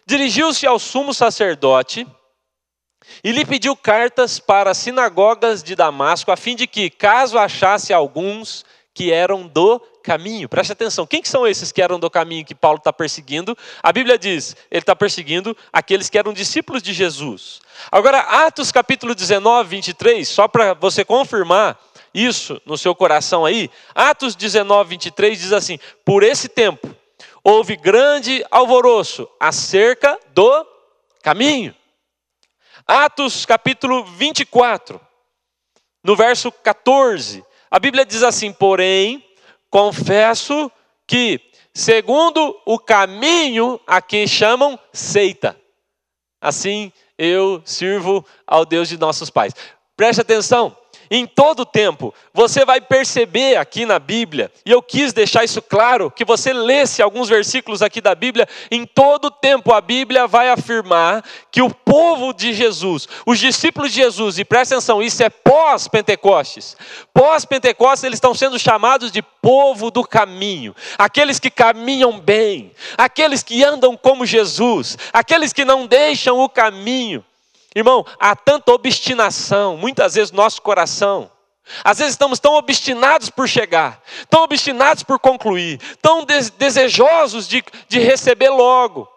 dirigiu-se 0.05 0.65
ao 0.67 0.79
sumo 0.79 1.13
sacerdote 1.13 2.07
e 3.23 3.31
lhe 3.31 3.45
pediu 3.45 3.75
cartas 3.75 4.39
para 4.39 4.71
as 4.71 4.77
sinagogas 4.77 5.63
de 5.63 5.75
Damasco, 5.75 6.31
a 6.31 6.37
fim 6.37 6.55
de 6.55 6.67
que, 6.67 6.89
caso 6.89 7.37
achasse 7.37 7.93
alguns 7.93 8.65
que 8.93 9.11
eram 9.11 9.45
do 9.47 9.79
caminho, 10.01 10.47
preste 10.47 10.71
atenção, 10.71 11.05
quem 11.05 11.21
que 11.21 11.27
são 11.27 11.45
esses 11.45 11.71
que 11.71 11.81
eram 11.81 11.99
do 11.99 12.09
caminho 12.09 12.45
que 12.45 12.55
Paulo 12.55 12.77
está 12.77 12.93
perseguindo? 12.93 13.57
A 13.81 13.91
Bíblia 13.91 14.17
diz, 14.17 14.55
ele 14.69 14.81
está 14.81 14.95
perseguindo 14.95 15.57
aqueles 15.73 16.09
que 16.09 16.17
eram 16.17 16.31
discípulos 16.31 16.81
de 16.81 16.93
Jesus. 16.93 17.59
Agora, 17.91 18.19
Atos 18.19 18.71
capítulo 18.71 19.13
19, 19.13 19.69
23, 19.69 20.27
só 20.27 20.47
para 20.47 20.73
você 20.73 21.03
confirmar 21.03 21.77
isso 22.13 22.61
no 22.65 22.77
seu 22.77 22.95
coração 22.95 23.43
aí, 23.43 23.69
Atos 23.93 24.35
19, 24.35 24.91
23 24.91 25.39
diz 25.39 25.51
assim: 25.51 25.77
Por 26.05 26.23
esse 26.23 26.47
tempo 26.47 26.95
houve 27.43 27.75
grande 27.75 28.45
alvoroço 28.49 29.27
acerca 29.39 30.17
do 30.33 30.65
caminho. 31.21 31.75
Atos 32.87 33.47
capítulo 33.47 34.03
24, 34.03 35.01
no 36.03 36.15
verso 36.15 36.51
14, 36.51 37.43
a 37.71 37.79
Bíblia 37.79 38.05
diz 38.05 38.21
assim: 38.21 38.53
Porém, 38.53 39.27
confesso 39.71 40.71
que, 41.07 41.41
segundo 41.73 42.61
o 42.63 42.77
caminho 42.77 43.79
a 43.87 44.03
quem 44.03 44.27
chamam 44.27 44.79
seita, 44.93 45.59
assim 46.39 46.93
eu 47.17 47.59
sirvo 47.65 48.23
ao 48.45 48.63
Deus 48.65 48.87
de 48.87 48.99
nossos 48.99 49.31
pais. 49.31 49.55
Preste 49.97 50.21
atenção, 50.21 50.77
em 51.09 51.25
todo 51.25 51.61
o 51.61 51.65
tempo. 51.65 52.13
Você 52.33 52.65
vai 52.65 52.81
perceber 52.81 53.57
aqui 53.57 53.85
na 53.85 53.99
Bíblia, 53.99 54.51
e 54.65 54.71
eu 54.71 54.81
quis 54.81 55.13
deixar 55.13 55.43
isso 55.43 55.61
claro, 55.61 56.11
que 56.11 56.25
você 56.25 56.53
lesse 56.53 57.01
alguns 57.01 57.29
versículos 57.29 57.81
aqui 57.81 58.01
da 58.01 58.15
Bíblia, 58.15 58.47
em 58.69 58.85
todo 58.85 59.25
o 59.25 59.31
tempo 59.31 59.73
a 59.73 59.81
Bíblia 59.81 60.27
vai 60.27 60.49
afirmar 60.49 61.23
que 61.51 61.61
o 61.61 61.73
povo 61.73 62.33
de 62.33 62.53
Jesus, 62.53 63.07
os 63.25 63.39
discípulos 63.39 63.91
de 63.91 64.01
Jesus, 64.01 64.37
e 64.37 64.45
presta 64.45 64.75
atenção, 64.75 65.01
isso 65.01 65.23
é 65.23 65.29
pós-Pentecostes. 65.29 66.75
Pós-Pentecostes 67.13 68.03
eles 68.03 68.17
estão 68.17 68.33
sendo 68.33 68.59
chamados 68.59 69.11
de 69.11 69.21
povo 69.21 69.91
do 69.91 70.03
caminho, 70.03 70.75
aqueles 70.97 71.39
que 71.39 71.49
caminham 71.49 72.19
bem, 72.19 72.71
aqueles 72.97 73.43
que 73.43 73.63
andam 73.63 73.95
como 73.95 74.25
Jesus, 74.25 74.97
aqueles 75.13 75.53
que 75.53 75.65
não 75.65 75.85
deixam 75.85 76.39
o 76.39 76.49
caminho. 76.49 77.23
Irmão, 77.75 78.05
há 78.17 78.33
tanta 78.35 78.71
obstinação, 78.71 79.75
muitas 79.75 80.15
vezes 80.15 80.31
no 80.31 80.37
nosso 80.37 80.61
coração. 80.61 81.29
Às 81.83 81.97
vezes 81.97 82.13
estamos 82.13 82.39
tão 82.39 82.53
obstinados 82.53 83.29
por 83.29 83.49
chegar, 83.49 84.01
tão 84.29 84.43
obstinados 84.43 85.03
por 85.03 85.19
concluir, 85.19 85.79
tão 86.01 86.25
desejosos 86.57 87.47
de, 87.47 87.63
de 87.89 87.99
receber 87.99 88.49
logo, 88.49 89.09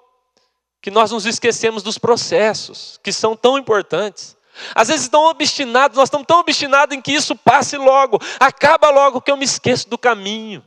que 0.80 0.90
nós 0.90 1.10
nos 1.10 1.26
esquecemos 1.26 1.82
dos 1.82 1.98
processos, 1.98 2.98
que 3.02 3.12
são 3.12 3.36
tão 3.36 3.58
importantes. 3.58 4.36
Às 4.74 4.88
vezes 4.88 5.08
tão 5.08 5.26
obstinados, 5.26 5.96
nós 5.96 6.08
estamos 6.08 6.26
tão 6.26 6.40
obstinados 6.40 6.96
em 6.96 7.00
que 7.00 7.12
isso 7.12 7.36
passe 7.36 7.76
logo, 7.76 8.18
acaba 8.40 8.90
logo 8.90 9.20
que 9.20 9.30
eu 9.30 9.36
me 9.36 9.44
esqueço 9.44 9.88
do 9.88 9.98
caminho. 9.98 10.64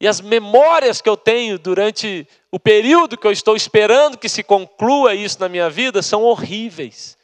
E 0.00 0.08
as 0.08 0.20
memórias 0.20 1.00
que 1.00 1.08
eu 1.08 1.16
tenho 1.16 1.58
durante 1.58 2.26
o 2.50 2.58
período 2.58 3.16
que 3.16 3.26
eu 3.26 3.32
estou 3.32 3.54
esperando 3.54 4.16
que 4.16 4.28
se 4.28 4.42
conclua 4.42 5.14
isso 5.14 5.38
na 5.40 5.48
minha 5.48 5.68
vida 5.68 6.02
são 6.02 6.22
horríveis. 6.22 7.17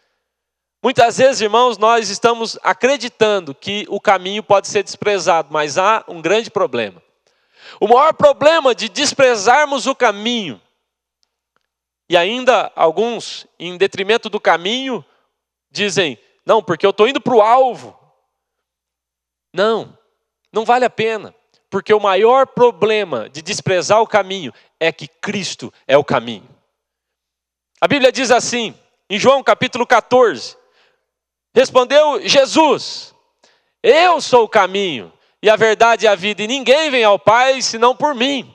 Muitas 0.85 1.16
vezes, 1.16 1.41
irmãos, 1.41 1.78
nós 1.78 2.11
estamos 2.11 2.59
acreditando 2.62 3.55
que 3.55 3.87
o 3.89 3.99
caminho 3.99 4.43
pode 4.43 4.68
ser 4.68 4.82
desprezado, 4.82 5.49
mas 5.51 5.78
há 5.78 6.05
um 6.07 6.20
grande 6.20 6.51
problema. 6.51 7.03
O 7.80 7.89
maior 7.89 8.12
problema 8.12 8.74
de 8.74 8.91
desprezarmos 8.91 9.87
o 9.87 9.95
caminho, 9.95 10.61
e 12.07 12.18
ainda 12.18 12.70
alguns, 12.76 13.47
em 13.59 13.78
detrimento 13.78 14.28
do 14.28 14.39
caminho, 14.39 15.03
dizem: 15.70 16.18
não, 16.45 16.62
porque 16.62 16.85
eu 16.85 16.91
estou 16.91 17.09
indo 17.09 17.18
para 17.18 17.35
o 17.35 17.41
alvo. 17.41 17.99
Não, 19.55 19.99
não 20.53 20.66
vale 20.66 20.85
a 20.85 20.91
pena, 20.91 21.35
porque 21.70 21.95
o 21.95 22.01
maior 22.01 22.47
problema 22.47 23.30
de 23.30 23.41
desprezar 23.41 24.03
o 24.03 24.07
caminho 24.07 24.53
é 24.78 24.93
que 24.93 25.09
Cristo 25.09 25.72
é 25.87 25.97
o 25.97 26.05
caminho. 26.05 26.47
A 27.80 27.89
Bíblia 27.89 28.12
diz 28.12 28.30
assim, 28.30 28.78
em 29.09 29.18
João 29.18 29.43
capítulo 29.43 29.87
14, 29.87 30.62
Respondeu 31.55 32.20
Jesus: 32.26 33.14
Eu 33.82 34.20
sou 34.20 34.44
o 34.44 34.48
caminho 34.48 35.12
e 35.40 35.48
a 35.48 35.57
verdade 35.57 36.05
e 36.05 36.09
a 36.09 36.14
vida, 36.14 36.42
e 36.42 36.48
ninguém 36.48 36.90
vem 36.90 37.05
ao 37.05 37.18
Pai 37.18 37.62
senão 37.62 37.94
por 37.94 38.14
mim. 38.14 38.55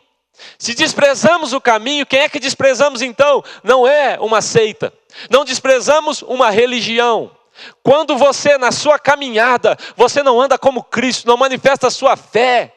Se 0.58 0.74
desprezamos 0.74 1.54
o 1.54 1.62
caminho, 1.62 2.06
quem 2.06 2.22
é 2.22 2.30
que 2.30 2.40
desprezamos 2.40 3.02
então? 3.02 3.44
Não 3.64 3.88
é 3.88 4.18
uma 4.20 4.42
seita, 4.42 4.94
não 5.30 5.46
desprezamos 5.46 6.22
uma 6.22 6.50
religião. 6.50 7.32
Quando 7.84 8.18
você, 8.18 8.58
na 8.58 8.72
sua 8.72 8.98
caminhada, 8.98 9.78
você 9.96 10.24
não 10.24 10.40
anda 10.40 10.58
como 10.58 10.84
Cristo, 10.84 11.28
não 11.28 11.36
manifesta 11.36 11.88
a 11.88 11.92
sua 11.92 12.16
fé. 12.16 12.74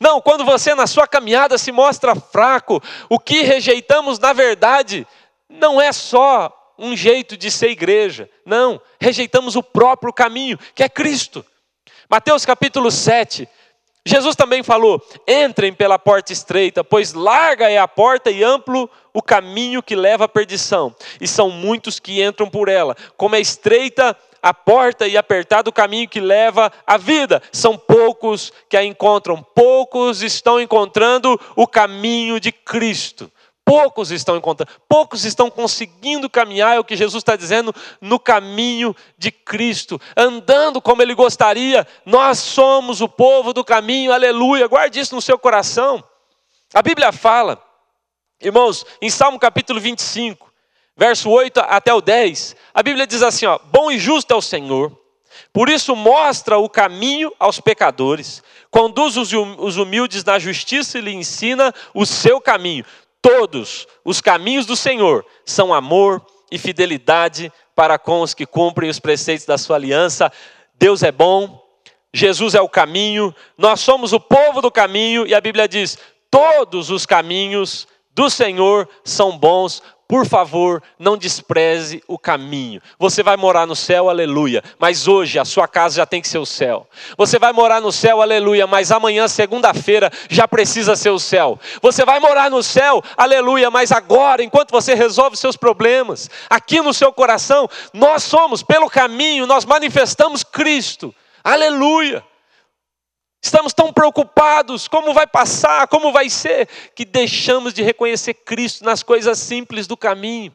Não, 0.00 0.20
quando 0.20 0.44
você, 0.44 0.74
na 0.74 0.86
sua 0.86 1.06
caminhada, 1.06 1.58
se 1.58 1.70
mostra 1.70 2.14
fraco, 2.14 2.82
o 3.10 3.18
que 3.18 3.42
rejeitamos, 3.42 4.18
na 4.18 4.32
verdade, 4.32 5.06
não 5.48 5.78
é 5.78 5.92
só 5.92 6.50
um 6.78 6.96
jeito 6.96 7.36
de 7.36 7.50
ser 7.50 7.70
igreja. 7.70 8.28
Não, 8.44 8.80
rejeitamos 9.00 9.56
o 9.56 9.62
próprio 9.62 10.12
caminho, 10.12 10.58
que 10.74 10.82
é 10.82 10.88
Cristo. 10.88 11.44
Mateus 12.08 12.44
capítulo 12.44 12.90
7. 12.90 13.48
Jesus 14.06 14.36
também 14.36 14.62
falou: 14.62 15.04
entrem 15.26 15.72
pela 15.72 15.98
porta 15.98 16.32
estreita, 16.32 16.84
pois 16.84 17.12
larga 17.12 17.68
é 17.68 17.78
a 17.78 17.88
porta 17.88 18.30
e 18.30 18.44
amplo 18.44 18.88
o 19.12 19.20
caminho 19.20 19.82
que 19.82 19.96
leva 19.96 20.26
à 20.26 20.28
perdição, 20.28 20.94
e 21.20 21.26
são 21.26 21.50
muitos 21.50 21.98
que 21.98 22.22
entram 22.22 22.48
por 22.48 22.68
ela. 22.68 22.94
Como 23.16 23.34
é 23.34 23.40
estreita 23.40 24.16
a 24.40 24.54
porta 24.54 25.08
e 25.08 25.16
apertado 25.16 25.70
o 25.70 25.72
caminho 25.72 26.08
que 26.08 26.20
leva 26.20 26.70
à 26.86 26.96
vida, 26.96 27.42
são 27.50 27.76
poucos 27.76 28.52
que 28.68 28.76
a 28.76 28.84
encontram, 28.84 29.42
poucos 29.42 30.22
estão 30.22 30.60
encontrando 30.60 31.40
o 31.56 31.66
caminho 31.66 32.38
de 32.38 32.52
Cristo. 32.52 33.28
Poucos 33.68 34.12
estão 34.12 34.36
encontrando, 34.36 34.70
poucos 34.88 35.24
estão 35.24 35.50
conseguindo 35.50 36.30
caminhar, 36.30 36.76
é 36.76 36.78
o 36.78 36.84
que 36.84 36.94
Jesus 36.94 37.20
está 37.20 37.34
dizendo, 37.34 37.74
no 38.00 38.16
caminho 38.16 38.94
de 39.18 39.32
Cristo, 39.32 40.00
andando 40.16 40.80
como 40.80 41.02
Ele 41.02 41.16
gostaria. 41.16 41.84
Nós 42.04 42.38
somos 42.38 43.00
o 43.00 43.08
povo 43.08 43.52
do 43.52 43.64
caminho, 43.64 44.12
aleluia. 44.12 44.68
Guarde 44.68 45.00
isso 45.00 45.16
no 45.16 45.20
seu 45.20 45.36
coração. 45.36 46.04
A 46.72 46.80
Bíblia 46.80 47.10
fala, 47.10 47.60
irmãos, 48.40 48.86
em 49.02 49.10
Salmo 49.10 49.36
capítulo 49.36 49.80
25, 49.80 50.48
verso 50.96 51.28
8 51.28 51.58
até 51.58 51.92
o 51.92 52.00
10, 52.00 52.54
a 52.72 52.84
Bíblia 52.84 53.04
diz 53.04 53.20
assim: 53.20 53.46
ó, 53.46 53.58
Bom 53.64 53.90
e 53.90 53.98
justo 53.98 54.32
é 54.32 54.36
o 54.36 54.40
Senhor, 54.40 54.96
por 55.52 55.68
isso 55.68 55.96
mostra 55.96 56.56
o 56.56 56.68
caminho 56.68 57.32
aos 57.36 57.58
pecadores, 57.58 58.44
conduz 58.70 59.16
os 59.16 59.76
humildes 59.76 60.22
na 60.22 60.38
justiça 60.38 60.98
e 60.98 61.00
lhe 61.00 61.12
ensina 61.12 61.74
o 61.92 62.06
seu 62.06 62.40
caminho. 62.40 62.84
Todos 63.26 63.88
os 64.04 64.20
caminhos 64.20 64.66
do 64.66 64.76
Senhor 64.76 65.26
são 65.44 65.74
amor 65.74 66.24
e 66.48 66.56
fidelidade 66.56 67.52
para 67.74 67.98
com 67.98 68.20
os 68.20 68.32
que 68.32 68.46
cumprem 68.46 68.88
os 68.88 69.00
preceitos 69.00 69.44
da 69.44 69.58
sua 69.58 69.74
aliança. 69.74 70.32
Deus 70.78 71.02
é 71.02 71.10
bom, 71.10 71.60
Jesus 72.14 72.54
é 72.54 72.60
o 72.60 72.68
caminho, 72.68 73.34
nós 73.58 73.80
somos 73.80 74.12
o 74.12 74.20
povo 74.20 74.62
do 74.62 74.70
caminho, 74.70 75.26
e 75.26 75.34
a 75.34 75.40
Bíblia 75.40 75.66
diz: 75.66 75.98
todos 76.30 76.88
os 76.88 77.04
caminhos 77.04 77.88
do 78.14 78.30
Senhor 78.30 78.88
são 79.02 79.36
bons 79.36 79.82
por 80.08 80.24
favor, 80.24 80.82
não 80.98 81.16
despreze 81.16 82.02
o 82.06 82.18
caminho. 82.18 82.80
Você 82.98 83.22
vai 83.22 83.36
morar 83.36 83.66
no 83.66 83.74
céu, 83.74 84.08
aleluia, 84.08 84.62
mas 84.78 85.08
hoje 85.08 85.38
a 85.38 85.44
sua 85.44 85.66
casa 85.66 85.96
já 85.96 86.06
tem 86.06 86.22
que 86.22 86.28
ser 86.28 86.38
o 86.38 86.46
céu. 86.46 86.88
Você 87.18 87.38
vai 87.38 87.52
morar 87.52 87.80
no 87.80 87.90
céu, 87.90 88.22
aleluia, 88.22 88.66
mas 88.66 88.92
amanhã, 88.92 89.26
segunda-feira, 89.26 90.10
já 90.30 90.46
precisa 90.46 90.94
ser 90.94 91.10
o 91.10 91.18
céu. 91.18 91.58
Você 91.82 92.04
vai 92.04 92.20
morar 92.20 92.50
no 92.50 92.62
céu, 92.62 93.02
aleluia, 93.16 93.70
mas 93.70 93.90
agora, 93.90 94.44
enquanto 94.44 94.70
você 94.70 94.94
resolve 94.94 95.36
seus 95.36 95.56
problemas, 95.56 96.30
aqui 96.48 96.80
no 96.80 96.94
seu 96.94 97.12
coração, 97.12 97.68
nós 97.92 98.22
somos, 98.22 98.62
pelo 98.62 98.88
caminho, 98.88 99.46
nós 99.46 99.64
manifestamos 99.64 100.44
Cristo, 100.44 101.12
aleluia. 101.42 102.22
Estamos 103.46 103.72
tão 103.72 103.92
preocupados, 103.92 104.88
como 104.88 105.14
vai 105.14 105.24
passar, 105.24 105.86
como 105.86 106.10
vai 106.10 106.28
ser, 106.28 106.68
que 106.96 107.04
deixamos 107.04 107.72
de 107.72 107.80
reconhecer 107.80 108.34
Cristo 108.34 108.84
nas 108.84 109.04
coisas 109.04 109.38
simples 109.38 109.86
do 109.86 109.96
caminho. 109.96 110.52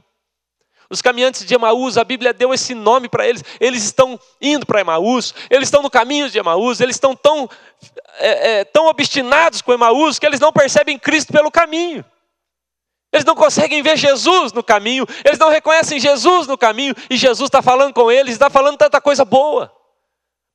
Os 0.89 1.01
caminhantes 1.01 1.45
de 1.45 1.55
Emaús, 1.55 1.97
a 1.97 2.03
Bíblia 2.03 2.33
deu 2.33 2.53
esse 2.53 2.75
nome 2.75 3.07
para 3.07 3.25
eles. 3.25 3.45
Eles 3.61 3.85
estão 3.85 4.19
indo 4.41 4.65
para 4.65 4.81
Emaús, 4.81 5.33
eles 5.49 5.67
estão 5.67 5.81
no 5.81 5.89
caminho 5.89 6.29
de 6.29 6.37
Emaús, 6.37 6.81
eles 6.81 6.97
estão 6.97 7.15
tão, 7.15 7.49
é, 8.19 8.59
é, 8.59 8.65
tão 8.65 8.87
obstinados 8.87 9.61
com 9.61 9.71
Emaús 9.71 10.19
que 10.19 10.25
eles 10.25 10.41
não 10.41 10.51
percebem 10.51 10.99
Cristo 10.99 11.31
pelo 11.31 11.49
caminho. 11.49 12.03
Eles 13.13 13.23
não 13.23 13.35
conseguem 13.35 13.81
ver 13.81 13.97
Jesus 13.97 14.51
no 14.51 14.61
caminho, 14.61 15.07
eles 15.23 15.39
não 15.39 15.49
reconhecem 15.49 15.97
Jesus 15.97 16.45
no 16.45 16.57
caminho, 16.57 16.93
e 17.09 17.15
Jesus 17.15 17.47
está 17.47 17.61
falando 17.61 17.93
com 17.93 18.11
eles, 18.11 18.33
está 18.33 18.49
falando 18.49 18.77
tanta 18.77 18.99
coisa 18.99 19.23
boa. 19.23 19.80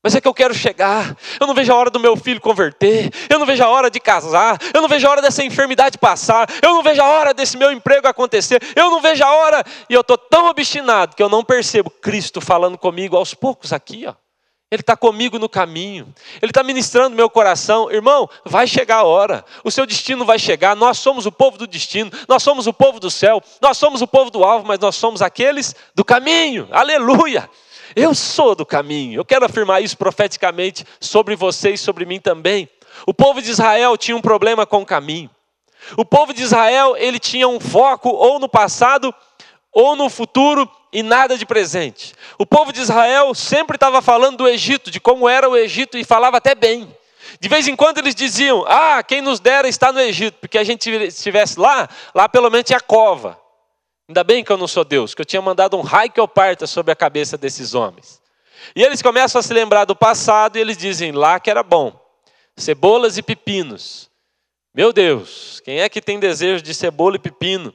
Mas 0.07 0.15
é 0.15 0.21
que 0.21 0.29
eu 0.29 0.35
quero 0.35 0.55
chegar. 0.55 1.17
Eu 1.41 1.49
não 1.49 1.53
vejo 1.53 1.73
a 1.73 1.75
hora 1.75 1.91
do 1.91 1.99
meu 1.99 2.17
filho 2.17 2.41
converter. 2.41 3.11
Eu 3.29 3.41
não 3.41 3.45
vejo 3.45 3.65
a 3.65 3.69
hora 3.69 3.91
de 3.91 3.99
casar. 3.99 4.57
Eu 4.73 4.81
não 4.81 4.89
vejo 4.89 5.05
a 5.05 5.11
hora 5.11 5.21
dessa 5.21 5.43
enfermidade 5.43 5.99
passar. 5.99 6.49
Eu 6.63 6.75
não 6.75 6.83
vejo 6.85 7.03
a 7.03 7.07
hora 7.09 7.35
desse 7.35 7.57
meu 7.57 7.73
emprego 7.73 8.07
acontecer. 8.07 8.63
Eu 8.77 8.89
não 8.89 9.01
vejo 9.01 9.25
a 9.25 9.35
hora. 9.35 9.65
E 9.91 9.95
eu 9.95 10.03
estou 10.03 10.17
tão 10.17 10.47
obstinado 10.47 11.17
que 11.17 11.21
eu 11.21 11.29
não 11.29 11.43
percebo 11.43 11.91
Cristo 11.91 12.41
falando 12.41 12.79
comigo 12.79 13.17
aos 13.17 13.35
poucos 13.35 13.73
aqui, 13.73 14.07
ó. 14.07 14.15
Ele 14.71 14.81
está 14.81 14.97
comigo 14.97 15.41
no 15.41 15.49
caminho, 15.49 16.15
Ele 16.41 16.51
está 16.51 16.63
ministrando 16.63 17.17
meu 17.17 17.29
coração. 17.29 17.91
Irmão, 17.91 18.31
vai 18.45 18.69
chegar 18.69 18.99
a 18.99 19.05
hora, 19.05 19.45
o 19.65 19.73
seu 19.73 19.87
destino 19.87 20.25
vai 20.25 20.39
chegar. 20.39 20.77
Nós 20.77 20.99
somos 20.99 21.27
o 21.27 21.33
povo 21.33 21.59
do 21.59 21.67
destino, 21.67 22.13
nós 22.29 22.45
somos 22.45 22.69
o 22.69 22.73
povo 22.73 23.01
do 23.01 23.11
céu, 23.11 23.43
nós 23.61 23.77
somos 23.77 24.03
o 24.03 24.07
povo 24.07 24.31
do 24.31 24.45
alvo, 24.45 24.67
mas 24.67 24.79
nós 24.79 24.95
somos 24.95 25.21
aqueles 25.21 25.75
do 25.97 26.05
caminho. 26.05 26.69
Aleluia! 26.71 27.51
Eu 27.97 28.15
sou 28.15 28.55
do 28.55 28.67
caminho. 28.67 29.19
Eu 29.19 29.25
quero 29.25 29.47
afirmar 29.47 29.83
isso 29.83 29.97
profeticamente 29.97 30.85
sobre 31.01 31.35
você 31.35 31.71
e 31.71 31.79
sobre 31.79 32.05
mim 32.05 32.21
também. 32.21 32.69
O 33.07 33.15
povo 33.15 33.41
de 33.41 33.51
Israel 33.51 33.97
tinha 33.97 34.15
um 34.15 34.21
problema 34.21 34.67
com 34.67 34.83
o 34.83 34.87
caminho. 34.87 35.31
O 35.97 36.05
povo 36.05 36.35
de 36.35 36.43
Israel, 36.43 36.95
ele 36.99 37.19
tinha 37.19 37.49
um 37.49 37.59
foco 37.59 38.11
ou 38.11 38.39
no 38.39 38.51
passado 38.51 39.15
ou 39.73 39.97
no 39.97 40.11
futuro 40.11 40.71
e 40.93 41.03
nada 41.03 41.39
de 41.39 41.47
presente. 41.47 42.15
O 42.39 42.45
povo 42.45 42.71
de 42.71 42.81
Israel 42.81 43.35
sempre 43.35 43.77
estava 43.77 44.03
falando 44.03 44.39
do 44.39 44.49
Egito, 44.49 44.91
de 44.91 45.01
como 45.01 45.27
era 45.27 45.49
o 45.49 45.57
Egito, 45.57 45.97
e 45.97 46.05
falava 46.05 46.37
até 46.37 46.55
bem. 46.55 46.95
De 47.41 47.49
vez 47.49 47.67
em 47.67 47.75
quando 47.75 47.99
eles 47.99 48.15
diziam: 48.15 48.63
Ah, 48.69 49.03
quem 49.03 49.23
nos 49.23 49.41
dera 49.41 49.69
está 49.69 49.91
no 49.91 50.01
Egito, 50.01 50.37
porque 50.39 50.59
a 50.59 50.65
gente 50.65 50.91
estivesse 50.91 51.59
lá, 51.59 51.89
lá 52.15 52.29
pelo 52.29 52.51
menos 52.51 52.67
tinha 52.67 52.81
cova. 52.81 53.46
Ainda 54.09 54.23
bem 54.23 54.45
que 54.45 54.53
eu 54.53 54.57
não 54.57 54.69
sou 54.69 54.85
Deus, 54.85 55.15
que 55.15 55.21
eu 55.21 55.27
tinha 55.27 55.43
mandado 55.43 55.77
um 55.77 55.81
raio 55.81 56.13
que 56.13 56.21
eu 56.21 56.29
parta 56.29 56.67
sobre 56.67 56.93
a 56.93 56.97
cabeça 56.97 57.37
desses 57.37 57.75
homens. 57.75 58.23
E 58.75 58.83
eles 58.83 59.03
começam 59.03 59.39
a 59.39 59.43
se 59.43 59.53
lembrar 59.53 59.85
do 59.85 59.97
passado 59.97 60.57
e 60.57 60.61
eles 60.61 60.77
dizem: 60.77 61.11
Lá 61.13 61.41
que 61.41 61.51
era 61.51 61.63
bom, 61.63 61.99
cebolas 62.57 63.19
e 63.19 63.23
pepinos. 63.23 64.09
Meu 64.73 64.93
Deus, 64.93 65.61
quem 65.65 65.81
é 65.81 65.89
que 65.89 66.01
tem 66.01 66.21
desejo 66.21 66.63
de 66.63 66.75
cebola 66.75 67.17
e 67.17 67.19
pepino? 67.19 67.75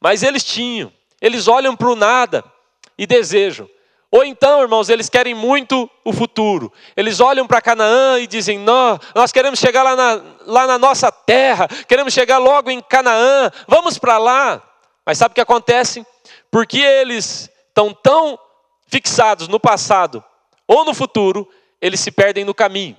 Mas 0.00 0.22
eles 0.22 0.44
tinham. 0.44 0.92
Eles 1.20 1.48
olham 1.48 1.76
para 1.76 1.88
o 1.88 1.96
nada 1.96 2.44
e 2.98 3.06
desejam. 3.06 3.68
Ou 4.10 4.24
então, 4.24 4.60
irmãos, 4.60 4.90
eles 4.90 5.08
querem 5.08 5.34
muito 5.34 5.88
o 6.04 6.12
futuro. 6.12 6.70
Eles 6.94 7.18
olham 7.18 7.46
para 7.46 7.62
Canaã 7.62 8.18
e 8.18 8.26
dizem: 8.26 8.58
nós, 8.58 8.98
nós 9.14 9.32
queremos 9.32 9.58
chegar 9.58 9.82
lá 9.82 9.96
na, 9.96 10.22
lá 10.44 10.66
na 10.66 10.78
nossa 10.78 11.10
terra, 11.10 11.66
queremos 11.88 12.12
chegar 12.12 12.36
logo 12.36 12.70
em 12.70 12.82
Canaã, 12.82 13.50
vamos 13.66 13.96
para 13.96 14.18
lá. 14.18 14.71
Mas 15.04 15.18
sabe 15.18 15.32
o 15.32 15.34
que 15.34 15.40
acontece? 15.40 16.06
Porque 16.50 16.78
eles 16.78 17.50
estão 17.68 17.92
tão 17.92 18.38
fixados 18.86 19.48
no 19.48 19.58
passado 19.58 20.24
ou 20.66 20.84
no 20.84 20.94
futuro, 20.94 21.48
eles 21.80 22.00
se 22.00 22.10
perdem 22.10 22.44
no 22.44 22.54
caminho. 22.54 22.96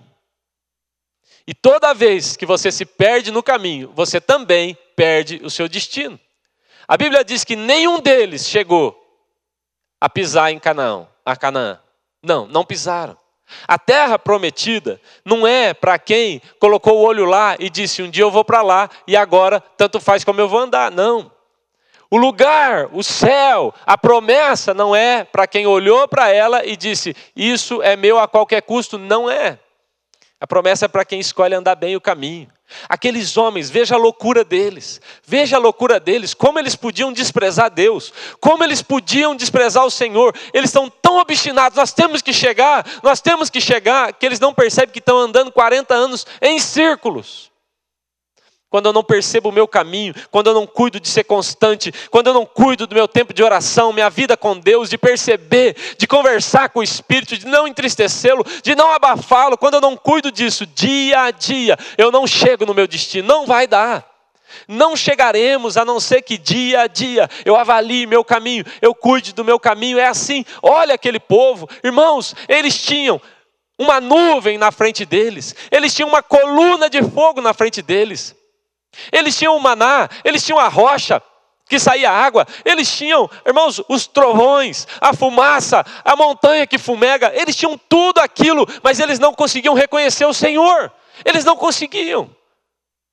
E 1.46 1.54
toda 1.54 1.94
vez 1.94 2.38
que 2.38 2.46
você 2.46 2.72
se 2.72 2.86
perde 2.86 3.32
no 3.32 3.44
caminho, 3.44 3.92
você 3.94 4.20
também 4.20 4.78
perde 4.96 5.42
o 5.44 5.50
seu 5.50 5.68
destino. 5.68 6.20
A 6.88 6.98
Bíblia 6.98 7.24
diz 7.24 7.44
que 7.44 7.56
nenhum 7.56 8.00
deles 8.00 8.48
chegou 8.48 9.00
a 10.00 10.10
pisar 10.10 10.52
em 10.52 10.60
Canaã, 10.60 11.08
a 11.26 11.36
Canaã. 11.36 11.80
Não, 12.22 12.46
não 12.48 12.64
pisaram. 12.64 13.18
A 13.68 13.78
terra 13.78 14.18
prometida 14.18 15.00
não 15.24 15.46
é 15.46 15.74
para 15.74 16.00
quem 16.00 16.42
colocou 16.60 17.00
o 17.00 17.04
olho 17.04 17.26
lá 17.26 17.56
e 17.60 17.70
disse: 17.70 18.02
um 18.02 18.10
dia 18.10 18.24
eu 18.24 18.32
vou 18.32 18.46
para 18.46 18.62
lá 18.62 18.90
e 19.06 19.16
agora 19.16 19.60
tanto 19.60 20.00
faz 20.00 20.24
como 20.24 20.40
eu 20.40 20.48
vou 20.48 20.60
andar. 20.60 20.92
Não. 20.92 21.33
O 22.14 22.18
lugar, 22.18 22.90
o 22.94 23.02
céu, 23.02 23.74
a 23.88 23.98
promessa 23.98 24.72
não 24.72 24.96
é 24.96 25.24
para 25.24 25.48
quem 25.48 25.66
olhou 25.66 26.08
para 26.08 26.30
ela 26.30 26.64
e 26.64 26.78
disse: 26.78 27.16
Isso 27.36 27.82
é 27.82 27.96
meu 27.96 28.20
a 28.20 28.28
qualquer 28.28 28.62
custo. 28.62 29.00
Não 29.00 29.28
é. 29.28 29.58
A 30.40 30.46
promessa 30.46 30.86
é 30.86 30.88
para 30.88 31.04
quem 31.04 31.20
escolhe 31.20 31.56
andar 31.56 31.74
bem 31.74 31.96
o 31.96 32.02
caminho. 32.02 32.48
Aqueles 32.88 33.36
homens, 33.36 33.68
veja 33.68 33.96
a 33.96 33.98
loucura 33.98 34.44
deles, 34.44 35.02
veja 35.26 35.56
a 35.56 35.60
loucura 35.60 36.00
deles, 36.00 36.36
como 36.36 36.60
eles 36.60 36.76
podiam 36.76 37.12
desprezar 37.12 37.72
Deus, 37.72 38.14
como 38.40 38.64
eles 38.64 38.84
podiam 38.84 39.36
desprezar 39.36 39.84
o 39.84 39.90
Senhor. 39.90 40.36
Eles 40.54 40.70
estão 40.70 40.92
tão 40.92 41.18
obstinados, 41.18 41.76
nós 41.76 41.94
temos 41.94 42.22
que 42.22 42.32
chegar, 42.32 42.86
nós 43.02 43.22
temos 43.22 43.50
que 43.50 43.60
chegar, 43.60 44.14
que 44.14 44.24
eles 44.24 44.40
não 44.40 44.54
percebem 44.54 44.94
que 44.94 45.00
estão 45.00 45.18
andando 45.18 45.52
40 45.52 45.92
anos 45.96 46.28
em 46.40 46.60
círculos 46.60 47.52
quando 48.74 48.88
eu 48.88 48.94
não 48.94 49.04
percebo 49.04 49.50
o 49.50 49.52
meu 49.52 49.68
caminho, 49.68 50.16
quando 50.32 50.48
eu 50.48 50.54
não 50.56 50.66
cuido 50.66 51.00
de 51.00 51.08
ser 51.08 51.26
constante, 51.26 51.94
quando 52.10 52.26
eu 52.26 52.34
não 52.34 52.44
cuido 52.44 52.88
do 52.88 52.96
meu 52.96 53.08
tempo 53.08 53.32
de 53.32 53.44
oração, 53.44 53.94
minha 53.94 54.10
vida 54.10 54.36
com 54.36 54.58
Deus, 54.58 54.90
de 54.90 54.98
perceber, 54.98 55.76
de 55.96 56.08
conversar 56.08 56.70
com 56.70 56.80
o 56.80 56.84
Espírito, 56.84 57.38
de 57.38 57.46
não 57.46 57.68
entristecê-lo, 57.68 58.44
de 58.64 58.74
não 58.74 58.92
abafá-lo, 58.92 59.60
quando 59.60 59.76
eu 59.76 59.82
não 59.82 59.96
cuido 59.96 60.32
disso 60.32 60.66
dia 60.66 61.22
a 61.22 61.30
dia, 61.30 61.78
eu 62.00 62.12
não 62.12 62.26
chego 62.26 62.66
no 62.66 62.74
meu 62.74 62.88
destino, 62.88 63.28
não 63.28 63.46
vai 63.46 63.68
dar. 63.68 64.10
Não 64.68 64.96
chegaremos 64.96 65.78
a 65.78 65.86
não 65.86 66.00
ser 66.00 66.24
que 66.24 66.36
dia 66.36 66.82
a 66.82 66.88
dia 66.88 67.30
eu 67.46 67.56
avalie 67.56 68.08
meu 68.08 68.24
caminho, 68.24 68.66
eu 68.82 68.96
cuide 68.96 69.34
do 69.34 69.46
meu 69.46 69.60
caminho. 69.60 70.00
É 70.00 70.08
assim. 70.08 70.44
Olha 70.64 70.96
aquele 70.96 71.20
povo, 71.20 71.70
irmãos, 71.84 72.36
eles 72.50 72.82
tinham 72.82 73.22
uma 73.78 74.02
nuvem 74.02 74.58
na 74.58 74.72
frente 74.72 75.06
deles, 75.06 75.56
eles 75.70 75.94
tinham 75.94 76.10
uma 76.10 76.24
coluna 76.24 76.90
de 76.90 77.04
fogo 77.04 77.40
na 77.40 77.54
frente 77.54 77.80
deles. 77.80 78.36
Eles 79.12 79.38
tinham 79.38 79.56
o 79.56 79.60
maná, 79.60 80.10
eles 80.24 80.46
tinham 80.46 80.60
a 80.60 80.68
rocha 80.68 81.22
que 81.68 81.80
saía 81.80 82.12
água, 82.12 82.46
eles 82.64 82.92
tinham, 82.96 83.30
irmãos, 83.46 83.82
os 83.88 84.06
trovões, 84.06 84.88
a 85.02 85.14
fumaça, 85.14 85.86
a 86.04 86.16
montanha 86.16 86.68
que 86.68 86.78
fumega, 86.78 87.32
eles 87.34 87.56
tinham 87.56 87.80
tudo 87.90 88.20
aquilo, 88.20 88.68
mas 88.84 89.00
eles 89.00 89.18
não 89.18 89.34
conseguiam 89.34 89.74
reconhecer 89.74 90.26
o 90.26 90.34
Senhor. 90.34 90.92
Eles 91.26 91.46
não 91.46 91.56
conseguiam. 91.56 92.30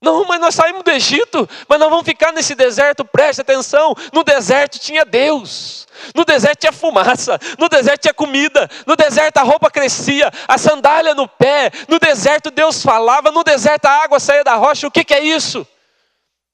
Não, 0.01 0.25
mas 0.25 0.41
nós 0.41 0.55
saímos 0.55 0.81
do 0.81 0.89
Egito, 0.89 1.47
mas 1.69 1.79
nós 1.79 1.87
vamos 1.87 2.05
ficar 2.05 2.31
nesse 2.33 2.55
deserto, 2.55 3.05
preste 3.05 3.41
atenção. 3.41 3.93
No 4.11 4.23
deserto 4.23 4.79
tinha 4.79 5.05
Deus, 5.05 5.87
no 6.15 6.25
deserto 6.25 6.61
tinha 6.61 6.71
fumaça, 6.71 7.39
no 7.59 7.69
deserto 7.69 8.01
tinha 8.01 8.13
comida, 8.13 8.67
no 8.87 8.95
deserto 8.95 9.37
a 9.37 9.43
roupa 9.43 9.69
crescia, 9.69 10.31
a 10.47 10.57
sandália 10.57 11.13
no 11.13 11.27
pé, 11.27 11.69
no 11.87 11.99
deserto 11.99 12.49
Deus 12.49 12.81
falava, 12.81 13.29
no 13.29 13.43
deserto 13.43 13.85
a 13.85 14.03
água 14.03 14.19
saía 14.19 14.43
da 14.43 14.55
rocha. 14.55 14.87
O 14.87 14.91
que, 14.91 15.03
que 15.03 15.13
é 15.13 15.23
isso? 15.23 15.67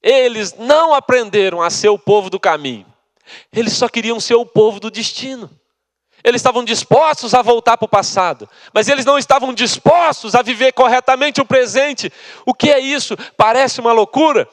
Eles 0.03 0.53
não 0.57 0.93
aprenderam 0.93 1.61
a 1.61 1.69
ser 1.69 1.87
o 1.87 1.97
povo 1.97 2.29
do 2.29 2.41
caminho, 2.41 2.85
eles 3.53 3.71
só 3.71 3.87
queriam 3.87 4.19
ser 4.19 4.35
o 4.35 4.45
povo 4.45 4.77
do 4.77 4.91
destino. 4.91 5.49
Eles 6.27 6.41
estavam 6.41 6.65
dispostos 6.65 7.33
a 7.33 7.41
voltar 7.41 7.77
para 7.77 7.85
o 7.85 7.87
passado, 7.89 8.49
mas 8.73 8.89
eles 8.89 9.05
não 9.05 9.17
estavam 9.17 9.53
dispostos 9.53 10.35
a 10.35 10.41
viver 10.41 10.73
corretamente 10.73 11.39
o 11.39 11.45
presente. 11.45 12.11
O 12.45 12.53
que 12.53 12.69
é 12.69 12.77
isso? 12.77 13.15
Parece 13.37 13.79
uma 13.79 13.93
loucura? 13.93 14.45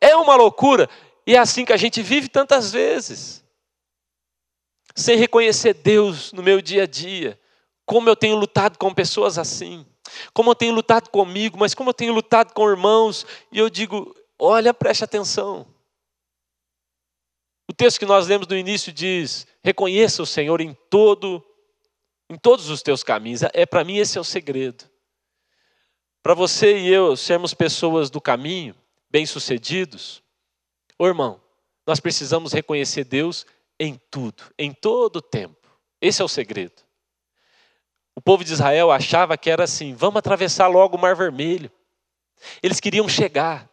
É 0.00 0.16
uma 0.16 0.34
loucura, 0.34 0.88
e 1.26 1.36
é 1.36 1.38
assim 1.38 1.66
que 1.66 1.72
a 1.74 1.76
gente 1.76 2.00
vive 2.00 2.30
tantas 2.30 2.72
vezes, 2.72 3.44
sem 4.94 5.18
reconhecer 5.18 5.74
Deus 5.74 6.32
no 6.32 6.42
meu 6.42 6.62
dia 6.62 6.84
a 6.84 6.86
dia. 6.86 7.38
Como 7.84 8.08
eu 8.08 8.16
tenho 8.16 8.34
lutado 8.34 8.78
com 8.78 8.94
pessoas 8.94 9.36
assim, 9.36 9.84
como 10.32 10.52
eu 10.52 10.54
tenho 10.54 10.72
lutado 10.72 11.10
comigo, 11.10 11.58
mas 11.58 11.74
como 11.74 11.90
eu 11.90 11.94
tenho 11.94 12.14
lutado 12.14 12.54
com 12.54 12.70
irmãos, 12.70 13.26
e 13.52 13.58
eu 13.58 13.68
digo: 13.68 14.16
olha, 14.38 14.72
preste 14.72 15.04
atenção. 15.04 15.66
O 17.70 17.74
texto 17.74 17.98
que 17.98 18.06
nós 18.06 18.26
lemos 18.26 18.46
no 18.46 18.56
início 18.56 18.90
diz: 18.90 19.46
reconheça 19.68 20.22
o 20.22 20.26
Senhor 20.26 20.62
em 20.62 20.72
todo, 20.88 21.44
em 22.30 22.38
todos 22.38 22.70
os 22.70 22.82
teus 22.82 23.02
caminhos. 23.02 23.42
É 23.52 23.66
para 23.66 23.84
mim 23.84 23.98
esse 23.98 24.16
é 24.16 24.20
o 24.20 24.24
segredo. 24.24 24.88
Para 26.22 26.32
você 26.32 26.78
e 26.78 26.88
eu 26.88 27.14
sermos 27.14 27.52
pessoas 27.52 28.08
do 28.08 28.18
caminho, 28.18 28.74
bem-sucedidos, 29.10 30.22
ô 30.98 31.06
irmão, 31.06 31.38
nós 31.86 32.00
precisamos 32.00 32.54
reconhecer 32.54 33.04
Deus 33.04 33.44
em 33.78 34.00
tudo, 34.10 34.42
em 34.58 34.72
todo 34.72 35.16
o 35.16 35.22
tempo. 35.22 35.68
Esse 36.00 36.22
é 36.22 36.24
o 36.24 36.28
segredo. 36.28 36.82
O 38.16 38.22
povo 38.22 38.42
de 38.42 38.54
Israel 38.54 38.90
achava 38.90 39.36
que 39.36 39.50
era 39.50 39.64
assim: 39.64 39.92
vamos 39.92 40.18
atravessar 40.18 40.66
logo 40.66 40.96
o 40.96 41.00
Mar 41.00 41.14
Vermelho. 41.14 41.70
Eles 42.62 42.80
queriam 42.80 43.06
chegar. 43.06 43.68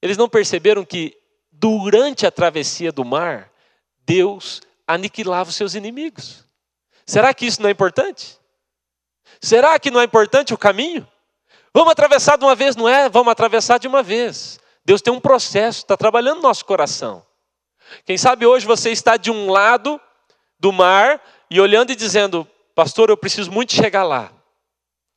Eles 0.00 0.16
não 0.16 0.28
perceberam 0.28 0.84
que 0.84 1.18
durante 1.50 2.24
a 2.24 2.30
travessia 2.30 2.92
do 2.92 3.04
mar, 3.04 3.52
Deus 4.04 4.62
aniquilava 4.86 5.50
os 5.50 5.56
seus 5.56 5.74
inimigos. 5.74 6.44
Será 7.06 7.32
que 7.34 7.46
isso 7.46 7.60
não 7.60 7.68
é 7.68 7.72
importante? 7.72 8.38
Será 9.40 9.78
que 9.78 9.90
não 9.90 10.00
é 10.00 10.04
importante 10.04 10.54
o 10.54 10.58
caminho? 10.58 11.06
Vamos 11.74 11.92
atravessar 11.92 12.36
de 12.36 12.44
uma 12.44 12.54
vez, 12.54 12.76
não 12.76 12.88
é? 12.88 13.08
Vamos 13.08 13.32
atravessar 13.32 13.78
de 13.78 13.88
uma 13.88 14.02
vez. 14.02 14.60
Deus 14.84 15.00
tem 15.00 15.12
um 15.12 15.20
processo, 15.20 15.80
está 15.80 15.96
trabalhando 15.96 16.36
no 16.36 16.42
nosso 16.42 16.64
coração. 16.64 17.24
Quem 18.04 18.18
sabe 18.18 18.46
hoje 18.46 18.66
você 18.66 18.90
está 18.90 19.16
de 19.16 19.30
um 19.30 19.50
lado 19.50 20.00
do 20.58 20.72
mar 20.72 21.20
e 21.50 21.60
olhando 21.60 21.90
e 21.90 21.96
dizendo, 21.96 22.46
pastor, 22.74 23.10
eu 23.10 23.16
preciso 23.16 23.50
muito 23.50 23.74
chegar 23.74 24.04
lá. 24.04 24.32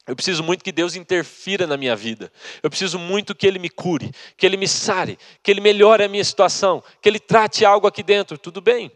Eu 0.08 0.16
preciso 0.16 0.44
muito 0.44 0.64
que 0.64 0.72
Deus 0.72 0.96
interfira 0.96 1.66
na 1.66 1.76
minha 1.76 1.96
vida. 1.96 2.32
Eu 2.62 2.70
preciso 2.70 3.00
muito 3.00 3.34
que 3.34 3.48
Ele 3.48 3.58
me 3.58 3.70
cure, 3.70 4.12
que 4.38 4.46
Ele 4.46 4.56
me 4.56 4.68
sare, 4.68 5.18
que 5.42 5.50
Ele 5.50 5.60
melhore 5.60 6.04
a 6.04 6.08
minha 6.08 6.24
situação, 6.24 6.84
que 7.02 7.10
Ele 7.10 7.20
trate 7.20 7.66
algo 7.66 7.88
aqui 7.88 8.04
dentro. 8.04 8.38
Tudo 8.38 8.62
bem. 8.62 8.92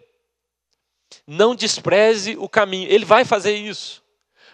Não 1.25 1.55
despreze 1.55 2.35
o 2.37 2.49
caminho. 2.49 2.89
Ele 2.91 3.05
vai 3.05 3.25
fazer 3.25 3.55
isso. 3.55 4.03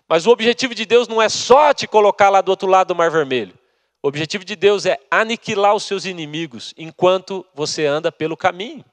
Mas 0.08 0.26
o 0.28 0.32
objetivo 0.32 0.76
de 0.76 0.86
Deus 0.86 1.08
não 1.08 1.22
é 1.22 1.30
só 1.30 1.74
te 1.74 1.88
colocar 1.88 2.30
lá 2.30 2.42
do 2.42 2.50
outro 2.50 2.68
lado 2.68 2.90
do 2.90 2.96
Mar 2.96 3.10
Vermelho. 3.10 3.58
O 4.04 4.08
objetivo 4.08 4.46
de 4.46 4.56
Deus 4.56 4.86
é 4.86 5.00
aniquilar 5.10 5.74
os 5.74 5.84
seus 5.84 6.06
inimigos 6.06 6.74
enquanto 6.78 7.46
você 7.56 7.88
anda 7.88 8.12
pelo 8.12 8.38
caminho. 8.38 8.86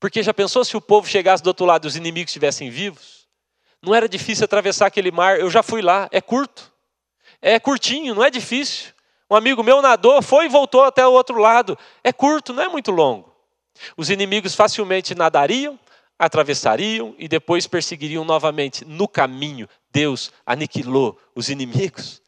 Porque 0.00 0.20
já 0.20 0.34
pensou 0.34 0.64
se 0.64 0.76
o 0.76 0.80
povo 0.80 1.06
chegasse 1.06 1.44
do 1.44 1.46
outro 1.46 1.64
lado 1.64 1.86
e 1.86 1.88
os 1.88 1.94
inimigos 1.94 2.30
estivessem 2.30 2.70
vivos? 2.70 3.28
Não 3.80 3.94
era 3.94 4.08
difícil 4.08 4.44
atravessar 4.44 4.86
aquele 4.86 5.12
mar, 5.12 5.38
eu 5.38 5.48
já 5.48 5.62
fui 5.62 5.80
lá, 5.80 6.08
é 6.10 6.20
curto. 6.20 6.72
É 7.40 7.60
curtinho, 7.60 8.14
não 8.14 8.24
é 8.24 8.30
difícil. 8.30 8.92
Um 9.30 9.36
amigo 9.36 9.62
meu 9.62 9.80
nadou, 9.80 10.20
foi 10.20 10.46
e 10.46 10.48
voltou 10.48 10.82
até 10.82 11.06
o 11.06 11.12
outro 11.12 11.38
lado. 11.38 11.78
É 12.02 12.12
curto, 12.12 12.52
não 12.52 12.64
é 12.64 12.68
muito 12.68 12.90
longo. 12.90 13.32
Os 13.96 14.10
inimigos 14.10 14.56
facilmente 14.56 15.14
nadariam, 15.14 15.78
atravessariam 16.22 17.16
e 17.18 17.26
depois 17.26 17.66
perseguiriam 17.66 18.24
novamente. 18.24 18.84
No 18.84 19.08
caminho, 19.08 19.68
Deus 19.90 20.30
aniquilou 20.46 21.18
os 21.34 21.48
inimigos. 21.48 22.22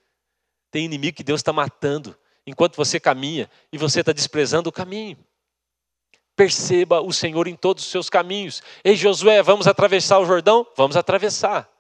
Tem 0.69 0.85
inimigo 0.85 1.17
que 1.17 1.23
Deus 1.23 1.39
está 1.39 1.53
matando 1.53 2.17
enquanto 2.45 2.77
você 2.77 2.99
caminha 2.99 3.49
e 3.73 3.79
você 3.79 4.01
está 4.01 4.13
desprezando 4.13 4.69
o 4.69 4.73
caminho. 4.73 5.17
Perceba 6.35 7.01
o 7.01 7.13
Senhor 7.13 7.47
em 7.47 7.55
todos 7.55 7.85
os 7.85 7.91
seus 7.91 8.11
caminhos. 8.11 8.65
Ei, 8.83 8.97
Josué, 8.97 9.41
vamos 9.45 9.69
atravessar 9.69 10.19
o 10.19 10.27
Jordão? 10.27 10.67
Vamos 10.77 10.97
atravessar. 10.97 11.71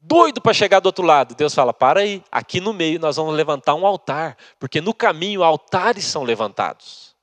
Doido 0.00 0.40
para 0.40 0.52
chegar 0.52 0.80
do 0.80 0.86
outro 0.86 1.04
lado. 1.04 1.36
Deus 1.36 1.54
fala: 1.54 1.72
para 1.72 2.00
aí, 2.00 2.24
aqui 2.30 2.60
no 2.60 2.72
meio 2.72 2.98
nós 2.98 3.14
vamos 3.14 3.36
levantar 3.36 3.76
um 3.76 3.86
altar, 3.86 4.36
porque 4.58 4.80
no 4.80 4.92
caminho 4.92 5.44
altares 5.44 6.04
são 6.04 6.24
levantados. 6.24 7.15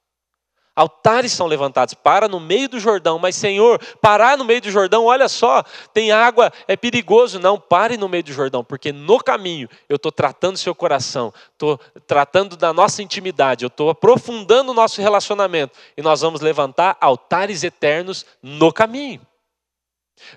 Altares 0.75 1.31
são 1.31 1.45
levantados, 1.45 1.93
para 1.93 2.27
no 2.27 2.39
meio 2.39 2.67
do 2.67 2.79
Jordão, 2.79 3.19
mas 3.19 3.35
Senhor, 3.35 3.79
parar 4.01 4.35
no 4.35 4.43
meio 4.43 4.59
do 4.59 4.71
Jordão, 4.71 5.05
olha 5.05 5.29
só, 5.29 5.63
tem 5.93 6.11
água, 6.11 6.51
é 6.67 6.75
perigoso. 6.75 7.39
Não, 7.39 7.59
pare 7.59 7.95
no 7.95 8.09
meio 8.09 8.23
do 8.23 8.33
Jordão, 8.33 8.63
porque 8.63 8.91
no 8.91 9.19
caminho 9.19 9.69
eu 9.87 9.97
estou 9.97 10.11
tratando 10.11 10.57
seu 10.57 10.73
coração, 10.73 11.31
estou 11.51 11.77
tratando 12.07 12.57
da 12.57 12.73
nossa 12.73 13.03
intimidade, 13.03 13.63
eu 13.63 13.67
estou 13.67 13.91
aprofundando 13.91 14.71
o 14.71 14.73
nosso 14.73 14.99
relacionamento 14.99 15.77
e 15.95 16.01
nós 16.01 16.21
vamos 16.21 16.41
levantar 16.41 16.97
altares 16.99 17.63
eternos 17.63 18.25
no 18.41 18.73
caminho. 18.73 19.21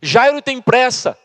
Jairo 0.03 0.43
tem 0.43 0.61
pressa, 0.61 1.19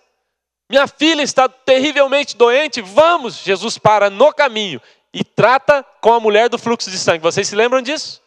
minha 0.70 0.88
filha 0.88 1.22
está 1.22 1.50
terrivelmente 1.50 2.38
doente, 2.38 2.80
vamos, 2.80 3.44
Jesus 3.44 3.78
para 3.78 4.10
no 4.10 4.34
caminho 4.34 4.82
e 5.14 5.22
trata 5.22 5.86
com 6.00 6.14
a 6.14 6.20
mulher 6.20 6.48
do 6.48 6.58
fluxo 6.58 6.90
de 6.90 6.98
sangue. 6.98 7.22
Vocês 7.22 7.46
se 7.50 7.56
lembram 7.58 7.82
disso? 7.82 8.21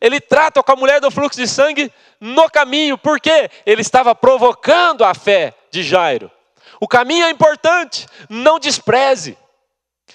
Ele 0.00 0.20
trata 0.20 0.62
com 0.62 0.72
a 0.72 0.76
mulher 0.76 1.00
do 1.00 1.10
fluxo 1.10 1.38
de 1.38 1.48
sangue 1.48 1.92
no 2.20 2.50
caminho, 2.50 2.96
porque 2.96 3.50
ele 3.66 3.82
estava 3.82 4.14
provocando 4.14 5.04
a 5.04 5.14
fé 5.14 5.54
de 5.70 5.82
Jairo. 5.82 6.30
O 6.80 6.86
caminho 6.86 7.26
é 7.26 7.30
importante, 7.30 8.06
não 8.28 8.58
despreze. 8.58 9.36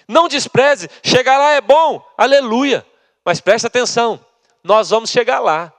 Não 0.07 0.27
despreze, 0.27 0.89
chegar 1.03 1.37
lá 1.37 1.51
é 1.51 1.61
bom, 1.61 2.03
aleluia. 2.17 2.85
Mas 3.23 3.39
preste 3.39 3.67
atenção, 3.67 4.23
nós 4.63 4.89
vamos 4.89 5.09
chegar 5.09 5.39
lá 5.39 5.71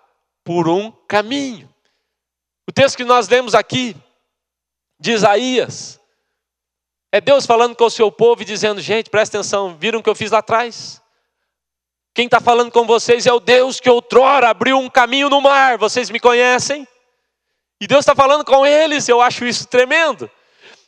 por 0.42 0.68
um 0.68 0.90
caminho. 1.08 1.68
O 2.68 2.72
texto 2.72 2.96
que 2.96 3.04
nós 3.04 3.28
lemos 3.28 3.54
aqui, 3.54 3.96
de 4.98 5.12
Isaías, 5.12 6.00
é 7.12 7.20
Deus 7.20 7.44
falando 7.46 7.76
com 7.76 7.84
o 7.84 7.90
seu 7.90 8.10
povo 8.10 8.42
e 8.42 8.44
dizendo: 8.44 8.80
gente, 8.80 9.10
presta 9.10 9.38
atenção, 9.38 9.76
viram 9.76 10.00
o 10.00 10.02
que 10.02 10.08
eu 10.08 10.14
fiz 10.14 10.30
lá 10.30 10.38
atrás? 10.38 11.02
Quem 12.14 12.26
está 12.26 12.40
falando 12.40 12.70
com 12.70 12.86
vocês 12.86 13.26
é 13.26 13.32
o 13.32 13.40
Deus 13.40 13.80
que 13.80 13.90
outrora 13.90 14.48
abriu 14.48 14.78
um 14.78 14.88
caminho 14.88 15.28
no 15.28 15.40
mar. 15.40 15.76
Vocês 15.76 16.10
me 16.10 16.20
conhecem? 16.20 16.86
E 17.80 17.88
Deus 17.88 18.00
está 18.00 18.14
falando 18.14 18.44
com 18.44 18.64
eles, 18.64 19.08
eu 19.08 19.20
acho 19.20 19.44
isso 19.44 19.66
tremendo. 19.66 20.30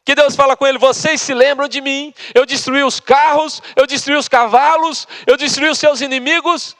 Que 0.05 0.15
Deus 0.15 0.37
fala 0.37 0.57
com 0.57 0.65
ele: 0.65 0.79
vocês 0.79 1.21
se 1.21 1.35
lembram 1.35 1.67
de 1.67 1.81
mim? 1.81 2.15
Eu 2.33 2.47
destruí 2.47 2.85
os 2.85 3.01
carros, 3.01 3.61
eu 3.75 3.89
destruí 3.89 4.17
os 4.17 4.29
cavalos, 4.29 5.09
eu 5.27 5.37
destruí 5.37 5.69
os 5.69 5.81
seus 5.81 6.01
inimigos. 6.01 6.77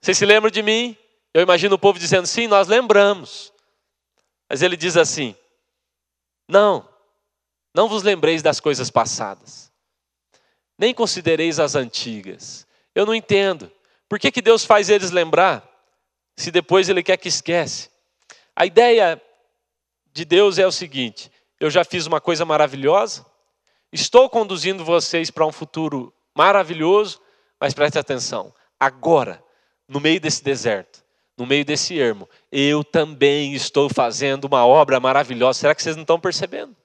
Vocês 0.00 0.16
se 0.16 0.24
lembram 0.24 0.50
de 0.50 0.62
mim? 0.62 0.96
Eu 1.34 1.42
imagino 1.42 1.74
o 1.74 1.78
povo 1.78 1.98
dizendo: 1.98 2.26
sim, 2.26 2.46
nós 2.46 2.66
lembramos. 2.66 3.52
Mas 4.48 4.62
ele 4.62 4.74
diz 4.74 4.96
assim: 4.96 5.36
não, 6.48 6.88
não 7.74 7.88
vos 7.90 8.02
lembreis 8.02 8.40
das 8.42 8.58
coisas 8.58 8.90
passadas, 8.90 9.70
nem 10.78 10.94
considereis 10.94 11.60
as 11.60 11.74
antigas. 11.74 12.66
Eu 13.00 13.06
não 13.06 13.14
entendo. 13.14 13.72
Por 14.06 14.18
que, 14.18 14.30
que 14.30 14.42
Deus 14.42 14.62
faz 14.62 14.90
eles 14.90 15.10
lembrar, 15.10 15.66
se 16.36 16.50
depois 16.50 16.86
Ele 16.86 17.02
quer 17.02 17.16
que 17.16 17.28
esquece? 17.28 17.88
A 18.54 18.66
ideia 18.66 19.18
de 20.12 20.22
Deus 20.26 20.58
é 20.58 20.66
o 20.66 20.70
seguinte: 20.70 21.32
eu 21.58 21.70
já 21.70 21.82
fiz 21.82 22.04
uma 22.04 22.20
coisa 22.20 22.44
maravilhosa, 22.44 23.24
estou 23.90 24.28
conduzindo 24.28 24.84
vocês 24.84 25.30
para 25.30 25.46
um 25.46 25.50
futuro 25.50 26.12
maravilhoso, 26.36 27.22
mas 27.58 27.72
preste 27.72 27.98
atenção, 27.98 28.54
agora, 28.78 29.42
no 29.88 29.98
meio 29.98 30.20
desse 30.20 30.44
deserto, 30.44 31.02
no 31.38 31.46
meio 31.46 31.64
desse 31.64 31.98
ermo, 31.98 32.28
eu 32.52 32.84
também 32.84 33.54
estou 33.54 33.88
fazendo 33.88 34.44
uma 34.44 34.66
obra 34.66 35.00
maravilhosa. 35.00 35.60
Será 35.60 35.74
que 35.74 35.82
vocês 35.82 35.96
não 35.96 36.02
estão 36.02 36.20
percebendo? 36.20 36.76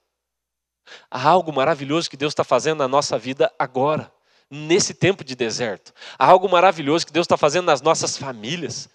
Há 1.12 1.28
algo 1.28 1.52
maravilhoso 1.52 2.10
que 2.10 2.16
Deus 2.16 2.32
está 2.32 2.46
fazendo 2.46 2.78
na 2.78 2.88
nossa 2.88 3.18
vida 3.18 3.52
agora 3.60 4.15
nesse 4.50 4.94
tempo 4.94 5.24
de 5.24 5.36
deserto. 5.36 5.94
Há 6.18 6.26
algo 6.28 6.50
maravilhoso 6.50 7.06
que 7.06 7.14
Deus 7.14 7.26
está 7.26 7.38
fazendo 7.38 7.66
nas 7.66 7.82
nossas 7.82 8.18
famílias. 8.18 8.90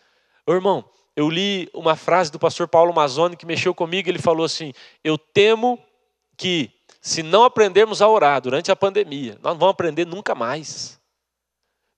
Ô, 0.47 0.53
irmão, 0.53 0.85
eu 1.17 1.29
li 1.29 1.69
uma 1.75 1.97
frase 1.97 2.31
do 2.31 2.39
pastor 2.39 2.69
Paulo 2.69 2.95
Mazzoni 2.95 3.37
que 3.37 3.47
mexeu 3.47 3.75
comigo. 3.75 4.09
Ele 4.09 4.19
falou 4.19 4.45
assim: 4.45 4.73
Eu 5.03 5.19
temo 5.19 5.79
que, 6.37 6.71
se 7.01 7.23
não 7.23 7.45
aprendermos 7.45 8.01
a 8.01 8.09
orar 8.09 8.41
durante 8.41 8.71
a 8.71 8.77
pandemia, 8.77 9.39
nós 9.43 9.53
não 9.53 9.59
vamos 9.59 9.73
aprender 9.73 10.07
nunca 10.07 10.35
mais. 10.35 10.99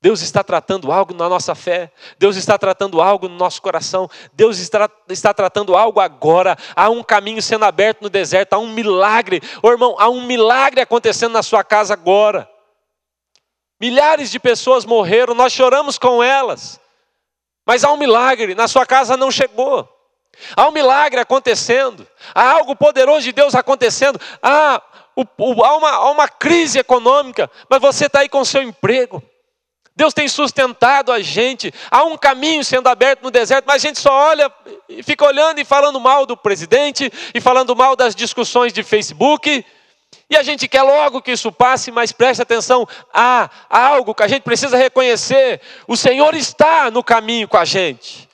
Deus 0.00 0.20
está 0.20 0.42
tratando 0.42 0.90
algo 0.90 1.14
na 1.14 1.28
nossa 1.28 1.54
fé, 1.54 1.92
Deus 2.18 2.34
está 2.34 2.58
tratando 2.58 3.00
algo 3.00 3.28
no 3.28 3.36
nosso 3.36 3.62
coração, 3.62 4.10
Deus 4.32 4.58
está, 4.58 4.90
está 5.08 5.32
tratando 5.32 5.76
algo 5.76 6.00
agora. 6.00 6.56
Há 6.74 6.90
um 6.90 7.04
caminho 7.04 7.40
sendo 7.40 7.64
aberto 7.64 8.02
no 8.02 8.10
deserto, 8.10 8.54
há 8.54 8.58
um 8.58 8.72
milagre, 8.72 9.40
Ô, 9.62 9.70
irmão, 9.70 9.94
há 10.00 10.08
um 10.08 10.26
milagre 10.26 10.80
acontecendo 10.80 11.30
na 11.30 11.42
sua 11.44 11.62
casa 11.62 11.94
agora. 11.94 12.51
Milhares 13.82 14.30
de 14.30 14.38
pessoas 14.38 14.84
morreram, 14.84 15.34
nós 15.34 15.52
choramos 15.52 15.98
com 15.98 16.22
elas. 16.22 16.80
Mas 17.66 17.82
há 17.82 17.90
um 17.90 17.96
milagre, 17.96 18.54
na 18.54 18.68
sua 18.68 18.86
casa 18.86 19.16
não 19.16 19.28
chegou. 19.28 19.88
Há 20.56 20.68
um 20.68 20.70
milagre 20.70 21.18
acontecendo. 21.18 22.06
Há 22.32 22.48
algo 22.48 22.76
poderoso 22.76 23.22
de 23.22 23.32
Deus 23.32 23.56
acontecendo. 23.56 24.20
Há, 24.40 24.80
o, 25.16 25.24
o, 25.36 25.64
há, 25.64 25.76
uma, 25.76 25.90
há 25.90 26.10
uma 26.12 26.28
crise 26.28 26.78
econômica, 26.78 27.50
mas 27.68 27.80
você 27.80 28.06
está 28.06 28.20
aí 28.20 28.28
com 28.28 28.42
o 28.42 28.46
seu 28.46 28.62
emprego. 28.62 29.20
Deus 29.96 30.14
tem 30.14 30.28
sustentado 30.28 31.10
a 31.10 31.20
gente. 31.20 31.74
Há 31.90 32.04
um 32.04 32.16
caminho 32.16 32.64
sendo 32.64 32.86
aberto 32.86 33.24
no 33.24 33.32
deserto, 33.32 33.64
mas 33.66 33.84
a 33.84 33.88
gente 33.88 33.98
só 33.98 34.12
olha 34.12 34.48
e 34.88 35.02
fica 35.02 35.26
olhando 35.26 35.58
e 35.58 35.64
falando 35.64 35.98
mal 35.98 36.24
do 36.24 36.36
presidente 36.36 37.12
e 37.34 37.40
falando 37.40 37.74
mal 37.74 37.96
das 37.96 38.14
discussões 38.14 38.72
de 38.72 38.84
Facebook. 38.84 39.66
E 40.32 40.36
a 40.38 40.42
gente 40.42 40.66
quer 40.66 40.80
logo 40.80 41.20
que 41.20 41.32
isso 41.32 41.52
passe, 41.52 41.92
mas 41.92 42.10
preste 42.10 42.40
atenção, 42.40 42.88
há 43.12 43.50
algo 43.68 44.14
que 44.14 44.22
a 44.22 44.26
gente 44.26 44.44
precisa 44.44 44.78
reconhecer: 44.78 45.60
o 45.86 45.94
Senhor 45.94 46.34
está 46.34 46.90
no 46.90 47.04
caminho 47.04 47.46
com 47.46 47.58
a 47.58 47.66
gente. 47.66 48.26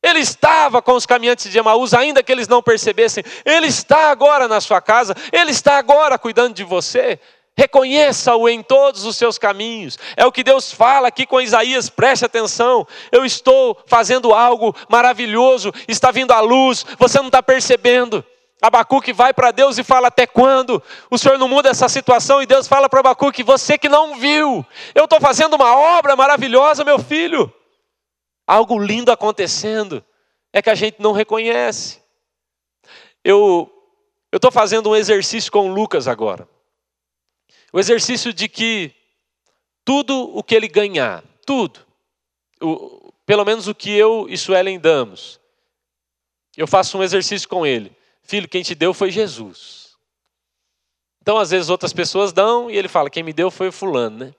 Ele 0.00 0.20
estava 0.20 0.80
com 0.80 0.92
os 0.92 1.04
caminhantes 1.04 1.50
de 1.50 1.58
Emaús, 1.58 1.94
ainda 1.94 2.22
que 2.22 2.30
eles 2.30 2.46
não 2.46 2.62
percebessem. 2.62 3.24
Ele 3.44 3.66
está 3.66 4.12
agora 4.12 4.46
na 4.46 4.60
sua 4.60 4.80
casa, 4.80 5.16
ele 5.32 5.50
está 5.50 5.78
agora 5.78 6.16
cuidando 6.16 6.54
de 6.54 6.62
você. 6.62 7.18
Reconheça-o 7.56 8.48
em 8.48 8.62
todos 8.62 9.04
os 9.04 9.16
seus 9.16 9.36
caminhos. 9.36 9.98
É 10.16 10.24
o 10.24 10.30
que 10.30 10.44
Deus 10.44 10.70
fala 10.70 11.08
aqui 11.08 11.26
com 11.26 11.40
Isaías, 11.40 11.90
preste 11.90 12.24
atenção. 12.24 12.86
Eu 13.10 13.24
estou 13.24 13.76
fazendo 13.88 14.32
algo 14.32 14.72
maravilhoso, 14.88 15.74
está 15.88 16.12
vindo 16.12 16.30
a 16.30 16.38
luz, 16.38 16.86
você 17.00 17.18
não 17.18 17.26
está 17.26 17.42
percebendo. 17.42 18.24
Abacuque 18.62 19.12
vai 19.12 19.34
para 19.34 19.50
Deus 19.50 19.76
e 19.76 19.82
fala: 19.82 20.06
Até 20.06 20.24
quando? 20.24 20.80
O 21.10 21.18
Senhor 21.18 21.36
não 21.36 21.48
muda 21.48 21.68
essa 21.68 21.88
situação? 21.88 22.40
E 22.40 22.46
Deus 22.46 22.68
fala 22.68 22.88
para 22.88 23.00
Abacuque: 23.00 23.42
Você 23.42 23.76
que 23.76 23.88
não 23.88 24.16
viu, 24.16 24.64
eu 24.94 25.04
estou 25.04 25.20
fazendo 25.20 25.54
uma 25.54 25.76
obra 25.76 26.14
maravilhosa, 26.14 26.84
meu 26.84 27.00
filho. 27.00 27.52
Algo 28.46 28.78
lindo 28.78 29.10
acontecendo, 29.10 30.04
é 30.52 30.62
que 30.62 30.70
a 30.70 30.76
gente 30.76 31.00
não 31.00 31.10
reconhece. 31.10 32.00
Eu 33.24 33.68
estou 34.32 34.52
fazendo 34.52 34.90
um 34.90 34.96
exercício 34.96 35.50
com 35.50 35.68
o 35.68 35.74
Lucas 35.74 36.06
agora. 36.06 36.48
O 37.72 37.80
exercício 37.80 38.32
de 38.32 38.48
que 38.48 38.94
tudo 39.84 40.36
o 40.36 40.42
que 40.42 40.54
ele 40.54 40.68
ganhar, 40.68 41.24
tudo, 41.44 41.80
o, 42.60 43.12
pelo 43.26 43.44
menos 43.44 43.66
o 43.66 43.74
que 43.74 43.90
eu 43.90 44.26
e 44.28 44.38
Suelen 44.38 44.78
damos, 44.78 45.40
eu 46.56 46.66
faço 46.68 46.98
um 46.98 47.02
exercício 47.02 47.48
com 47.48 47.66
ele. 47.66 47.96
Filho, 48.22 48.48
quem 48.48 48.62
te 48.62 48.74
deu 48.74 48.94
foi 48.94 49.10
Jesus. 49.10 49.96
Então, 51.20 51.38
às 51.38 51.50
vezes, 51.50 51.68
outras 51.68 51.92
pessoas 51.92 52.32
dão 52.32 52.70
e 52.70 52.76
ele 52.76 52.88
fala: 52.88 53.10
quem 53.10 53.22
me 53.22 53.32
deu 53.32 53.50
foi 53.50 53.70
fulano, 53.70 54.18
né? 54.26 54.34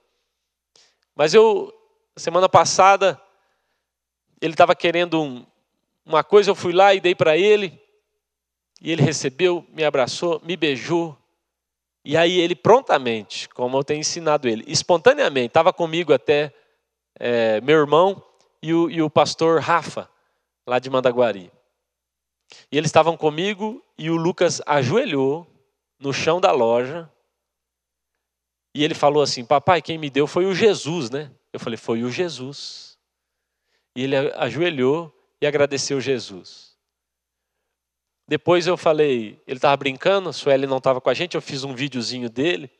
Mas 1.16 1.34
eu, 1.34 1.74
semana 2.16 2.50
passada, 2.50 3.20
ele 4.42 4.54
estava 4.54 4.76
querendo 4.76 5.22
um, 5.22 5.46
uma 6.06 6.24
coisa, 6.24 6.50
eu 6.50 6.56
fui 6.56 6.74
lá 6.74 6.94
e 6.94 7.00
dei 7.00 7.16
para 7.16 7.38
ele, 7.38 7.80
e 8.82 8.92
ele 8.92 9.02
recebeu, 9.02 9.66
me 9.70 9.84
abraçou, 9.84 10.42
me 10.44 10.58
beijou, 10.58 11.18
e 12.04 12.18
aí 12.18 12.40
ele 12.40 12.56
prontamente, 12.56 13.48
como 13.50 13.78
eu 13.78 13.84
tenho 13.84 14.02
ensinado 14.02 14.48
ele, 14.48 14.64
espontaneamente, 14.68 15.48
estava 15.48 15.72
comigo 15.72 16.14
até 16.14 16.54
é, 17.18 17.62
meu 17.62 17.78
irmão 17.80 18.22
e 18.62 18.74
o, 18.74 18.90
e 18.90 19.02
o 19.02 19.10
pastor 19.10 19.62
Rafa, 19.62 20.10
lá 20.68 20.80
de 20.80 20.90
Mandaguari. 20.90 21.50
E 22.72 22.78
eles 22.78 22.90
estavam 22.90 23.18
comigo 23.18 23.84
e 23.98 24.10
o 24.10 24.16
Lucas 24.16 24.62
ajoelhou 24.66 25.48
no 26.00 26.14
chão 26.14 26.40
da 26.40 26.52
loja 26.52 27.10
e 28.76 28.84
ele 28.84 28.96
falou 28.96 29.22
assim: 29.22 29.46
Papai, 29.46 29.82
quem 29.82 29.98
me 29.98 30.10
deu 30.10 30.26
foi 30.26 30.46
o 30.46 30.56
Jesus, 30.56 31.10
né? 31.10 31.32
Eu 31.52 31.60
falei: 31.60 31.78
Foi 31.78 32.04
o 32.04 32.10
Jesus. 32.10 32.98
E 33.96 34.04
ele 34.04 34.16
ajoelhou 34.16 35.14
e 35.40 35.46
agradeceu 35.46 36.02
Jesus. 36.02 36.74
Depois 38.28 38.66
eu 38.66 38.78
falei, 38.78 39.40
ele 39.46 39.58
estava 39.58 39.76
brincando, 39.76 40.30
a 40.30 40.34
Sueli 40.34 40.66
não 40.66 40.78
estava 40.78 41.02
com 41.02 41.10
a 41.10 41.14
gente, 41.14 41.36
eu 41.36 41.42
fiz 41.42 41.64
um 41.64 41.76
videozinho 41.76 42.30
dele. 42.30 42.72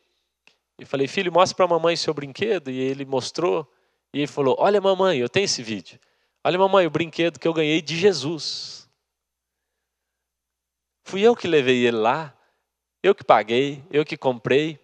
E 0.80 0.86
falei, 0.86 1.08
filho, 1.08 1.32
mostra 1.32 1.56
para 1.56 1.66
a 1.66 1.68
mamãe 1.68 1.96
seu 1.96 2.14
brinquedo. 2.14 2.72
E 2.72 2.80
ele 2.80 3.06
mostrou. 3.06 3.70
E 4.14 4.20
ele 4.20 4.28
falou: 4.28 4.56
Olha, 4.58 4.82
mamãe, 4.82 5.20
eu 5.20 5.30
tenho 5.30 5.46
esse 5.46 5.62
vídeo. 5.62 6.00
Olha, 6.44 6.58
mamãe, 6.58 6.88
o 6.88 6.90
brinquedo 6.90 7.40
que 7.40 7.48
eu 7.48 7.54
ganhei 7.54 7.82
de 7.82 7.96
Jesus. 7.96 8.83
Fui 11.04 11.22
eu 11.22 11.36
que 11.36 11.48
levei 11.48 11.86
ele 11.86 11.98
lá, 11.98 12.36
eu 13.02 13.14
que 13.14 13.24
paguei, 13.24 13.84
eu 13.92 14.06
que 14.06 14.18
comprei. 14.18 14.80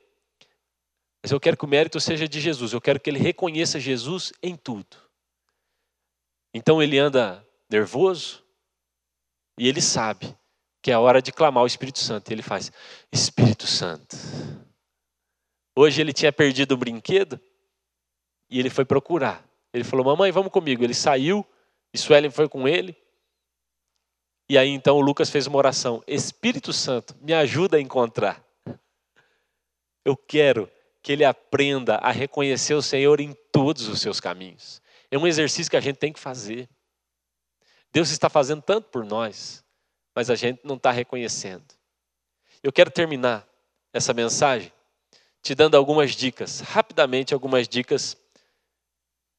Mas 1.24 1.32
eu 1.32 1.40
quero 1.40 1.58
que 1.58 1.66
o 1.66 1.68
mérito 1.68 2.00
seja 2.00 2.28
de 2.28 2.40
Jesus. 2.40 2.74
Eu 2.74 2.82
quero 2.82 3.00
que 3.00 3.10
ele 3.10 3.20
reconheça 3.20 3.80
Jesus 3.80 4.34
em 4.42 4.56
tudo. 4.56 4.98
Então 6.54 6.82
ele 6.82 6.98
anda 6.98 7.46
nervoso 7.70 8.44
e 9.58 9.68
ele 9.68 9.82
sabe 9.82 10.36
que 10.82 10.92
é 10.92 10.94
a 10.94 11.00
hora 11.00 11.22
de 11.22 11.32
clamar 11.32 11.64
o 11.64 11.68
Espírito 11.68 12.00
Santo. 12.00 12.30
E 12.30 12.34
ele 12.34 12.42
faz: 12.42 12.72
Espírito 13.12 13.68
Santo. 13.68 14.18
Hoje 15.76 16.02
ele 16.02 16.12
tinha 16.12 16.32
perdido 16.32 16.74
o 16.74 16.78
brinquedo 16.78 17.40
e 18.50 18.60
ele 18.60 18.70
foi 18.70 18.84
procurar. 18.84 19.48
Ele 19.74 19.84
falou: 19.84 20.06
Mamãe, 20.06 20.32
vamos 20.32 20.52
comigo. 20.52 20.84
Ele 20.84 20.94
saiu, 20.94 21.46
e 21.94 21.98
Suelen 21.98 22.32
foi 22.32 22.50
com 22.50 22.68
ele. 22.68 22.98
E 24.50 24.58
aí 24.58 24.70
então 24.70 24.98
o 24.98 25.02
Lucas 25.02 25.30
fez 25.30 25.46
uma 25.46 25.58
oração: 25.58 26.04
Espírito 26.08 26.74
Santo, 26.74 27.16
me 27.22 27.34
ajuda 27.34 27.78
a 27.78 27.82
encontrar. 27.82 28.44
Eu 30.04 30.18
quero 30.18 30.70
que 31.04 31.12
ele 31.12 31.24
aprenda 31.24 31.98
a 31.98 32.12
reconhecer 32.12 32.74
o 32.74 32.82
Senhor 32.82 33.22
em 33.22 33.34
todos 33.52 33.88
os 33.88 34.02
seus 34.02 34.20
caminhos. 34.20 34.82
É 35.12 35.18
um 35.18 35.28
exercício 35.28 35.70
que 35.70 35.78
a 35.78 35.82
gente 35.82 35.98
tem 35.98 36.12
que 36.12 36.20
fazer. 36.20 36.68
Deus 37.92 38.10
está 38.10 38.30
fazendo 38.30 38.62
tanto 38.62 38.90
por 38.90 39.06
nós, 39.06 39.64
mas 40.16 40.30
a 40.30 40.36
gente 40.36 40.62
não 40.64 40.76
está 40.76 40.92
reconhecendo. 40.92 41.66
Eu 42.62 42.72
quero 42.72 42.92
terminar 42.92 43.48
essa 43.94 44.14
mensagem 44.14 44.72
te 45.42 45.56
dando 45.56 45.78
algumas 45.78 46.16
dicas, 46.16 46.60
rapidamente 46.60 47.34
algumas 47.34 47.68
dicas 47.68 48.18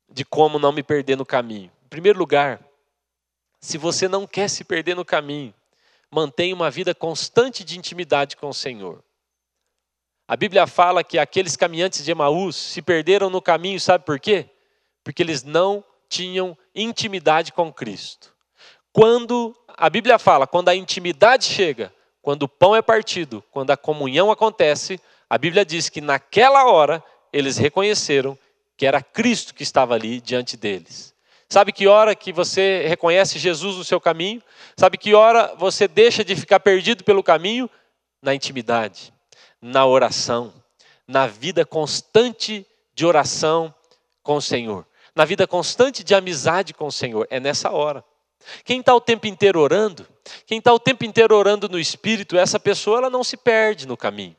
de 0.08 0.24
como 0.24 0.58
não 0.58 0.72
me 0.72 0.82
perder 0.82 1.16
no 1.16 1.26
caminho. 1.26 1.70
Em 1.84 1.88
primeiro 1.88 2.18
lugar, 2.18 2.64
se 3.60 3.76
você 3.76 4.08
não 4.08 4.26
quer 4.26 4.48
se 4.48 4.64
perder 4.64 4.96
no 4.96 5.04
caminho, 5.04 5.54
mantenha 6.10 6.54
uma 6.54 6.70
vida 6.70 6.94
constante 6.94 7.62
de 7.62 7.78
intimidade 7.78 8.36
com 8.36 8.48
o 8.48 8.54
Senhor. 8.54 9.04
A 10.26 10.36
Bíblia 10.36 10.66
fala 10.66 11.04
que 11.04 11.18
aqueles 11.18 11.56
caminhantes 11.56 12.04
de 12.04 12.10
Emaús 12.10 12.56
se 12.56 12.80
perderam 12.80 13.28
no 13.28 13.42
caminho, 13.42 13.78
sabe 13.80 14.04
por 14.04 14.18
quê? 14.18 14.48
Porque 15.04 15.22
eles 15.22 15.42
não 15.42 15.84
tinham 16.08 16.56
intimidade 16.74 17.52
com 17.52 17.72
Cristo. 17.72 18.32
Quando 18.92 19.54
a 19.68 19.90
Bíblia 19.90 20.18
fala, 20.18 20.46
quando 20.46 20.68
a 20.68 20.74
intimidade 20.74 21.44
chega, 21.44 21.92
quando 22.22 22.44
o 22.44 22.48
pão 22.48 22.74
é 22.74 22.82
partido, 22.82 23.42
quando 23.50 23.70
a 23.70 23.76
comunhão 23.76 24.30
acontece, 24.30 25.00
a 25.28 25.38
Bíblia 25.38 25.64
diz 25.64 25.88
que 25.88 26.00
naquela 26.00 26.66
hora 26.66 27.02
eles 27.32 27.56
reconheceram 27.56 28.36
que 28.76 28.86
era 28.86 29.02
Cristo 29.02 29.54
que 29.54 29.62
estava 29.62 29.94
ali 29.94 30.20
diante 30.20 30.56
deles. 30.56 31.14
Sabe 31.52 31.72
que 31.72 31.86
hora 31.86 32.14
que 32.14 32.32
você 32.32 32.86
reconhece 32.86 33.38
Jesus 33.38 33.76
no 33.76 33.84
seu 33.84 34.00
caminho? 34.00 34.42
Sabe 34.76 34.96
que 34.96 35.14
hora 35.14 35.54
você 35.58 35.88
deixa 35.88 36.24
de 36.24 36.36
ficar 36.36 36.60
perdido 36.60 37.04
pelo 37.04 37.22
caminho? 37.22 37.68
Na 38.22 38.34
intimidade 38.34 39.12
na 39.60 39.84
oração, 39.84 40.52
na 41.06 41.26
vida 41.26 41.66
constante 41.66 42.66
de 42.94 43.04
oração 43.04 43.74
com 44.22 44.36
o 44.36 44.42
Senhor, 44.42 44.86
na 45.14 45.24
vida 45.24 45.46
constante 45.46 46.02
de 46.02 46.14
amizade 46.14 46.72
com 46.72 46.86
o 46.86 46.92
Senhor. 46.92 47.26
É 47.30 47.38
nessa 47.38 47.70
hora. 47.70 48.02
Quem 48.64 48.80
está 48.80 48.94
o 48.94 49.00
tempo 49.00 49.26
inteiro 49.26 49.60
orando, 49.60 50.06
quem 50.46 50.58
está 50.58 50.72
o 50.72 50.78
tempo 50.78 51.04
inteiro 51.04 51.36
orando 51.36 51.68
no 51.68 51.78
Espírito, 51.78 52.38
essa 52.38 52.58
pessoa 52.58 52.98
ela 52.98 53.10
não 53.10 53.22
se 53.22 53.36
perde 53.36 53.86
no 53.86 53.96
caminho. 53.96 54.36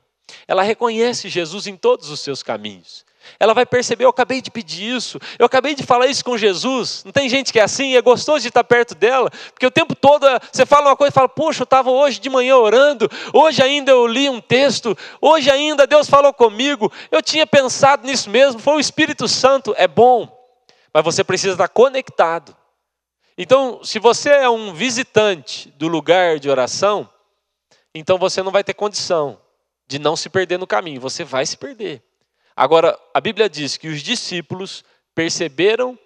Ela 0.48 0.64
reconhece 0.64 1.30
Jesus 1.30 1.68
em 1.68 1.76
todos 1.76 2.10
os 2.10 2.20
seus 2.20 2.42
caminhos. 2.42 3.06
Ela 3.40 3.54
vai 3.54 3.66
perceber, 3.66 4.06
eu 4.06 4.10
acabei 4.10 4.42
de 4.42 4.52
pedir 4.52 4.96
isso, 4.96 5.20
eu 5.38 5.46
acabei 5.46 5.74
de 5.76 5.84
falar 5.84 6.08
isso 6.08 6.24
com 6.24 6.38
Jesus. 6.38 7.04
Não 7.04 7.12
tem 7.12 7.28
gente 7.30 7.52
que 7.52 7.60
é 7.60 7.64
assim, 7.64 7.96
é 7.96 8.02
gostoso 8.02 8.42
de 8.42 8.48
estar 8.48 8.64
perto 8.64 8.96
dela, 8.96 9.30
porque 9.54 9.66
o 9.66 9.72
tempo 9.72 9.96
todo 9.96 10.26
você 10.52 10.66
fala 10.66 10.90
uma 10.90 10.96
coisa 10.96 11.12
e 11.12 11.14
fala, 11.14 11.30
poxa, 11.30 11.62
eu 11.62 11.66
estava 11.66 11.90
hoje 11.90 12.20
de 12.20 12.30
manhã 12.30 12.58
orando, 12.58 13.10
hoje 13.34 13.62
ainda 13.62 13.92
eu 13.92 14.06
li 14.08 14.30
um 14.30 14.42
texto, 14.42 14.98
hoje 15.20 15.50
ainda 15.50 15.88
Deus 15.88 16.10
falou 16.10 16.34
comigo, 16.34 16.92
eu 17.12 17.22
tinha 17.22 17.46
pensado 17.48 18.06
nisso 18.06 18.30
mesmo, 18.30 18.60
foi 18.60 18.76
o 18.76 18.80
Espírito 18.80 19.28
Santo, 19.28 19.74
é 19.78 19.88
bom, 19.88 20.30
mas 20.94 21.04
você 21.04 21.24
precisa 21.24 21.54
estar 21.54 21.68
conectado. 21.68 22.56
Então, 23.38 23.84
se 23.84 23.98
você 23.98 24.30
é 24.30 24.50
um 24.50 24.74
visitante 24.74 25.70
do 25.72 25.88
lugar 25.88 26.38
de 26.38 26.50
oração, 26.50 27.10
então 27.94 28.18
você 28.18 28.44
não 28.44 28.52
vai 28.52 28.64
ter 28.64 28.74
condição 28.74 29.40
de 29.88 30.00
não 30.00 30.16
se 30.16 30.30
perder 30.30 30.58
no 30.58 30.68
caminho, 30.68 31.02
você 31.02 31.24
vai 31.24 31.46
se 31.46 31.58
perder. 31.58 32.04
Agora, 32.62 32.96
a 33.12 33.20
Bíblia 33.20 33.50
diz 33.50 33.76
que 33.76 33.88
os 33.88 34.04
discípulos 34.04 34.86
perceberam 35.16 35.98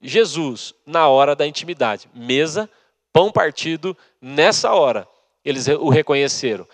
Jesus 0.00 0.72
na 0.86 1.08
hora 1.08 1.34
da 1.34 1.44
intimidade. 1.44 2.08
Mesa, 2.14 2.70
pão 3.12 3.32
partido, 3.32 3.96
nessa 4.22 4.72
hora, 4.72 5.08
eles 5.44 5.66
o 5.66 5.88
reconheceram. 5.88 6.68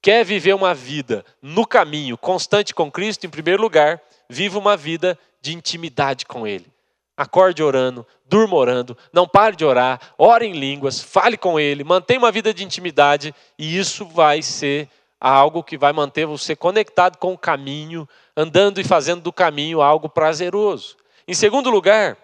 Quer 0.00 0.24
viver 0.24 0.54
uma 0.54 0.72
vida 0.72 1.26
no 1.42 1.66
caminho, 1.66 2.16
constante 2.16 2.74
com 2.74 2.90
Cristo, 2.90 3.26
em 3.26 3.28
primeiro 3.28 3.60
lugar, 3.60 4.00
viva 4.30 4.58
uma 4.58 4.78
vida 4.78 5.18
de 5.42 5.54
intimidade 5.54 6.24
com 6.24 6.46
Ele. 6.46 6.66
Acorde 7.14 7.62
orando, 7.62 8.06
durma 8.24 8.56
orando, 8.56 8.96
não 9.12 9.28
pare 9.28 9.56
de 9.56 9.64
orar, 9.66 10.00
ore 10.16 10.46
em 10.46 10.52
línguas, 10.52 11.02
fale 11.02 11.36
com 11.36 11.60
Ele, 11.60 11.84
mantenha 11.84 12.18
uma 12.18 12.32
vida 12.32 12.54
de 12.54 12.64
intimidade, 12.64 13.34
e 13.58 13.76
isso 13.76 14.06
vai 14.06 14.40
ser 14.40 14.88
algo 15.20 15.62
que 15.62 15.76
vai 15.76 15.92
manter 15.92 16.24
você 16.24 16.56
conectado 16.56 17.18
com 17.18 17.34
o 17.34 17.38
caminho, 17.38 18.08
andando 18.36 18.80
e 18.80 18.84
fazendo 18.84 19.22
do 19.22 19.32
caminho 19.32 19.80
algo 19.80 20.08
prazeroso. 20.08 20.96
Em 21.26 21.34
segundo 21.34 21.70
lugar, 21.70 22.16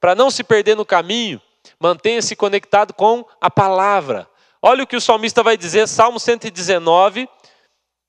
para 0.00 0.14
não 0.14 0.30
se 0.30 0.44
perder 0.44 0.76
no 0.76 0.84
caminho, 0.84 1.40
mantenha-se 1.80 2.36
conectado 2.36 2.92
com 2.92 3.24
a 3.40 3.50
palavra. 3.50 4.28
Olha 4.60 4.84
o 4.84 4.86
que 4.86 4.96
o 4.96 5.00
salmista 5.00 5.42
vai 5.42 5.56
dizer, 5.56 5.88
Salmo 5.88 6.20
119, 6.20 7.28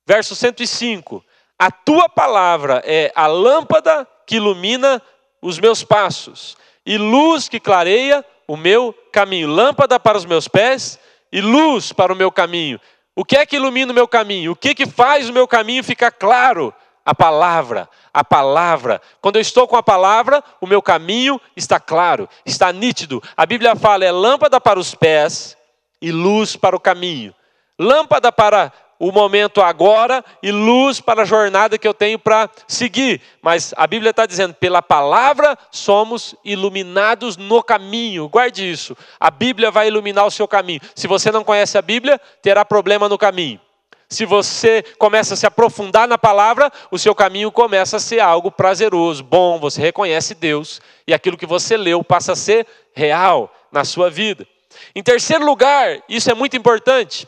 verso 0.06 0.36
105. 0.36 1.24
A 1.58 1.72
tua 1.72 2.08
palavra 2.08 2.82
é 2.86 3.12
a 3.16 3.28
lâmpada 3.28 4.08
que 4.26 4.36
ilumina 4.36 5.02
os 5.42 5.60
meus 5.60 5.84
passos 5.84 6.58
e 6.86 6.98
luz 6.98 7.50
que 7.50 7.60
clareia 7.60 8.24
o 8.48 8.56
meu 8.56 8.94
caminho. 9.12 9.48
Lâmpada 9.48 10.00
para 10.00 10.18
os 10.18 10.26
meus 10.26 10.48
pés 10.48 11.00
e 11.32 11.42
luz 11.42 11.92
para 11.92 12.14
o 12.14 12.16
meu 12.16 12.32
caminho. 12.32 12.80
O 13.16 13.26
que 13.26 13.36
é 13.36 13.46
que 13.46 13.56
ilumina 13.56 13.92
o 13.92 13.96
meu 13.96 14.08
caminho? 14.08 14.52
O 14.52 14.56
que, 14.56 14.76
que 14.76 14.86
faz 14.86 15.30
o 15.30 15.34
meu 15.34 15.48
caminho 15.48 15.84
ficar 15.84 16.12
claro? 16.12 16.74
A 17.08 17.16
palavra, 17.16 17.90
a 18.14 18.22
palavra. 18.22 19.02
Quando 19.22 19.38
eu 19.38 19.42
estou 19.42 19.66
com 19.66 19.78
a 19.78 19.82
palavra, 19.82 20.44
o 20.60 20.68
meu 20.68 20.82
caminho 20.82 21.40
está 21.56 21.80
claro, 21.80 22.28
está 22.46 22.70
nítido. 22.74 23.24
A 23.38 23.46
Bíblia 23.46 23.78
fala: 23.78 24.04
é 24.04 24.12
lâmpada 24.12 24.60
para 24.60 24.78
os 24.78 24.94
pés 24.94 25.56
e 26.02 26.12
luz 26.12 26.58
para 26.58 26.76
o 26.76 26.80
caminho. 26.82 27.34
Lâmpada 27.80 28.30
para 28.30 28.74
o 29.00 29.10
momento 29.10 29.62
agora 29.62 30.22
e 30.44 30.52
luz 30.52 31.00
para 31.00 31.22
a 31.22 31.26
jornada 31.26 31.78
que 31.78 31.88
eu 31.88 31.94
tenho 31.94 32.20
para 32.20 32.50
seguir. 32.68 33.22
Mas 33.42 33.74
a 33.78 33.88
Bíblia 33.88 34.10
está 34.10 34.26
dizendo: 34.26 34.54
pela 34.56 34.82
palavra 34.82 35.58
somos 35.72 36.36
iluminados 36.44 37.38
no 37.38 37.64
caminho. 37.64 38.28
Guarde 38.28 38.70
isso. 38.70 38.98
A 39.18 39.32
Bíblia 39.32 39.72
vai 39.72 39.88
iluminar 39.88 40.26
o 40.26 40.32
seu 40.32 40.46
caminho. 40.46 40.82
Se 40.94 41.08
você 41.08 41.32
não 41.32 41.46
conhece 41.46 41.78
a 41.78 41.82
Bíblia, 41.82 42.20
terá 42.42 42.66
problema 42.66 43.08
no 43.08 43.18
caminho. 43.18 43.62
Se 44.10 44.26
você 44.26 44.84
começa 44.98 45.34
a 45.34 45.38
se 45.38 45.46
aprofundar 45.46 46.08
na 46.08 46.18
palavra, 46.18 46.72
o 46.90 46.98
seu 46.98 47.14
caminho 47.14 47.52
começa 47.52 47.98
a 47.98 48.00
ser 48.00 48.22
algo 48.22 48.50
prazeroso, 48.50 49.22
bom, 49.22 49.60
você 49.60 49.82
reconhece 49.82 50.34
Deus 50.34 50.80
e 51.06 51.14
aquilo 51.14 51.38
que 51.38 51.46
você 51.46 51.76
leu 51.76 52.04
passa 52.04 52.32
a 52.32 52.36
ser 52.36 52.66
real 52.94 53.54
na 53.70 53.84
sua 53.84 54.10
vida. 54.10 54.48
Em 54.96 55.04
terceiro 55.04 55.46
lugar, 55.46 56.02
isso 56.08 56.32
é 56.32 56.34
muito 56.34 56.56
importante, 56.56 57.28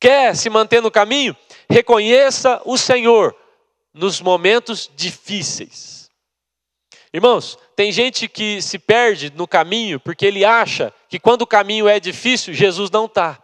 quer 0.00 0.36
se 0.36 0.48
manter 0.48 0.80
no 0.80 0.90
caminho, 0.90 1.36
reconheça 1.68 2.62
o 2.64 2.78
Senhor 2.78 3.34
nos 3.92 4.20
momentos 4.20 4.88
difíceis. 4.94 6.08
Irmãos, 7.12 7.58
tem 7.74 7.90
gente 7.90 8.28
que 8.28 8.62
se 8.62 8.78
perde 8.78 9.32
no 9.34 9.48
caminho 9.48 9.98
porque 9.98 10.26
ele 10.26 10.44
acha 10.44 10.92
que 11.08 11.18
quando 11.18 11.42
o 11.42 11.46
caminho 11.46 11.88
é 11.88 11.98
difícil, 11.98 12.54
Jesus 12.54 12.90
não 12.90 13.06
está. 13.06 13.42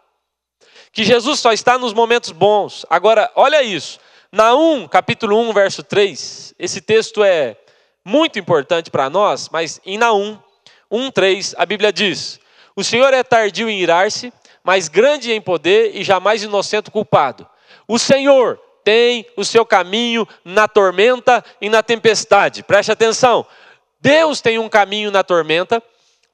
Que 0.95 1.03
Jesus 1.03 1.40
só 1.40 1.53
está 1.53 1.76
nos 1.76 1.92
momentos 1.92 2.30
bons. 2.30 2.86
Agora, 2.88 3.28
olha 3.34 3.61
isso. 3.64 3.99
Naum, 4.30 4.86
capítulo 4.86 5.36
1, 5.40 5.53
verso 5.53 5.82
3, 5.82 6.55
esse 6.57 6.80
texto 6.80 7.24
é 7.24 7.57
muito 8.05 8.38
importante 8.38 8.92
para 8.92 9.11
nós, 9.11 9.49
mas 9.51 9.80
em 9.84 9.99
Naum 9.99 10.38
1:3 10.88 11.53
a 11.59 11.66
Bíblia 11.66 11.92
diz: 11.92 12.38
O 12.76 12.84
Senhor 12.84 13.12
é 13.12 13.24
tardio 13.24 13.68
em 13.68 13.80
irar-se, 13.80 14.32
mas 14.62 14.86
grande 14.86 15.32
em 15.32 15.40
poder 15.40 15.97
e 15.97 16.05
jamais 16.05 16.45
inocente 16.45 16.92
culpado. 16.92 17.45
O 17.88 17.99
Senhor 17.99 18.61
tem 18.84 19.26
o 19.36 19.45
seu 19.45 19.66
caminho 19.66 20.28
na 20.45 20.68
tormenta 20.68 21.45
e 21.61 21.68
na 21.68 21.82
tempestade. 21.82 22.62
Preste 22.62 22.92
atenção. 22.92 23.45
Deus 24.01 24.40
tem 24.40 24.61
um 24.61 24.68
caminho 24.68 25.11
na 25.11 25.24
tormenta, 25.24 25.82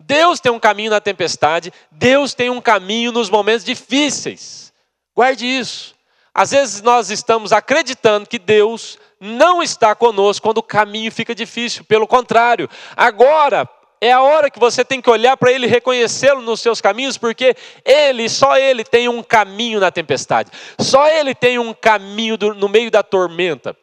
Deus 0.00 0.40
tem 0.40 0.50
um 0.50 0.58
caminho 0.58 0.90
na 0.90 1.00
tempestade, 1.00 1.72
Deus 1.90 2.34
tem 2.34 2.48
um 2.50 2.60
caminho 2.60 3.12
nos 3.12 3.28
momentos 3.28 3.64
difíceis. 3.64 4.72
Guarde 5.14 5.46
isso. 5.46 5.94
Às 6.34 6.52
vezes 6.52 6.80
nós 6.80 7.10
estamos 7.10 7.52
acreditando 7.52 8.28
que 8.28 8.38
Deus 8.38 8.98
não 9.20 9.62
está 9.62 9.94
conosco 9.94 10.46
quando 10.46 10.58
o 10.58 10.62
caminho 10.62 11.12
fica 11.12 11.34
difícil. 11.34 11.84
Pelo 11.84 12.06
contrário, 12.06 12.68
agora 12.96 13.68
é 14.00 14.10
a 14.10 14.22
hora 14.22 14.50
que 14.50 14.58
você 14.58 14.82
tem 14.82 15.02
que 15.02 15.10
olhar 15.10 15.36
para 15.36 15.52
Ele 15.52 15.66
e 15.66 15.70
reconhecê-lo 15.70 16.40
nos 16.40 16.60
seus 16.60 16.80
caminhos, 16.80 17.18
porque 17.18 17.54
Ele, 17.84 18.28
só 18.28 18.56
Ele 18.56 18.82
tem 18.82 19.08
um 19.08 19.22
caminho 19.22 19.78
na 19.78 19.90
tempestade, 19.90 20.50
só 20.78 21.06
Ele 21.06 21.34
tem 21.34 21.58
um 21.58 21.74
caminho 21.74 22.38
do, 22.38 22.54
no 22.54 22.68
meio 22.68 22.90
da 22.90 23.02
tormenta. 23.02 23.76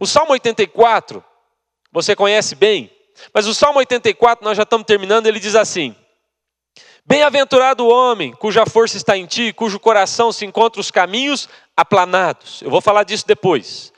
O 0.00 0.06
Salmo 0.06 0.32
84, 0.32 1.24
você 1.92 2.16
conhece 2.16 2.56
bem, 2.56 2.90
mas 3.32 3.46
o 3.46 3.54
Salmo 3.54 3.78
84, 3.78 4.44
nós 4.44 4.56
já 4.56 4.62
estamos 4.62 4.86
terminando, 4.86 5.26
ele 5.26 5.40
diz 5.40 5.54
assim: 5.54 5.94
Bem-aventurado 7.04 7.84
o 7.84 7.90
homem 7.90 8.32
cuja 8.32 8.66
força 8.66 8.96
está 8.96 9.16
em 9.16 9.26
ti, 9.26 9.52
cujo 9.52 9.80
coração 9.80 10.32
se 10.32 10.44
encontra 10.44 10.80
os 10.80 10.90
caminhos 10.90 11.48
aplanados. 11.76 12.62
Eu 12.62 12.70
vou 12.70 12.80
falar 12.80 13.04
disso 13.04 13.26
depois 13.26 13.92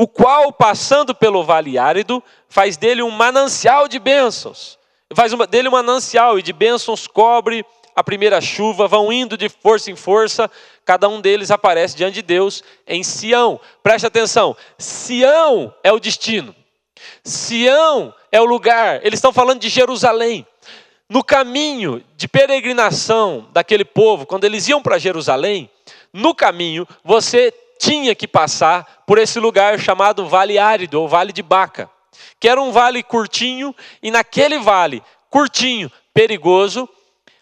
o 0.00 0.06
qual, 0.06 0.52
passando 0.52 1.12
pelo 1.12 1.42
vale 1.42 1.76
árido, 1.76 2.22
faz 2.48 2.76
dele 2.76 3.02
um 3.02 3.10
manancial 3.10 3.88
de 3.88 3.98
bênçãos. 3.98 4.78
Faz 5.12 5.32
uma, 5.32 5.44
dele 5.44 5.68
um 5.68 5.72
manancial 5.72 6.38
e 6.38 6.42
de 6.42 6.52
bênçãos 6.52 7.08
cobre 7.08 7.66
a 7.96 8.04
primeira 8.04 8.40
chuva, 8.40 8.86
vão 8.86 9.12
indo 9.12 9.36
de 9.36 9.48
força 9.48 9.90
em 9.90 9.96
força, 9.96 10.48
cada 10.84 11.08
um 11.08 11.20
deles 11.20 11.50
aparece 11.50 11.96
diante 11.96 12.14
de 12.14 12.22
Deus 12.22 12.62
em 12.86 13.02
Sião. 13.02 13.58
Preste 13.82 14.06
atenção: 14.06 14.56
Sião 14.78 15.74
é 15.82 15.92
o 15.92 15.98
destino, 15.98 16.54
Sião 17.24 18.14
é 18.30 18.40
o 18.40 18.44
lugar, 18.44 19.04
eles 19.04 19.18
estão 19.18 19.32
falando 19.32 19.60
de 19.60 19.68
Jerusalém. 19.68 20.46
No 21.08 21.24
caminho 21.24 22.04
de 22.16 22.28
peregrinação 22.28 23.48
daquele 23.52 23.84
povo, 23.84 24.26
quando 24.26 24.44
eles 24.44 24.68
iam 24.68 24.82
para 24.82 24.98
Jerusalém, 24.98 25.70
no 26.12 26.34
caminho 26.34 26.86
você 27.02 27.52
tinha 27.78 28.14
que 28.14 28.28
passar 28.28 29.04
por 29.06 29.18
esse 29.18 29.38
lugar 29.38 29.78
chamado 29.78 30.26
Vale 30.26 30.58
Árido, 30.58 31.00
ou 31.00 31.08
Vale 31.08 31.32
de 31.32 31.42
Baca, 31.42 31.88
que 32.38 32.48
era 32.48 32.60
um 32.60 32.72
vale 32.72 33.02
curtinho, 33.02 33.74
e 34.02 34.10
naquele 34.10 34.58
vale 34.58 35.02
curtinho, 35.30 35.90
perigoso, 36.12 36.88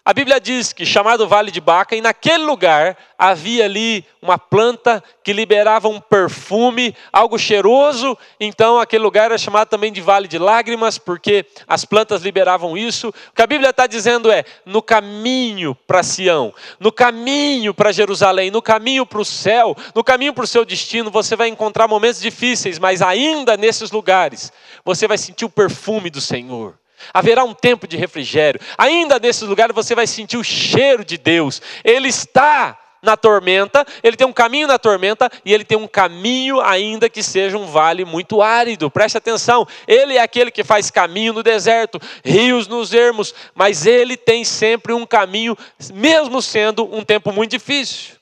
a 0.06 0.14
Bíblia 0.14 0.40
diz 0.40 0.72
que 0.72 0.86
chamado 0.86 1.26
Vale 1.26 1.50
de 1.50 1.60
Baca, 1.60 1.96
e 1.96 2.00
naquele 2.00 2.44
lugar 2.44 2.96
havia 3.18 3.64
ali 3.64 4.04
uma 4.22 4.38
planta 4.38 5.02
que 5.24 5.32
liberava 5.32 5.88
um 5.88 6.00
perfume, 6.00 6.94
algo 7.12 7.36
cheiroso, 7.36 8.16
então 8.38 8.78
aquele 8.78 9.02
lugar 9.02 9.24
era 9.24 9.36
chamado 9.36 9.66
também 9.66 9.92
de 9.92 10.00
Vale 10.00 10.28
de 10.28 10.38
Lágrimas, 10.38 10.96
porque 10.96 11.44
as 11.66 11.84
plantas 11.84 12.22
liberavam 12.22 12.78
isso. 12.78 13.08
O 13.08 13.34
que 13.34 13.42
a 13.42 13.48
Bíblia 13.48 13.70
está 13.70 13.88
dizendo 13.88 14.30
é: 14.30 14.44
no 14.64 14.80
caminho 14.80 15.74
para 15.74 16.04
Sião, 16.04 16.54
no 16.78 16.92
caminho 16.92 17.74
para 17.74 17.90
Jerusalém, 17.90 18.48
no 18.48 18.62
caminho 18.62 19.04
para 19.04 19.20
o 19.20 19.24
céu, 19.24 19.76
no 19.92 20.04
caminho 20.04 20.32
para 20.32 20.44
o 20.44 20.46
seu 20.46 20.64
destino, 20.64 21.10
você 21.10 21.34
vai 21.34 21.48
encontrar 21.48 21.88
momentos 21.88 22.20
difíceis, 22.20 22.78
mas 22.78 23.02
ainda 23.02 23.56
nesses 23.56 23.90
lugares, 23.90 24.52
você 24.84 25.08
vai 25.08 25.18
sentir 25.18 25.44
o 25.44 25.50
perfume 25.50 26.10
do 26.10 26.20
Senhor. 26.20 26.78
Haverá 27.12 27.44
um 27.44 27.54
tempo 27.54 27.86
de 27.86 27.96
refrigério. 27.96 28.60
Ainda 28.76 29.18
nesse 29.18 29.44
lugar 29.44 29.72
você 29.72 29.94
vai 29.94 30.06
sentir 30.06 30.36
o 30.36 30.44
cheiro 30.44 31.04
de 31.04 31.18
Deus. 31.18 31.60
Ele 31.84 32.08
está 32.08 32.78
na 33.02 33.16
tormenta, 33.16 33.86
ele 34.02 34.16
tem 34.16 34.26
um 34.26 34.32
caminho 34.32 34.66
na 34.66 34.78
tormenta 34.78 35.30
e 35.44 35.54
ele 35.54 35.64
tem 35.64 35.78
um 35.78 35.86
caminho 35.86 36.60
ainda 36.60 37.08
que 37.08 37.22
seja 37.22 37.56
um 37.56 37.66
vale 37.66 38.04
muito 38.04 38.42
árido. 38.42 38.90
Preste 38.90 39.16
atenção, 39.16 39.66
ele 39.86 40.16
é 40.16 40.20
aquele 40.20 40.50
que 40.50 40.64
faz 40.64 40.90
caminho 40.90 41.32
no 41.32 41.42
deserto, 41.42 42.00
rios 42.24 42.66
nos 42.66 42.92
ermos, 42.92 43.34
mas 43.54 43.86
ele 43.86 44.16
tem 44.16 44.44
sempre 44.44 44.92
um 44.92 45.06
caminho, 45.06 45.56
mesmo 45.94 46.42
sendo 46.42 46.84
um 46.92 47.04
tempo 47.04 47.32
muito 47.32 47.52
difícil. 47.52 48.16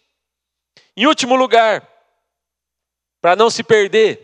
Em 0.97 1.07
último 1.07 1.35
lugar, 1.35 1.89
para 3.21 3.35
não 3.35 3.49
se 3.49 3.65
perder, 3.65 4.21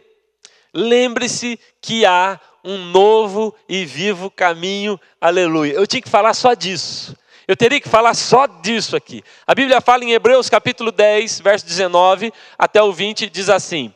lembre-se 0.75 1.59
que 1.81 2.05
há 2.05 2.39
um 2.65 2.79
novo 2.87 3.55
e 3.69 3.85
vivo 3.85 4.31
caminho, 4.31 5.01
aleluia. 5.21 5.73
Eu 5.73 5.87
tinha 5.87 6.03
que 6.03 6.09
falar 6.09 6.35
só 6.35 6.55
disso. 6.55 7.17
Eu 7.49 7.57
teria 7.57 7.81
que 7.81 7.89
falar 7.89 8.15
só 8.15 8.47
disso 8.47 8.95
aqui. 8.95 9.25
A 9.47 9.55
Bíblia 9.55 9.81
fala 9.81 10.05
em 10.05 10.13
Hebreus 10.13 10.49
capítulo 10.49 10.93
10, 10.93 11.41
verso 11.41 11.67
19 11.67 12.33
até 12.57 12.81
o 12.83 12.93
20, 12.93 13.29
diz 13.29 13.49
assim: 13.49 13.93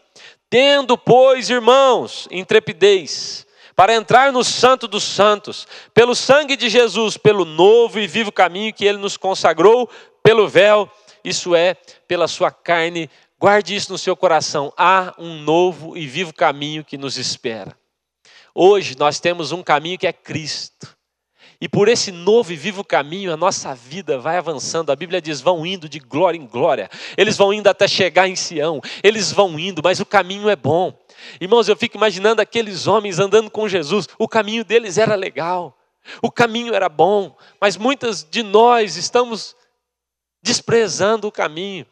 Tendo, 0.50 0.98
pois, 0.98 1.50
irmãos, 1.50 2.26
intrepidez, 2.30 3.46
para 3.76 3.94
entrar 3.94 4.32
no 4.32 4.42
Santo 4.42 4.88
dos 4.88 5.04
Santos, 5.04 5.66
pelo 5.92 6.14
sangue 6.14 6.56
de 6.56 6.68
Jesus, 6.68 7.16
pelo 7.16 7.44
novo 7.44 7.98
e 8.00 8.06
vivo 8.06 8.32
caminho 8.32 8.72
que 8.72 8.84
ele 8.84 8.98
nos 8.98 9.16
consagrou, 9.16 9.88
pelo 10.22 10.48
véu, 10.48 10.90
isso 11.24 11.54
é, 11.54 11.74
pela 12.08 12.26
sua 12.26 12.50
carne. 12.50 13.08
Guarde 13.38 13.76
isso 13.76 13.92
no 13.92 13.98
seu 13.98 14.16
coração. 14.16 14.72
Há 14.76 15.14
um 15.18 15.38
novo 15.38 15.96
e 15.96 16.06
vivo 16.06 16.32
caminho 16.32 16.84
que 16.84 16.96
nos 16.96 17.16
espera. 17.18 17.76
Hoje 18.54 18.96
nós 18.96 19.18
temos 19.18 19.50
um 19.50 19.62
caminho 19.62 19.98
que 19.98 20.06
é 20.06 20.12
Cristo. 20.12 20.94
E 21.60 21.68
por 21.68 21.88
esse 21.88 22.12
novo 22.12 22.52
e 22.52 22.56
vivo 22.56 22.84
caminho, 22.84 23.32
a 23.32 23.36
nossa 23.36 23.74
vida 23.74 24.18
vai 24.18 24.36
avançando. 24.36 24.90
A 24.90 24.96
Bíblia 24.96 25.20
diz: 25.20 25.40
vão 25.40 25.64
indo 25.64 25.88
de 25.88 25.98
glória 25.98 26.38
em 26.38 26.46
glória. 26.46 26.90
Eles 27.16 27.36
vão 27.36 27.52
indo 27.52 27.68
até 27.68 27.88
chegar 27.88 28.28
em 28.28 28.36
Sião. 28.36 28.80
Eles 29.02 29.32
vão 29.32 29.58
indo, 29.58 29.80
mas 29.82 29.98
o 29.98 30.06
caminho 30.06 30.48
é 30.48 30.56
bom. 30.56 30.96
Irmãos, 31.40 31.68
eu 31.68 31.76
fico 31.76 31.96
imaginando 31.96 32.42
aqueles 32.42 32.86
homens 32.86 33.18
andando 33.18 33.50
com 33.50 33.68
Jesus. 33.68 34.06
O 34.18 34.28
caminho 34.28 34.64
deles 34.64 34.98
era 34.98 35.14
legal. 35.14 35.76
O 36.20 36.30
caminho 36.30 36.74
era 36.74 36.88
bom. 36.88 37.36
Mas 37.60 37.76
muitas 37.76 38.22
de 38.22 38.42
nós 38.42 38.96
estamos 38.96 39.56
desprezando 40.42 41.26
o 41.26 41.32
caminho. 41.32 41.86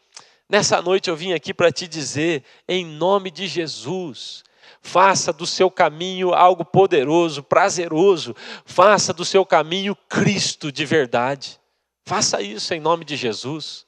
Nessa 0.47 0.81
noite 0.81 1.09
eu 1.09 1.15
vim 1.15 1.33
aqui 1.33 1.53
para 1.53 1.71
te 1.71 1.87
dizer, 1.87 2.43
em 2.67 2.85
nome 2.85 3.31
de 3.31 3.47
Jesus, 3.47 4.43
Faça 4.85 5.31
do 5.31 5.47
seu 5.47 5.71
caminho 5.71 6.33
algo 6.33 6.65
poderoso, 6.65 7.41
prazeroso. 7.41 8.35
Faça 8.65 9.13
do 9.13 9.23
seu 9.23 9.45
caminho 9.45 9.95
Cristo 10.09 10.71
de 10.71 10.85
verdade. 10.85 11.57
Faça 12.05 12.41
isso 12.41 12.73
em 12.73 12.81
nome 12.81 13.05
de 13.05 13.15
Jesus. 13.15 13.87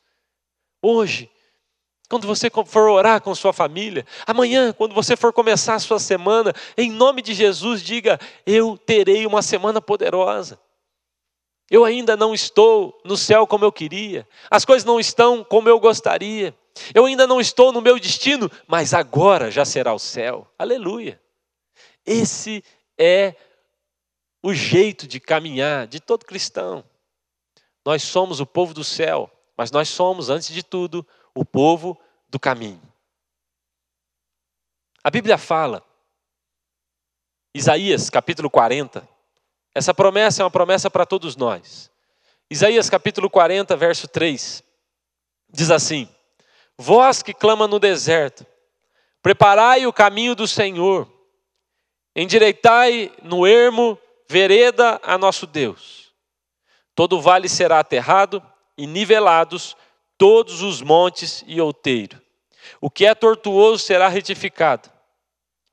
Hoje, 0.81 1.29
quando 2.07 2.25
você 2.25 2.49
for 2.65 2.89
orar 2.89 3.19
com 3.21 3.35
sua 3.35 3.51
família, 3.51 4.05
amanhã, 4.25 4.71
quando 4.71 4.95
você 4.95 5.17
for 5.17 5.33
começar 5.33 5.75
a 5.75 5.79
sua 5.79 5.99
semana, 5.99 6.53
em 6.77 6.89
nome 6.89 7.21
de 7.21 7.33
Jesus, 7.33 7.83
diga: 7.83 8.17
Eu 8.45 8.77
terei 8.77 9.25
uma 9.25 9.41
semana 9.41 9.81
poderosa. 9.81 10.57
Eu 11.69 11.83
ainda 11.83 12.15
não 12.15 12.33
estou 12.33 12.99
no 13.03 13.17
céu 13.17 13.47
como 13.47 13.65
eu 13.65 13.71
queria, 13.71 14.27
as 14.51 14.63
coisas 14.63 14.85
não 14.85 14.99
estão 14.99 15.43
como 15.43 15.67
eu 15.67 15.79
gostaria, 15.79 16.55
eu 16.93 17.05
ainda 17.05 17.25
não 17.25 17.39
estou 17.39 17.71
no 17.71 17.81
meu 17.81 17.97
destino, 17.99 18.51
mas 18.67 18.93
agora 18.93 19.49
já 19.49 19.65
será 19.65 19.93
o 19.93 19.99
céu. 19.99 20.47
Aleluia. 20.59 21.19
Esse 22.05 22.63
é 22.97 23.35
o 24.43 24.53
jeito 24.53 25.07
de 25.07 25.19
caminhar 25.19 25.87
de 25.87 25.99
todo 25.99 26.25
cristão. 26.25 26.83
Nós 27.83 28.03
somos 28.03 28.39
o 28.39 28.45
povo 28.45 28.73
do 28.73 28.83
céu, 28.83 29.31
mas 29.57 29.71
nós 29.71 29.89
somos, 29.89 30.29
antes 30.29 30.53
de 30.53 30.61
tudo, 30.61 31.05
o 31.33 31.45
povo 31.45 31.99
do 32.29 32.39
caminho. 32.39 32.81
A 35.03 35.09
Bíblia 35.09 35.37
fala, 35.37 35.83
Isaías 37.53 38.09
capítulo 38.09 38.49
40, 38.49 39.07
essa 39.75 39.93
promessa 39.93 40.41
é 40.41 40.45
uma 40.45 40.49
promessa 40.49 40.89
para 40.89 41.05
todos 41.05 41.35
nós. 41.35 41.91
Isaías 42.49 42.89
capítulo 42.89 43.29
40, 43.29 43.75
verso 43.75 44.07
3, 44.07 44.63
diz 45.51 45.69
assim: 45.69 46.07
Vós 46.77 47.21
que 47.21 47.33
clama 47.33 47.67
no 47.67 47.77
deserto, 47.77 48.45
preparai 49.21 49.85
o 49.85 49.91
caminho 49.91 50.33
do 50.33 50.47
Senhor, 50.47 51.11
endireitai 52.15 53.11
no 53.21 53.45
ermo 53.45 53.99
vereda 54.29 54.97
a 55.03 55.17
nosso 55.17 55.45
Deus. 55.45 56.13
Todo 56.95 57.19
vale 57.19 57.49
será 57.49 57.79
aterrado 57.79 58.41
e 58.77 58.87
nivelados 58.87 59.75
todos 60.17 60.61
os 60.61 60.81
montes 60.81 61.43
e 61.45 61.59
outeiro. 61.59 62.21
O 62.79 62.89
que 62.89 63.05
é 63.05 63.13
tortuoso 63.13 63.83
será 63.83 64.07
retificado, 64.07 64.89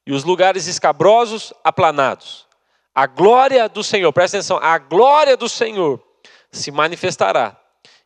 e 0.04 0.12
os 0.12 0.24
lugares 0.24 0.66
escabrosos 0.66 1.52
aplanados. 1.62 2.50
A 2.94 3.06
glória 3.06 3.68
do 3.68 3.82
Senhor, 3.82 4.12
presta 4.12 4.36
atenção, 4.36 4.58
a 4.58 4.76
glória 4.78 5.36
do 5.36 5.48
Senhor 5.48 6.02
se 6.50 6.70
manifestará, 6.70 7.58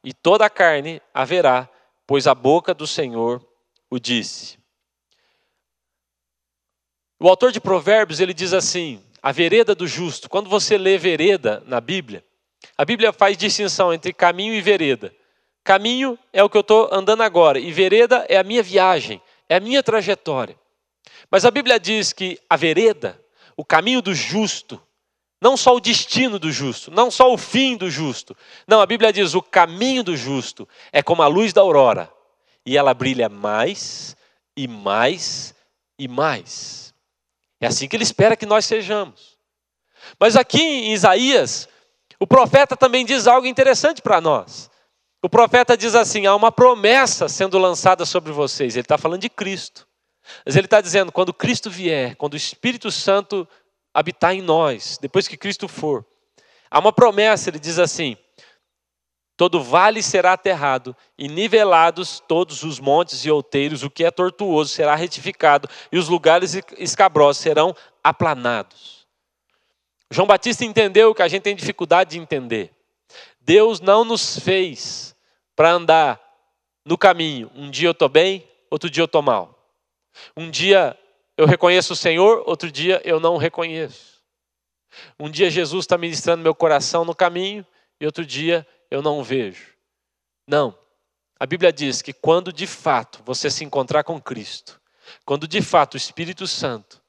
e 0.03 0.13
toda 0.13 0.47
a 0.47 0.51
carne 0.51 1.03
haverá, 1.13 1.69
pois 2.07 2.27
a 2.27 2.35
boca 2.35 2.73
do 2.73 2.87
Senhor 2.87 3.45
o 3.91 3.99
disse. 3.99 4.59
O 7.19 7.29
autor 7.29 7.51
de 7.51 7.61
Provérbios, 7.61 8.21
ele 8.21 8.35
diz 8.35 8.53
assim: 8.53 9.03
a 9.23 9.33
vereda 9.33 9.75
do 9.75 9.89
justo. 9.89 10.29
Quando 10.29 10.49
você 10.49 10.79
lê 10.79 10.97
vereda 10.97 11.63
na 11.67 11.81
Bíblia, 11.81 12.25
a 12.79 12.85
Bíblia 12.85 13.13
faz 13.13 13.37
distinção 13.37 13.93
entre 13.93 14.13
caminho 14.13 14.55
e 14.55 14.61
vereda. 14.61 15.13
Caminho 15.65 16.17
é 16.33 16.45
o 16.45 16.49
que 16.49 16.57
eu 16.57 16.61
estou 16.61 16.89
andando 16.93 17.25
agora, 17.25 17.59
e 17.59 17.73
vereda 17.73 18.25
é 18.29 18.37
a 18.37 18.45
minha 18.45 18.63
viagem, 18.63 19.21
é 19.49 19.57
a 19.57 19.61
minha 19.61 19.83
trajetória. 19.83 20.57
Mas 21.29 21.45
a 21.45 21.51
Bíblia 21.51 21.81
diz 21.81 22.13
que 22.13 22.39
a 22.49 22.57
vereda, 22.57 23.21
o 23.57 23.65
caminho 23.65 24.03
do 24.03 24.15
justo, 24.15 24.81
não 25.41 25.57
só 25.57 25.75
o 25.75 25.81
destino 25.81 26.39
do 26.39 26.51
justo, 26.51 26.91
não 26.91 27.11
só 27.11 27.33
o 27.33 27.39
fim 27.39 27.77
do 27.77 27.91
justo. 27.91 28.37
Não, 28.67 28.81
a 28.81 28.87
Bíblia 28.87 29.13
diz: 29.13 29.35
o 29.35 29.43
caminho 29.43 30.03
do 30.03 30.17
justo 30.17 30.69
é 30.93 31.03
como 31.03 31.23
a 31.23 31.27
luz 31.27 31.53
da 31.53 31.61
aurora, 31.61 32.13
e 32.65 32.77
ela 32.77 32.95
brilha 32.95 33.29
mais 33.29 34.17
e 34.57 34.67
mais 34.69 35.55
e 35.99 36.09
mais. 36.09 36.95
É 37.61 37.67
assim 37.67 37.89
que 37.89 37.97
ele 37.97 38.05
espera 38.05 38.37
que 38.37 38.47
nós 38.47 38.65
sejamos. 38.65 39.37
Mas 40.21 40.37
aqui 40.37 40.63
em 40.63 40.93
Isaías, 40.93 41.69
o 42.19 42.27
profeta 42.27 42.77
também 42.77 43.05
diz 43.05 43.27
algo 43.27 43.47
interessante 43.47 44.03
para 44.03 44.21
nós. 44.21 44.71
O 45.23 45.29
profeta 45.29 45.77
diz 45.77 45.95
assim: 45.95 46.27
há 46.27 46.35
uma 46.35 46.53
promessa 46.53 47.29
sendo 47.29 47.59
lançada 47.59 48.05
sobre 48.05 48.33
vocês. 48.33 48.75
Ele 48.75 48.83
está 48.83 48.99
falando 48.99 49.23
de 49.23 49.29
Cristo. 49.29 49.86
Mas 50.45 50.57
ele 50.57 50.67
está 50.67 50.81
dizendo: 50.81 51.13
quando 51.13 51.33
Cristo 51.33 51.71
vier, 51.71 52.17
quando 52.17 52.35
o 52.35 52.37
Espírito 52.37 52.91
Santo 52.91 53.47
habitar 53.93 54.35
em 54.35 54.43
nós, 54.43 54.99
depois 55.01 55.27
que 55.27 55.37
Cristo 55.37 55.69
for, 55.69 56.05
há 56.71 56.79
uma 56.79 56.93
promessa, 56.93 57.51
ele 57.51 57.59
diz 57.59 57.79
assim: 57.79 58.17
todo 59.37 59.63
vale 59.63 60.03
será 60.03 60.33
aterrado, 60.33 60.97
e 61.19 61.29
nivelados 61.29 62.21
todos 62.27 62.63
os 62.63 62.81
montes 62.81 63.25
e 63.25 63.31
outeiros, 63.31 63.83
o 63.83 63.91
que 63.91 64.05
é 64.05 64.11
tortuoso 64.11 64.71
será 64.71 64.95
retificado, 64.95 65.69
e 65.93 65.99
os 65.99 66.09
lugares 66.09 66.55
escabrosos 66.79 67.43
serão 67.43 67.75
aplanados. 68.03 69.07
João 70.11 70.27
Batista 70.27 70.65
entendeu 70.65 71.11
o 71.11 71.15
que 71.15 71.23
a 71.23 71.29
gente 71.29 71.43
tem 71.43 71.57
dificuldade 71.57 72.11
de 72.11 72.19
entender. 72.19 72.71
Deus 73.41 73.81
não 73.81 74.05
nos 74.05 74.39
fez 74.39 75.15
para 75.55 75.73
andar 75.73 76.21
no 76.85 76.97
caminho. 76.97 77.51
Um 77.55 77.71
dia 77.71 77.89
eu 77.89 77.93
estou 77.93 78.09
bem, 78.09 78.47
outro 78.71 78.89
dia 78.89 79.03
eu 79.03 79.07
estou 79.07 79.23
mal. 79.23 79.56
Um 80.37 80.51
dia 80.51 80.99
eu 81.37 81.47
reconheço 81.47 81.93
o 81.93 81.97
Senhor, 81.97 82.43
outro 82.47 82.71
dia 82.71 83.01
eu 83.05 83.21
não 83.21 83.35
o 83.35 83.39
reconheço. 83.39 84.17
Um 85.19 85.31
dia 85.31 85.51
Jesus 85.51 85.85
está 85.85 85.99
ministrando 85.99 86.43
meu 86.43 86.55
coração 86.55 87.05
no 87.05 87.15
caminho 87.15 87.67
e 88.01 88.07
outro 88.07 88.25
dia 88.25 88.67
eu 88.91 89.03
não 89.03 89.19
o 89.19 89.25
vejo. 89.25 89.75
Não. 90.47 90.77
A 91.39 91.45
Bíblia 91.45 91.73
diz 91.73 92.01
que 92.01 92.13
quando 92.13 92.53
de 92.53 92.67
fato 92.67 93.23
você 93.25 93.51
se 93.51 93.65
encontrar 93.65 94.05
com 94.05 94.21
Cristo, 94.21 94.81
quando 95.25 95.47
de 95.47 95.61
fato 95.61 95.95
o 95.95 95.99
Espírito 95.99 96.47
Santo 96.47 97.03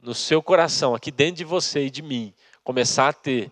no 0.00 0.14
seu 0.14 0.42
coração, 0.42 0.94
aqui 0.94 1.10
dentro 1.10 1.36
de 1.36 1.44
você 1.44 1.86
e 1.86 1.90
de 1.90 2.02
mim, 2.02 2.32
começar 2.62 3.08
a 3.08 3.12
ter 3.12 3.50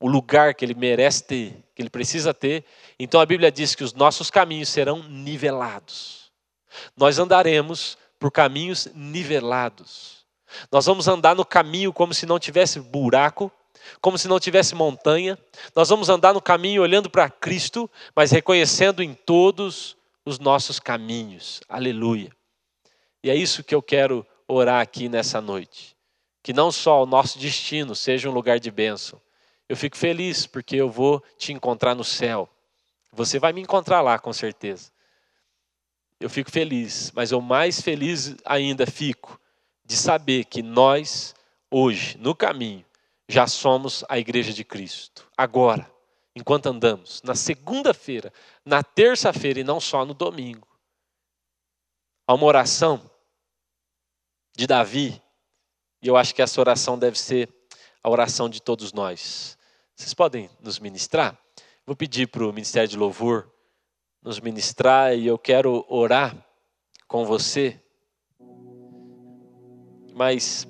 o 0.00 0.08
lugar 0.08 0.54
que 0.54 0.64
ele 0.64 0.74
merece 0.74 1.24
ter, 1.24 1.64
que 1.74 1.82
ele 1.82 1.90
precisa 1.90 2.32
ter, 2.32 2.64
então 2.98 3.20
a 3.20 3.26
Bíblia 3.26 3.50
diz 3.50 3.74
que 3.74 3.84
os 3.84 3.92
nossos 3.92 4.30
caminhos 4.30 4.68
serão 4.68 5.02
nivelados. 5.02 6.30
Nós 6.96 7.18
andaremos 7.18 7.98
por 8.18 8.30
caminhos 8.30 8.88
nivelados. 8.94 10.24
Nós 10.70 10.86
vamos 10.86 11.08
andar 11.08 11.34
no 11.34 11.44
caminho 11.44 11.92
como 11.92 12.14
se 12.14 12.26
não 12.26 12.38
tivesse 12.38 12.80
buraco, 12.80 13.50
como 14.00 14.16
se 14.18 14.28
não 14.28 14.40
tivesse 14.40 14.74
montanha. 14.74 15.38
Nós 15.74 15.88
vamos 15.88 16.08
andar 16.08 16.32
no 16.32 16.40
caminho 16.40 16.82
olhando 16.82 17.10
para 17.10 17.30
Cristo, 17.30 17.90
mas 18.14 18.30
reconhecendo 18.30 19.02
em 19.02 19.14
todos 19.14 19.96
os 20.24 20.38
nossos 20.38 20.78
caminhos. 20.78 21.60
Aleluia. 21.68 22.30
E 23.22 23.30
é 23.30 23.34
isso 23.34 23.64
que 23.64 23.74
eu 23.74 23.82
quero 23.82 24.26
orar 24.46 24.80
aqui 24.80 25.08
nessa 25.08 25.40
noite. 25.40 25.96
Que 26.42 26.52
não 26.52 26.70
só 26.70 27.02
o 27.02 27.06
nosso 27.06 27.38
destino 27.38 27.94
seja 27.94 28.30
um 28.30 28.32
lugar 28.32 28.60
de 28.60 28.70
bênção. 28.70 29.20
Eu 29.68 29.76
fico 29.76 29.96
feliz 29.96 30.46
porque 30.46 30.76
eu 30.76 30.88
vou 30.88 31.22
te 31.36 31.52
encontrar 31.52 31.94
no 31.94 32.04
céu. 32.04 32.48
Você 33.12 33.38
vai 33.38 33.52
me 33.52 33.60
encontrar 33.60 34.00
lá, 34.00 34.18
com 34.18 34.32
certeza 34.32 34.95
eu 36.18 36.30
fico 36.30 36.50
feliz, 36.50 37.12
mas 37.14 37.30
eu 37.30 37.40
mais 37.40 37.80
feliz 37.80 38.34
ainda 38.44 38.86
fico 38.86 39.40
de 39.84 39.96
saber 39.96 40.44
que 40.44 40.62
nós, 40.62 41.34
hoje, 41.70 42.16
no 42.18 42.34
caminho, 42.34 42.84
já 43.28 43.46
somos 43.46 44.04
a 44.08 44.18
igreja 44.18 44.52
de 44.52 44.64
Cristo. 44.64 45.28
Agora, 45.36 45.90
enquanto 46.34 46.66
andamos, 46.66 47.22
na 47.22 47.34
segunda-feira, 47.34 48.32
na 48.64 48.82
terça-feira 48.82 49.60
e 49.60 49.64
não 49.64 49.80
só 49.80 50.04
no 50.04 50.14
domingo. 50.14 50.66
Há 52.26 52.34
uma 52.34 52.46
oração 52.46 53.10
de 54.56 54.66
Davi, 54.66 55.20
e 56.02 56.08
eu 56.08 56.16
acho 56.16 56.34
que 56.34 56.42
essa 56.42 56.60
oração 56.60 56.98
deve 56.98 57.18
ser 57.18 57.48
a 58.02 58.10
oração 58.10 58.48
de 58.48 58.60
todos 58.60 58.92
nós. 58.92 59.56
Vocês 59.94 60.14
podem 60.14 60.50
nos 60.60 60.78
ministrar? 60.78 61.38
Vou 61.86 61.96
pedir 61.96 62.28
para 62.28 62.44
o 62.44 62.52
Ministério 62.52 62.88
de 62.88 62.96
Louvor 62.96 63.50
nos 64.26 64.40
ministrar 64.40 65.16
e 65.16 65.24
eu 65.24 65.38
quero 65.38 65.86
orar 65.88 66.36
com 67.06 67.24
você. 67.24 67.80
Mas 70.12 70.66